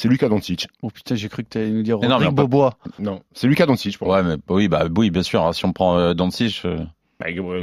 c'est 0.00 0.08
Lucas 0.08 0.28
Doncic. 0.28 0.66
Oh 0.82 0.90
putain, 0.90 1.14
j'ai 1.14 1.28
cru 1.28 1.44
que 1.44 1.48
t'allais 1.48 1.70
nous 1.70 1.82
dire 1.82 1.96
non, 1.96 2.02
Rodrigue 2.02 2.20
mais 2.20 2.26
on 2.26 2.30
peut- 2.30 2.42
Bobois. 2.42 2.78
Non, 2.98 3.20
c'est 3.34 3.46
Lucas 3.46 3.66
Doncic 3.66 3.98
pour 3.98 4.08
Ouais, 4.08 4.22
mais 4.22 4.36
oui, 4.48 4.68
bah 4.68 4.84
oui, 4.96 5.10
bien 5.10 5.22
sûr. 5.22 5.44
hein, 5.44 5.52
Si 5.52 5.64
on 5.64 5.72
prend 5.72 5.96
euh, 5.98 6.14
Doncic, 6.14 6.62
euh, 6.64 6.78
moi. 7.36 7.56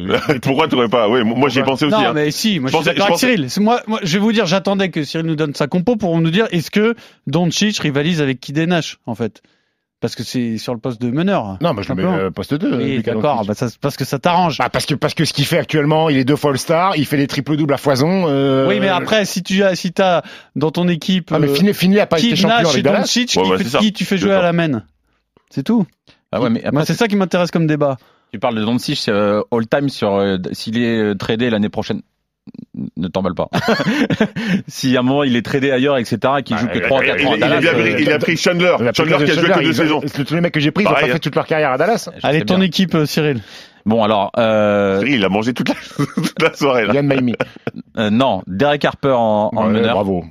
Pourquoi 0.43 0.67
t'aurais 0.67 0.88
pas? 0.89 1.10
Ouais, 1.10 1.23
moi 1.23 1.50
j'y 1.50 1.60
ai 1.60 1.63
pensé 1.63 1.86
aussi. 1.86 1.95
Non, 1.95 2.08
hein. 2.10 2.13
mais 2.13 2.30
si, 2.30 2.60
moi 2.60 2.69
Je 2.69 2.78
je, 2.78 2.82
suis 2.84 2.86
d'accord 2.93 3.08
pensais- 3.10 3.26
Cyril. 3.36 3.50
C'est 3.50 3.60
Moi, 3.62 3.82
moi, 3.88 4.00
je 4.04 4.13
vais 4.13 4.19
vous 4.19 4.32
dire, 4.32 4.45
j'attendais 4.45 4.89
que 4.89 5.04
Cyril 5.04 5.26
nous 5.26 5.36
donne 5.36 5.56
sa 5.56 5.65
compo 5.67 5.95
pour 5.95 6.19
nous 6.21 6.30
dire 6.30 6.47
est-ce 6.52 6.69
que 6.69 6.93
Doncic 7.26 7.80
rivalise 7.80 8.21
avec 8.21 8.39
Kid 8.39 8.60
Nash, 8.60 8.97
en 9.08 9.15
fait? 9.15 9.41
Parce 10.00 10.16
que 10.16 10.24
c'est 10.24 10.60
sur 10.60 10.76
le 10.76 10.80
poste 10.80 11.02
de 11.02 11.10
meneur. 11.10 11.58
Non, 11.60 11.74
moi 11.74 11.82
je 11.82 11.90
le 11.92 11.96
mets 11.96 12.04
euh, 12.06 12.30
poste 12.30 12.54
2. 12.54 12.78
Oui, 12.78 12.98
Lucas 12.98 13.16
d'accord, 13.16 13.44
bah, 13.46 13.56
parce 13.82 13.98
que 13.98 14.06
ça 14.06 14.20
t'arrange. 14.20 14.60
Bah, 14.60 14.70
parce 14.70 14.86
que 14.86 14.94
parce 14.94 15.16
que 15.16 15.26
ce 15.26 15.34
qu'il 15.34 15.46
fait 15.46 15.58
actuellement, 15.58 16.10
il 16.10 16.18
est 16.18 16.24
deux 16.24 16.36
fois 16.36 16.52
All-Star, 16.52 16.96
il 16.98 17.06
fait 17.08 17.18
des 17.18 17.26
triples 17.26 17.56
doubles 17.58 17.74
à 17.74 17.78
foison. 17.78 18.26
euh, 18.28 18.68
oui, 18.68 18.80
mais 18.80 18.90
après, 18.90 19.26
si 19.26 19.42
tu 19.42 19.64
as, 19.64 19.74
si 19.76 19.92
t'as 19.94 20.22
dans 20.56 20.70
ton 20.70 20.88
équipe 20.88 21.32
Ah, 21.34 21.40
mais 21.40 21.48
euh, 21.50 21.54
Finley, 21.56 21.74
Finley 21.74 22.00
a 22.00 22.06
pas 22.06 22.20
été 22.20 22.36
champion 22.36 22.58
Nash 22.58 22.66
et 22.68 22.70
avec 22.70 22.84
Dallas. 22.84 23.00
Doncic, 23.00 23.34
Ouais, 23.38 23.58
qui, 23.58 23.64
fait- 23.64 23.92
tu 23.92 24.06
fais 24.06 24.18
jouer 24.20 24.34
à 24.34 24.42
la 24.44 24.54
main 24.54 24.84
C'est 25.50 25.64
tout. 25.64 25.88
ah 26.32 26.42
ouais, 26.42 26.52
mais 26.52 26.60
après, 26.60 26.72
Moi, 26.74 26.86
c'est 26.86 26.94
ça 26.94 27.08
qui 27.08 27.16
m'intéresse 27.16 27.50
comme 27.50 27.66
débat. 27.66 27.98
tu 28.32 28.38
parles 28.38 28.56
de 28.56 28.64
Doncic 28.66 29.04
euh, 29.10 29.42
all 29.52 29.66
time 29.68 29.90
sur 29.90 30.14
euh, 30.18 30.38
s'il 30.52 30.78
est 30.78 31.16
tradé 31.16 31.50
l'année 31.50 31.70
prochaine. 31.70 32.02
Ne 32.96 33.08
t'emballe 33.08 33.34
pas. 33.34 33.50
si 34.68 34.96
à 34.96 35.00
un 35.00 35.04
moment 35.04 35.24
il 35.24 35.36
est 35.36 35.42
tradé 35.42 35.72
ailleurs, 35.72 35.98
etc., 35.98 36.18
et 36.40 36.44
qu'il 36.44 36.56
Bah, 36.56 36.62
joue 36.62 36.68
que 36.68 36.78
il- 36.78 36.82
3 36.84 37.02
Il, 37.04 37.08
4 37.08 37.20
il- 37.22 37.28
ans 37.28 37.32
à 37.32 37.38
il 37.38 37.44
a 37.44 37.48
Dallas, 37.48 37.60
bien 37.62 37.74
pris- 37.74 37.82
euh, 37.94 38.00
il 38.00 38.12
a 38.12 38.20
pris 38.20 38.38
Chandler. 38.38 38.76
Il 38.80 38.88
a 38.88 38.92
pris 38.94 39.04
Chandler 39.10 39.26
qui 39.26 39.32
a 39.32 39.34
joué 39.34 39.42
que 39.44 39.48
Chandler, 39.54 39.66
deux 39.66 39.74
saisons. 39.74 40.02
Tous 40.28 40.34
les 40.36 40.42
mecs 40.42 40.54
que 40.54 40.60
j'ai 40.60 40.72
pris, 40.72 40.84
ils 40.84 40.88
ont 40.88 40.94
pas 40.94 41.04
hein. 41.04 41.08
fait 41.08 41.20
toute 41.20 41.36
leur 41.36 41.48
carrière 41.48 41.72
à 41.72 41.78
Dallas. 41.78 42.10
Allez, 42.24 42.42
ton 42.44 42.62
équipe, 42.62 42.96
euh, 42.96 43.06
Cyril. 43.06 43.42
Bon 43.86 44.04
alors, 44.04 44.32
euh, 44.38 45.02
Il 45.08 45.24
a 45.24 45.30
mangé 45.30 45.54
toute 45.54 45.70
la, 45.70 45.76
toute 46.16 46.42
la 46.42 46.54
soirée 46.54 46.86
là. 46.86 46.94
Yann 46.94 47.08
Maimi. 47.08 47.36
euh, 47.98 48.10
non, 48.10 48.42
Derek 48.46 48.84
Harper 48.84 49.14
en, 49.18 49.50
en 49.56 49.68
Ouais, 49.68 49.72
meneur. 49.74 49.94
Bravo. 49.96 50.26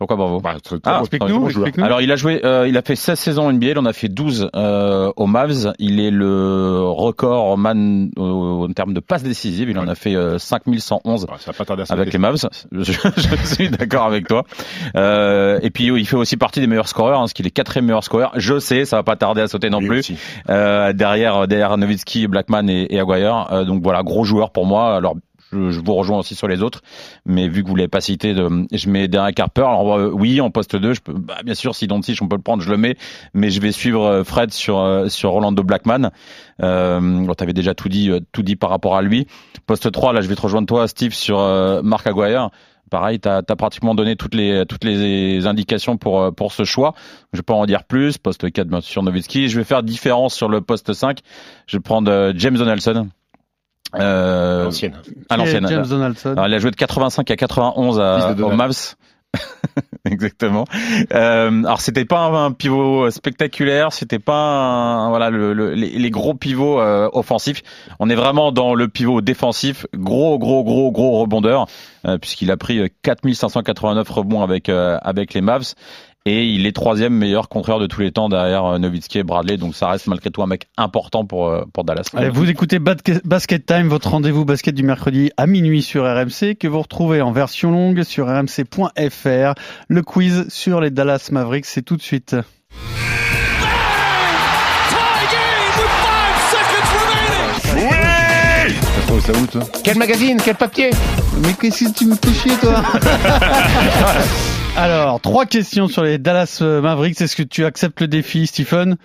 Pourquoi 0.00 0.16
bravo 0.16 0.40
Bah, 0.40 0.56
Ah, 0.84 1.00
Explique-nous. 1.00 1.46
Alors 1.84 2.00
il 2.00 2.10
a 2.10 2.16
joué, 2.16 2.40
euh, 2.42 2.66
il 2.66 2.76
a 2.78 2.82
fait 2.82 2.96
16 2.96 3.18
saisons 3.18 3.46
en 3.48 3.52
NBA, 3.52 3.66
il 3.66 3.78
en 3.78 3.84
a 3.84 3.92
fait 3.92 4.08
12 4.08 4.48
euh, 4.56 5.12
aux 5.14 5.26
Mavs. 5.26 5.74
Il 5.78 6.00
est 6.00 6.10
le 6.10 6.80
record 6.88 7.58
man 7.58 8.10
euh, 8.18 8.22
en 8.22 8.72
termes 8.72 8.94
de 8.94 9.00
passes 9.00 9.22
décisives. 9.22 9.68
Il 9.68 9.78
en 9.78 9.86
a 9.88 9.94
fait 9.94 10.16
euh, 10.16 10.38
5111 10.38 11.26
Ouais, 11.30 11.36
ça 11.38 11.52
va 11.52 11.58
pas 11.58 11.64
tarder 11.66 11.82
à 11.86 11.92
avec 11.92 12.14
les 12.14 12.18
Mavs. 12.18 12.48
Je, 12.72 12.92
je 12.92 13.54
suis 13.54 13.68
d'accord 13.68 14.06
avec 14.06 14.26
toi. 14.26 14.44
Euh, 14.96 15.58
et 15.62 15.68
puis 15.68 15.84
il 15.88 16.06
fait 16.06 16.16
aussi 16.16 16.38
partie 16.38 16.60
des 16.60 16.66
meilleurs 16.66 16.88
scoreurs, 16.88 17.18
hein, 17.18 17.22
parce 17.24 17.34
qu'il 17.34 17.46
est 17.46 17.50
quatrième 17.50 17.84
meilleur 17.84 18.02
scoreur. 18.02 18.32
Je 18.36 18.58
sais, 18.58 18.86
ça 18.86 18.96
va 18.96 19.02
pas 19.02 19.16
tarder 19.16 19.42
à 19.42 19.48
sauter 19.48 19.68
non 19.68 19.80
plus. 19.80 20.12
Euh, 20.48 20.94
derrière 20.94 21.46
derrière 21.46 21.76
Nowitzki, 21.76 22.26
Blackman 22.26 22.68
et, 22.70 22.86
et 22.94 23.00
Aguirre. 23.00 23.48
Euh, 23.52 23.64
donc 23.64 23.82
voilà, 23.82 24.02
gros 24.02 24.24
joueur 24.24 24.50
pour 24.50 24.64
moi. 24.64 24.96
Alors 24.96 25.14
je, 25.52 25.70
je 25.70 25.80
vous 25.80 25.94
rejoins 25.94 26.18
aussi 26.18 26.34
sur 26.34 26.48
les 26.48 26.62
autres, 26.62 26.82
mais 27.26 27.48
vu 27.48 27.62
que 27.62 27.68
vous 27.68 27.76
l'avez 27.76 27.88
pas 27.88 28.00
cité, 28.00 28.34
de, 28.34 28.48
je 28.72 28.88
mets 28.88 29.08
Derek 29.08 29.38
Harper. 29.38 29.62
Alors 29.62 29.96
euh, 29.96 30.10
oui, 30.12 30.40
en 30.40 30.50
poste 30.50 30.76
2, 30.76 30.94
je 30.94 31.00
peux, 31.00 31.12
bah, 31.12 31.38
bien 31.44 31.54
sûr, 31.54 31.74
si 31.74 31.86
Doncic 31.86 32.20
on 32.22 32.28
peut 32.28 32.36
le 32.36 32.42
prendre, 32.42 32.62
je 32.62 32.70
le 32.70 32.76
mets, 32.76 32.96
mais 33.34 33.50
je 33.50 33.60
vais 33.60 33.72
suivre 33.72 34.04
euh, 34.04 34.24
Fred 34.24 34.52
sur 34.52 34.78
euh, 34.78 35.08
sur 35.08 35.30
Rolando 35.30 35.62
Blackman. 35.62 36.10
Euh, 36.62 37.00
bon, 37.00 37.34
t'avais 37.34 37.52
déjà 37.52 37.74
tout 37.74 37.88
dit, 37.88 38.10
euh, 38.10 38.20
tout 38.32 38.42
dit 38.42 38.56
par 38.56 38.70
rapport 38.70 38.96
à 38.96 39.02
lui. 39.02 39.26
Poste 39.66 39.90
3, 39.90 40.12
là, 40.12 40.20
je 40.20 40.28
vais 40.28 40.36
te 40.36 40.42
rejoindre 40.42 40.66
toi, 40.66 40.88
Steve, 40.88 41.14
sur 41.14 41.40
euh, 41.40 41.82
Marc 41.82 42.06
Aguirre. 42.06 42.50
Pareil, 42.90 43.20
tu 43.20 43.28
as, 43.28 43.42
pratiquement 43.42 43.94
donné 43.94 44.16
toutes 44.16 44.34
les 44.34 44.64
toutes 44.68 44.82
les 44.82 45.46
indications 45.46 45.96
pour 45.96 46.34
pour 46.34 46.52
ce 46.52 46.64
choix. 46.64 46.94
Je 47.32 47.38
vais 47.38 47.44
pas 47.44 47.54
en 47.54 47.64
dire 47.64 47.84
plus. 47.84 48.18
Poste 48.18 48.50
4, 48.50 48.66
bien 48.66 48.80
sûr, 48.80 49.04
Nowitzki. 49.04 49.48
Je 49.48 49.58
vais 49.58 49.64
faire 49.64 49.84
différence 49.84 50.34
sur 50.34 50.48
le 50.48 50.60
poste 50.60 50.92
5. 50.92 51.20
Je 51.68 51.76
vais 51.76 51.82
prendre 51.82 52.32
James 52.34 52.56
Donaldson. 52.56 53.08
Euh, 53.98 54.64
L'ancienne. 54.64 54.94
à 55.28 55.36
l'ancienne. 55.36 55.66
James 55.68 55.86
Donaldson. 55.86 56.30
Alors, 56.32 56.46
il 56.46 56.54
a 56.54 56.58
joué 56.58 56.70
de 56.70 56.76
85 56.76 57.30
à 57.30 57.36
91 57.36 57.96
Fils 57.96 58.00
à, 58.00 58.34
Donald. 58.34 58.56
Mavs. 58.58 58.94
Exactement. 60.04 60.64
Euh, 61.14 61.62
alors 61.64 61.80
c'était 61.80 62.04
pas 62.04 62.18
un, 62.20 62.46
un 62.46 62.52
pivot 62.52 63.10
spectaculaire, 63.10 63.92
c'était 63.92 64.18
pas 64.18 64.34
un- 64.34 65.08
voilà 65.10 65.30
le, 65.30 65.52
le- 65.52 65.74
les, 65.74 65.90
les 65.90 66.10
gros 66.10 66.34
pivots 66.34 66.80
euh, 66.80 67.08
offensifs. 67.12 67.62
On 68.00 68.10
est 68.10 68.14
vraiment 68.16 68.50
dans 68.50 68.74
le 68.74 68.88
pivot 68.88 69.20
défensif, 69.20 69.86
gros 69.94 70.38
gros 70.38 70.64
gros 70.64 70.90
gros 70.90 71.20
rebondeur, 71.20 71.66
euh, 72.06 72.18
puisqu'il 72.18 72.50
a 72.50 72.56
pris 72.56 72.78
euh, 72.80 72.88
4589 73.02 74.08
rebonds 74.10 74.42
avec 74.42 74.68
euh, 74.68 74.98
avec 75.02 75.32
les 75.34 75.42
Mavs. 75.42 75.74
Et 76.26 76.44
il 76.44 76.66
est 76.66 76.72
troisième 76.72 77.14
meilleur 77.14 77.48
contreur 77.48 77.78
de 77.78 77.86
tous 77.86 78.02
les 78.02 78.12
temps 78.12 78.28
derrière 78.28 78.66
euh, 78.66 78.78
Nowitzki 78.78 79.18
et 79.18 79.22
Bradley, 79.22 79.56
donc 79.56 79.74
ça 79.74 79.88
reste 79.88 80.06
malgré 80.06 80.30
tout 80.30 80.42
un 80.42 80.46
mec 80.46 80.66
important 80.76 81.24
pour 81.24 81.48
euh, 81.48 81.64
pour 81.72 81.84
Dallas. 81.84 82.10
Allez, 82.14 82.28
vous 82.28 82.50
écoutez 82.50 82.78
Basket 82.78 83.64
Time, 83.64 83.88
votre 83.88 84.10
rendez-vous 84.10 84.44
basket 84.44 84.74
du 84.74 84.82
mercredi 84.82 85.30
à 85.38 85.46
minuit 85.46 85.80
sur 85.80 86.04
RMC, 86.04 86.56
que 86.60 86.68
vous 86.68 86.82
retrouvez 86.82 87.22
en 87.22 87.32
version 87.32 87.70
longue 87.70 88.02
sur 88.02 88.26
rmc.fr. 88.26 89.54
Le 89.88 90.02
quiz 90.02 90.46
sur 90.50 90.82
les 90.82 90.90
Dallas 90.90 91.30
Mavericks, 91.32 91.64
c'est 91.64 91.82
tout 91.82 91.96
de 91.96 92.02
suite. 92.02 92.36
Ça 99.20 99.32
où, 99.32 99.46
toi? 99.46 99.60
Quel 99.84 99.98
magazine? 99.98 100.38
Quel 100.42 100.54
papier? 100.54 100.90
Mais 101.42 101.52
qu'est-ce 101.52 101.84
que 101.84 101.98
tu 101.98 102.06
me 102.06 102.14
fais 102.14 102.32
chier, 102.32 102.56
toi? 102.58 102.82
Alors, 104.76 105.20
trois 105.20 105.44
questions 105.46 105.88
sur 105.88 106.02
les 106.04 106.18
Dallas 106.18 106.58
euh, 106.62 106.80
Mavericks. 106.80 107.20
Est-ce 107.20 107.36
que 107.36 107.42
tu 107.42 107.64
acceptes 107.64 108.00
le 108.00 108.08
défi, 108.08 108.46
Stephen? 108.46 108.96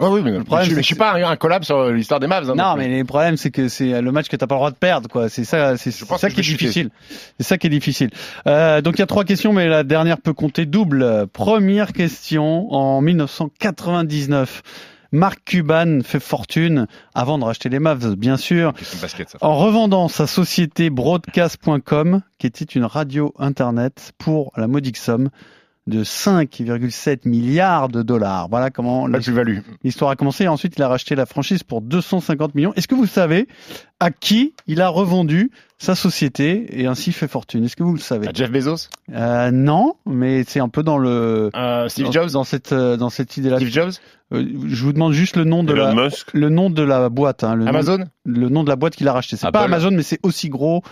Ouais, 0.00 0.08
oui, 0.08 0.20
mais 0.22 0.32
problème, 0.42 0.68
je, 0.68 0.80
suis 0.82 0.94
que- 0.94 0.98
pas 0.98 1.12
un, 1.14 1.22
un 1.30 1.36
collab 1.36 1.62
sur 1.64 1.90
l'histoire 1.90 2.20
des 2.20 2.26
Mavs. 2.26 2.50
hein, 2.50 2.54
Non, 2.56 2.74
mais 2.76 2.98
le 2.98 3.04
problème, 3.04 3.36
c'est 3.36 3.50
que 3.50 3.68
c'est 3.68 4.02
le 4.02 4.12
match 4.12 4.28
que 4.28 4.36
t'as 4.36 4.46
pas 4.46 4.56
le 4.56 4.58
droit 4.58 4.70
de 4.70 4.76
perdre, 4.76 5.08
quoi. 5.08 5.28
C'est 5.30 5.44
ça, 5.44 5.76
c'est 5.78 5.90
ça 5.90 6.04
que 6.28 6.34
qui 6.34 6.40
est 6.40 6.42
difficile. 6.42 6.90
C'est 7.38 7.46
ça 7.46 7.56
qui 7.56 7.66
est 7.68 7.70
difficile. 7.70 8.10
Euh, 8.46 8.82
donc 8.82 8.96
il 8.96 8.98
y 8.98 9.02
a 9.02 9.06
trois 9.06 9.24
questions, 9.24 9.52
mais 9.54 9.68
la 9.68 9.84
dernière 9.84 10.18
peut 10.18 10.34
compter 10.34 10.66
double. 10.66 11.26
Première 11.32 11.92
question 11.94 12.70
en 12.74 13.00
1999. 13.00 14.62
Mark 15.12 15.40
Cuban 15.44 16.00
fait 16.02 16.20
fortune 16.20 16.86
avant 17.14 17.38
de 17.38 17.44
racheter 17.44 17.68
les 17.68 17.78
Mavs, 17.78 18.16
bien 18.16 18.36
sûr, 18.36 18.72
basket, 19.00 19.30
ça. 19.30 19.38
en 19.40 19.56
revendant 19.56 20.08
sa 20.08 20.26
société 20.26 20.90
Broadcast.com, 20.90 22.22
qui 22.38 22.46
était 22.46 22.64
une 22.64 22.84
radio 22.84 23.32
internet, 23.38 24.12
pour 24.18 24.52
la 24.56 24.66
modique 24.66 24.96
somme 24.96 25.30
de 25.86 26.02
5,7 26.02 27.28
milliards 27.28 27.88
de 27.88 28.02
dollars. 28.02 28.48
Voilà 28.48 28.70
comment 28.70 29.06
La 29.06 29.20
plus-value. 29.20 29.58
L'histoire 29.84 30.10
a 30.10 30.16
commencé 30.16 30.44
et 30.44 30.48
ensuite 30.48 30.74
il 30.76 30.82
a 30.82 30.88
racheté 30.88 31.14
la 31.14 31.26
franchise 31.26 31.62
pour 31.62 31.80
250 31.80 32.54
millions. 32.54 32.72
Est-ce 32.74 32.88
que 32.88 32.94
vous 32.94 33.06
savez 33.06 33.46
à 34.00 34.10
qui 34.10 34.54
il 34.66 34.80
a 34.80 34.88
revendu 34.88 35.50
sa 35.78 35.94
société 35.94 36.80
et 36.80 36.86
ainsi 36.86 37.12
fait 37.12 37.28
fortune? 37.28 37.64
Est-ce 37.64 37.76
que 37.76 37.84
vous 37.84 37.94
le 37.94 38.00
savez? 38.00 38.26
À 38.28 38.32
Jeff 38.32 38.50
Bezos? 38.50 38.88
Euh, 39.14 39.50
Non, 39.52 39.94
mais 40.06 40.42
c'est 40.46 40.60
un 40.60 40.68
peu 40.68 40.82
dans 40.82 40.98
le 40.98 41.50
Euh, 41.54 41.88
Steve 41.88 42.06
dans, 42.06 42.12
Jobs? 42.12 42.30
dans 42.32 42.44
cette 42.44 42.72
euh, 42.72 42.96
dans 42.96 43.10
cette 43.10 43.36
idée-là. 43.36 43.56
Steve 43.58 43.70
Jobs? 43.70 43.92
Euh, 44.32 44.44
je 44.66 44.82
vous 44.84 44.92
demande 44.92 45.12
juste 45.12 45.36
le 45.36 45.44
nom 45.44 45.62
de 45.62 45.72
Elon 45.72 45.94
la 45.94 45.94
Musk? 45.94 46.30
le 46.34 46.48
nom 46.48 46.68
de 46.68 46.82
la 46.82 47.08
boîte, 47.10 47.44
hein, 47.44 47.54
le, 47.54 47.62
nom, 47.62 47.70
Amazon? 47.70 48.04
le 48.24 48.48
nom 48.48 48.64
de 48.64 48.68
la 48.68 48.76
boîte 48.76 48.96
qu'il 48.96 49.06
a 49.06 49.12
racheté. 49.12 49.36
C'est 49.36 49.52
pas. 49.52 49.60
Amazon, 49.62 49.92
mais 49.92 50.02
c'est 50.02 50.18
aussi 50.24 50.48
gros 50.48 50.82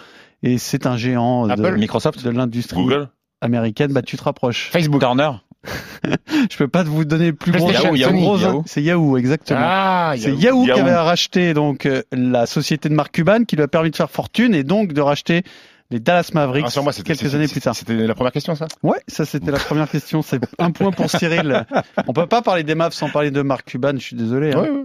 et 0.44 0.58
c'est 0.58 0.86
un 0.86 0.96
géant 0.96 1.46
de, 1.48 1.52
Apple? 1.52 1.78
Microsoft, 1.78 2.22
de 2.24 2.30
l'industrie 2.30 2.80
Google? 2.80 3.08
Américaine. 3.44 3.92
Bah 3.92 4.02
tu 4.02 4.16
te 4.16 4.24
rapproches. 4.24 4.70
Facebook 4.72 5.00
Turner, 5.00 5.30
Je 6.50 6.56
peux 6.56 6.68
pas 6.68 6.82
vous 6.82 7.04
donner 7.04 7.32
plus 7.32 7.52
gros. 7.52 7.70
Gros- 7.70 7.94
Yahoo. 7.96 8.62
C'est 8.66 8.82
Yahoo, 8.82 9.16
exactement. 9.16 9.60
Ah, 9.62 10.14
C'est 10.18 10.34
Yahoo, 10.34 10.62
qui 10.62 10.68
Yahoo. 10.68 10.80
avait 10.80 10.94
racheté 10.94 11.54
donc 11.54 11.86
euh, 11.86 12.02
la 12.12 12.46
société 12.46 12.88
de 12.88 12.94
Mark 12.94 13.12
Cuban 13.12 13.44
qui 13.44 13.56
lui 13.56 13.62
a 13.62 13.68
permis 13.68 13.90
de 13.90 13.96
faire 13.96 14.10
fortune 14.10 14.54
et 14.54 14.62
donc 14.64 14.92
de 14.92 15.00
racheter 15.00 15.42
les 15.90 16.00
Dallas 16.00 16.30
Mavericks 16.34 16.64
Ah, 16.66 16.70
sur 16.70 16.82
moi, 16.82 16.92
c'était- 16.92 17.14
quelques 17.14 17.34
années 17.34 17.46
plus 17.48 17.60
tard. 17.60 17.74
C'était 17.76 17.94
la 17.94 18.14
première 18.14 18.32
question, 18.32 18.54
ça? 18.54 18.66
Ouais, 18.82 19.00
ça 19.08 19.24
c'était 19.24 19.50
la 19.50 19.58
première 19.58 19.88
question. 19.88 20.22
C'est 20.22 20.40
un 20.58 20.70
point 20.70 20.90
pour 20.90 21.08
Cyril. 21.10 21.64
On 22.08 22.12
peut 22.12 22.26
pas 22.26 22.42
parler 22.42 22.62
des 22.62 22.74
Mavs 22.74 22.92
sans 22.92 23.08
parler 23.10 23.30
de 23.30 23.42
Mark 23.42 23.64
Cuban. 23.66 23.92
Je 23.94 23.98
suis 24.02 24.16
désolé. 24.16 24.52
hein. 24.54 24.60
Ouais, 24.60 24.70
ouais. 24.70 24.84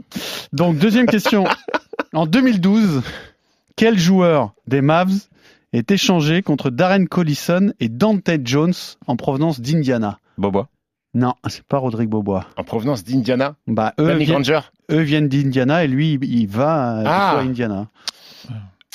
Donc 0.54 0.78
deuxième 0.78 1.06
question. 1.08 1.46
En 2.14 2.26
2012, 2.26 3.02
quel 3.76 3.98
joueur 4.00 4.54
des 4.68 4.82
Mavs 4.82 5.12
est 5.74 5.92
échangé 5.92 6.42
contre 6.42 6.70
Darren 6.70 7.06
Collison 7.06 7.72
et 7.80 7.90
Dante 7.90 8.30
Jones 8.44 8.74
en 9.08 9.16
provenance 9.16 9.60
d'Indiana 9.62 10.20
Bobois. 10.38 10.68
Non, 11.16 11.34
c'est 11.48 11.64
pas 11.64 11.78
Rodrigue 11.80 12.10
Bobois. 12.10 12.46
En 12.56 12.64
provenance 12.64 13.04
d'Indiana? 13.04 13.56
Bah, 13.68 13.94
eux, 14.00 14.08
Danny 14.08 14.26
viennent, 14.26 14.36
Granger? 14.44 14.60
eux 14.92 15.02
viennent 15.02 15.28
d'Indiana 15.28 15.84
et 15.84 15.88
lui, 15.88 16.20
il- 16.22 16.48
va 16.48 17.00
euh, 17.00 17.04
Ah. 17.08 17.32
coup, 17.34 17.40
à 17.40 17.44
Indiana. 17.50 17.88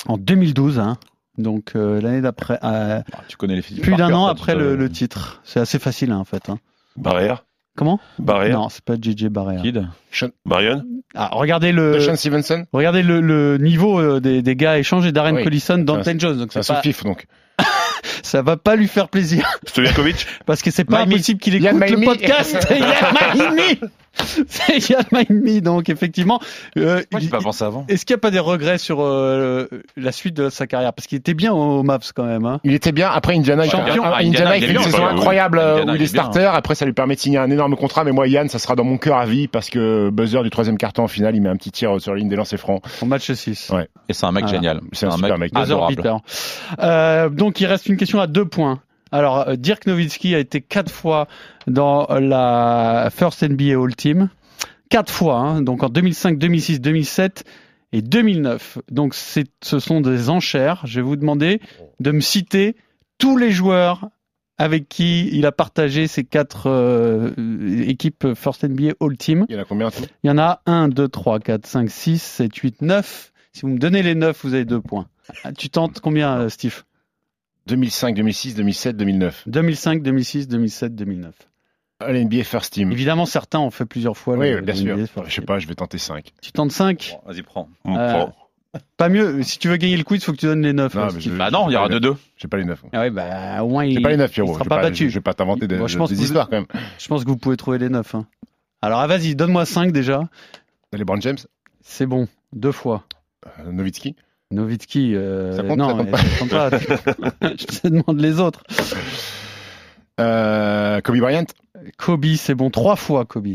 En 0.07 0.17
2012, 0.17 0.79
hein. 0.79 0.97
Donc 1.37 1.73
euh, 1.75 1.99
l'année 1.99 2.21
d'après, 2.21 2.59
euh, 2.63 3.01
Ah, 3.11 3.17
Tu 3.27 3.35
connais 3.37 3.55
les 3.55 3.61
plus 3.61 3.95
d'un 3.95 4.13
an 4.13 4.27
après 4.27 4.55
le, 4.55 4.75
le 4.77 4.89
titre. 4.89 5.41
C'est 5.43 5.59
assez 5.59 5.79
facile 5.79 6.11
hein, 6.11 6.17
en 6.19 6.23
fait. 6.23 6.49
hein. 6.49 6.59
Barrière. 6.95 7.44
Comment 7.75 7.99
Barrière. 8.19 8.59
Non, 8.59 8.69
c'est 8.69 8.83
pas 8.83 8.95
JJ 8.95 9.25
Barrea. 9.25 9.61
Kid. 9.61 9.85
Marion. 10.45 10.83
Ah, 11.13 11.29
regardez 11.33 11.71
le, 11.71 11.99
Sean 11.99 12.15
Stevenson. 12.15 12.65
regardez 12.71 13.03
le, 13.03 13.19
le 13.21 13.57
niveau 13.57 13.99
euh, 13.99 14.19
des, 14.21 14.41
des 14.41 14.55
gars 14.55 14.77
échangés. 14.77 15.11
Darren 15.11 15.35
Oui. 15.35 15.43
Collison, 15.43 15.85
un- 15.87 16.17
Jones. 16.19 16.37
Donc 16.37 16.49
C'est 16.53 16.65
pas, 16.65 16.75
sous-fif, 16.75 17.03
donc. 17.03 17.25
ça 18.23 18.41
va 18.41 18.57
pas 18.57 18.75
lui 18.75 18.87
faire 18.87 19.09
plaisir 19.09 19.45
Stojakovic. 19.65 20.25
parce 20.45 20.61
que 20.61 20.71
c'est 20.71 20.83
pas 20.85 20.99
Maïmi. 20.99 21.15
impossible 21.15 21.39
qu'il 21.39 21.55
écoute 21.55 21.79
le 21.89 22.05
podcast. 22.05 22.67
Yann. 22.75 23.89
C'est 24.47 24.89
Yann 24.89 25.03
Maïmi. 25.11 25.61
Donc 25.61 25.89
effectivement, 25.89 26.39
euh, 26.77 27.01
Moi, 27.11 27.19
j'ai 27.19 27.29
pas 27.29 27.39
pensé 27.39 27.63
avant. 27.63 27.85
est-ce 27.87 28.05
qu'il 28.05 28.13
n'y 28.13 28.19
a 28.19 28.21
pas 28.21 28.31
des 28.31 28.39
regrets 28.39 28.77
sur 28.77 29.01
euh, 29.01 29.67
la 29.97 30.11
suite 30.11 30.35
de 30.35 30.49
sa 30.49 30.67
carrière? 30.67 30.93
Parce 30.93 31.07
qu'il 31.07 31.17
était 31.17 31.33
bien 31.33 31.53
au 31.53 31.83
Maps 31.83 31.99
quand 32.15 32.23
même. 32.25 32.45
Hein. 32.45 32.59
Il 32.63 32.73
était 32.73 32.91
bien. 32.91 33.09
Après 33.09 33.35
Indiana, 33.35 33.65
il 33.65 33.69
fait, 33.71 33.77
Champion. 33.77 34.03
un- 34.03 34.11
Ah, 34.13 34.17
Indiana, 34.19 34.51
Indiana, 34.51 34.57
il 34.57 34.63
fait 34.65 34.71
est 34.71 34.75
une 34.75 34.81
saison 34.83 35.05
incroyable 35.05 35.59
euh, 35.59 35.71
Indiana, 35.73 35.91
où 35.91 35.95
il 35.95 36.01
est 36.01 36.13
bien. 36.13 36.23
starter. 36.23 36.45
Après, 36.45 36.75
ça 36.75 36.85
lui 36.85 36.93
permet 36.93 37.15
de 37.15 37.19
signer 37.19 37.37
un 37.37 37.49
énorme 37.49 37.75
contrat. 37.75 38.03
Mais 38.03 38.11
moi, 38.11 38.27
Yann, 38.27 38.47
ça 38.49 38.59
sera 38.59 38.75
dans 38.75 38.83
mon 38.83 38.97
cœur 38.97 39.17
à 39.17 39.25
vie 39.25 39.47
parce 39.47 39.69
que 39.69 40.09
buzzer 40.11 40.41
du 40.43 40.49
troisième 40.49 40.77
carton 40.77 41.03
en 41.03 41.07
finale, 41.07 41.35
il 41.35 41.41
met 41.41 41.49
un 41.49 41.55
petit 41.57 41.71
tir 41.71 41.99
sur 41.99 42.13
la 42.13 42.19
ligne 42.19 42.29
des 42.29 42.35
lancers 42.35 42.59
francs. 42.59 42.81
Au 43.01 43.05
match 43.05 43.31
6. 43.31 43.69
Ouais. 43.71 43.87
Et 44.09 44.13
c'est 44.13 44.25
un 44.25 44.31
mec 44.31 44.47
génial. 44.47 44.79
C'est 44.93 45.07
un 45.07 45.11
super 45.11 45.37
mec. 45.37 45.53
Buzzer 45.53 45.73
adorable. 45.73 46.21
Euh, 46.79 47.29
donc 47.29 47.59
il 47.61 47.65
reste 47.65 47.87
une 47.87 47.97
question 47.97 48.19
à 48.19 48.27
deux 48.27 48.45
points. 48.45 48.79
Alors 49.11 49.47
euh, 49.47 49.55
Dirk 49.55 49.85
Nowitzki 49.85 50.35
a 50.35 50.39
été 50.39 50.61
quatre 50.61 50.91
fois 50.91 51.27
dans 51.67 52.07
la 52.09 53.09
First 53.11 53.43
NBA 53.43 53.79
All 53.79 53.95
Team, 53.95 54.29
quatre 54.89 55.11
fois, 55.11 55.37
hein, 55.37 55.61
donc 55.61 55.83
en 55.83 55.89
2005, 55.89 56.37
2006, 56.37 56.81
2007 56.81 57.43
et 57.93 58.01
2009. 58.01 58.79
Donc 58.91 59.13
ce 59.15 59.79
sont 59.79 60.01
des 60.01 60.29
enchères. 60.29 60.81
Je 60.85 60.99
vais 60.99 61.05
vous 61.05 61.15
demander 61.15 61.61
de 61.99 62.11
me 62.11 62.21
citer 62.21 62.75
tous 63.17 63.37
les 63.37 63.51
joueurs 63.51 64.09
avec 64.57 64.87
qui 64.87 65.29
il 65.33 65.45
a 65.45 65.51
partagé 65.51 66.07
ces 66.07 66.23
quatre 66.23 66.67
euh, 66.67 67.31
équipes 67.87 68.33
First 68.35 68.63
NBA 68.63 68.93
All 69.01 69.17
Team. 69.17 69.45
Il 69.49 69.55
y 69.55 69.57
en 69.57 69.61
a 69.61 69.65
combien 69.65 69.89
Il 70.23 70.27
y 70.27 70.31
en 70.31 70.37
a 70.37 70.61
1, 70.65 70.87
2, 70.89 71.07
3, 71.07 71.39
4, 71.39 71.65
5, 71.65 71.89
6, 71.89 72.21
7, 72.21 72.55
8, 72.55 72.81
9. 72.81 73.33
Si 73.53 73.61
vous 73.61 73.69
me 73.69 73.77
donnez 73.77 74.01
les 74.01 74.15
9, 74.15 74.37
vous 74.43 74.53
avez 74.53 74.65
deux 74.65 74.81
points. 74.81 75.07
Ah, 75.43 75.51
Tu 75.51 75.69
tentes 75.69 75.99
combien, 75.99 76.39
euh, 76.39 76.49
Steve? 76.49 76.83
2005, 77.67 78.15
2006, 78.15 78.55
2007, 78.55 78.97
2009. 78.97 79.43
2005, 79.47 80.01
2006, 80.03 80.47
2007, 80.47 80.95
2009. 80.95 81.33
All 81.99 82.15
NBA 82.17 82.43
First 82.43 82.73
Team. 82.73 82.91
Évidemment, 82.91 83.25
certains 83.25 83.59
ont 83.59 83.71
fait 83.71 83.85
plusieurs 83.85 84.17
fois. 84.17 84.37
Oui, 84.37 84.51
le- 84.51 84.61
bien 84.61 84.75
sûr. 84.75 84.97
Je 85.25 85.33
sais 85.33 85.41
pas, 85.41 85.59
je 85.59 85.67
vais 85.67 85.75
tenter 85.75 85.97
5. 85.97 86.31
Tu 86.41 86.51
tentes 86.51 86.71
5 86.71 87.17
Bon, 87.25 87.31
Vas-y, 87.31 87.41
prends. 87.41 87.69
Euh, 87.87 88.11
prend. 88.13 88.35
Pas 88.97 89.07
mieux. 89.07 89.41
Si 89.43 89.57
tu 89.57 89.69
veux 89.69 89.77
gagner 89.77 89.95
le 89.95 90.03
quiz, 90.03 90.21
faut 90.23 90.33
que 90.33 90.37
tu 90.37 90.45
donnes 90.47 90.61
les 90.61 90.73
9. 90.73 90.93
Non, 90.93 91.07
je- 91.17 91.29
Bah 91.29 91.49
non, 91.49 91.69
il 91.69 91.73
y 91.73 91.77
aura 91.77 91.87
2-2. 91.87 92.17
J'ai 92.35 92.49
pas 92.49 92.57
les 92.57 92.65
9. 92.65 92.83
Ah 92.91 92.99
ouais, 92.99 93.09
bah, 93.09 93.63
au 93.63 93.69
moins, 93.69 93.85
il 93.85 93.93
J'ai 93.93 94.01
pas 94.01 94.09
les 94.09 94.17
9, 94.17 94.29
il 94.29 94.33
Pierrot. 94.33 94.53
Je 94.55 94.59
vais 94.59 94.65
pas 94.65 94.75
pas, 94.75 94.81
battu. 94.81 95.09
je 95.09 95.15
vais 95.15 95.21
pas 95.21 95.33
t'inventer 95.33 95.67
des, 95.67 95.77
Bon, 95.77 95.87
je 95.87 95.97
pense 95.97 96.09
des 96.09 96.15
que 96.15 96.19
vous- 96.19 96.25
histoires 96.25 96.49
quand 96.49 96.57
même. 96.57 96.65
Je 96.99 97.07
pense 97.07 97.23
que 97.23 97.29
vous 97.29 97.37
pouvez 97.37 97.55
trouver 97.55 97.77
les 97.77 97.87
9. 97.87 98.13
hein. 98.13 98.27
Alors, 98.81 98.99
ah, 98.99 99.07
vas-y, 99.07 99.33
donne-moi 99.35 99.65
5 99.65 99.93
déjà. 99.93 100.27
LeBron 100.91 101.21
James, 101.21 101.37
C'est 101.81 102.05
bon. 102.05 102.27
Deux 102.51 102.73
fois. 102.73 103.05
euh, 103.59 103.71
Nowitzki? 103.71 104.15
Novitski, 104.51 105.15
euh, 105.15 105.55
Ça 105.55 105.63
compte, 105.63 105.77
non, 105.77 105.87
ça 105.89 105.93
compte 105.95 106.11
mais 106.11 106.17
ça 106.17 106.39
compte 106.39 106.49
pas. 106.49 106.69
je 107.57 107.65
te 107.65 107.87
demande 107.87 108.19
les 108.19 108.39
autres. 108.39 108.63
Euh, 110.19 111.01
Kobe 111.01 111.17
Bryant, 111.17 111.45
Kobe, 111.97 112.25
c'est 112.37 112.55
bon. 112.55 112.69
Trois 112.69 112.95
fois, 112.95 113.25
Kobe. 113.25 113.47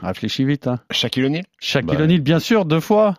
Réfléchis 0.00 0.44
vite. 0.44 0.66
Hein. 0.68 0.78
Shaquille 0.90 1.24
O'Neal. 1.24 1.44
Shaquille 1.60 1.96
Bah. 1.96 2.02
O'Neal, 2.04 2.20
bien 2.20 2.38
sûr, 2.38 2.64
deux 2.64 2.80
fois. 2.80 3.16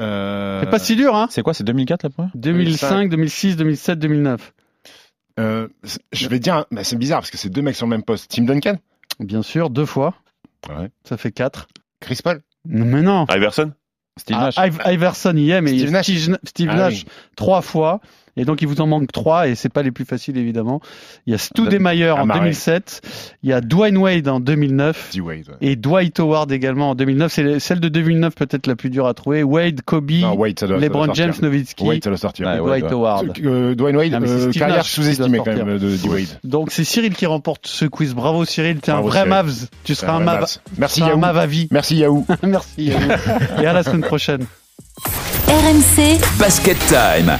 Euh, 0.00 0.60
C'est 0.62 0.70
pas 0.70 0.78
si 0.78 0.96
dur, 0.96 1.14
hein. 1.14 1.28
C'est 1.30 1.42
quoi, 1.42 1.54
c'est 1.54 1.62
2004 1.64 2.02
la 2.04 2.10
première? 2.10 2.30
2005, 2.34 3.08
2006, 3.10 3.56
2007, 3.56 3.98
2009. 3.98 4.52
euh, 5.38 5.68
c'est- 5.84 6.00
je 6.12 6.28
vais 6.28 6.38
dire, 6.40 6.64
mais 6.70 6.82
c'est 6.84 6.96
bizarre 6.96 7.20
parce 7.20 7.30
que 7.30 7.36
c'est 7.38 7.48
deux 7.50 7.62
mecs 7.62 7.76
sur 7.76 7.86
le 7.86 7.90
même 7.90 8.02
poste. 8.02 8.30
Tim 8.30 8.42
Duncan, 8.44 8.76
Bien 9.20 9.42
sûr, 9.42 9.70
deux 9.70 9.86
fois. 9.86 10.14
Ouais. 10.68 10.90
Ça 11.04 11.16
fait 11.16 11.30
quatre. 11.30 11.68
Chris 12.00 12.18
Paul. 12.24 12.40
Non, 12.66 12.84
Mais 12.84 13.02
non. 13.02 13.26
Iverson. 13.30 13.72
Steve 14.18 14.36
Ah, 14.38 14.44
Nash. 14.46 14.56
Iv- 14.58 14.80
Iverson 14.86 15.36
y 15.36 15.50
est, 15.50 15.60
mais 15.60 15.76
Steve 15.76 15.90
Nash. 15.90 16.04
Steve, 16.06 16.38
Steve 16.44 16.70
Ah 16.72 16.76
Nash 16.76 16.94
oui. 17.04 17.06
trois 17.36 17.62
fois. 17.62 18.00
Et 18.36 18.44
donc, 18.44 18.62
il 18.62 18.68
vous 18.68 18.80
en 18.80 18.86
manque 18.86 19.12
trois, 19.12 19.48
et 19.48 19.54
c'est 19.54 19.68
pas 19.68 19.82
les 19.82 19.90
plus 19.92 20.04
faciles, 20.04 20.36
évidemment. 20.36 20.80
Il 21.26 21.32
y 21.32 21.34
a 21.34 21.38
Stu 21.38 21.62
Demeyer 21.68 22.10
en 22.10 22.22
Amaré. 22.22 22.40
2007. 22.40 23.00
Il 23.42 23.50
y 23.50 23.52
a 23.52 23.60
Dwayne 23.60 23.96
Wade 23.96 24.26
en 24.28 24.40
2009. 24.40 25.10
D. 25.14 25.20
Wade. 25.20 25.36
ouais. 25.48 25.54
Et 25.60 25.76
Dwight 25.76 26.18
Howard 26.18 26.50
également 26.50 26.90
en 26.90 26.94
2009. 26.94 27.32
C'est 27.32 27.60
celle 27.60 27.80
de 27.80 27.88
2009 27.88 28.34
peut-être 28.34 28.66
la 28.66 28.74
plus 28.76 28.90
dure 28.90 29.06
à 29.06 29.14
trouver. 29.14 29.42
Wade, 29.42 29.82
Kobe, 29.82 30.10
Non, 30.10 30.34
Wade, 30.34 30.60
LeBron. 30.62 31.14
James, 31.14 31.32
Nowitzki 31.40 31.84
Wade, 31.84 32.02
ça 32.02 32.10
doit 32.10 32.16
sortir. 32.18 32.56
Dwight 32.56 32.84
ouais. 32.84 32.92
Howard. 32.92 33.38
Euh, 33.44 33.74
Dwayne 33.74 33.96
Wade, 33.96 34.12
Ah, 34.14 34.20
mais 34.20 34.26
c'est 34.26 34.34
euh, 34.48 34.52
carrière 34.52 34.84
sous-estimée 34.84 35.38
quand 35.38 35.54
même 35.54 35.78
de 35.78 35.96
D. 35.96 36.08
Wade. 36.08 36.26
Donc 36.42 36.72
c'est 36.72 36.84
Cyril 36.84 37.14
qui 37.14 37.26
remporte 37.26 37.66
ce 37.66 37.84
quiz. 37.84 38.14
Bravo 38.14 38.44
Cyril, 38.44 38.78
t'es 38.80 38.90
un 38.90 39.00
vrai 39.00 39.18
Cyril. 39.20 39.30
Mavs. 39.30 39.66
Tu 39.84 39.94
seras 39.94 40.12
un, 40.14 40.18
Ouais, 40.18 40.24
Mav. 40.24 40.40
Mavs. 40.40 40.58
tu 40.64 40.70
Merci 40.80 41.00
seras 41.00 41.06
un 41.06 41.10
Yahoo. 41.10 41.20
Mav 41.20 41.36
à 41.38 41.46
vie. 41.46 41.68
Merci 41.70 41.96
Yahoo. 41.96 42.26
Merci. 42.42 42.84
Yahoo. 42.84 43.10
Et 43.62 43.66
à 43.66 43.72
la 43.72 43.82
semaine 43.82 44.00
prochaine. 44.02 44.44
RMC 45.48 46.18
Basket 46.38 46.78
Time. 46.88 47.38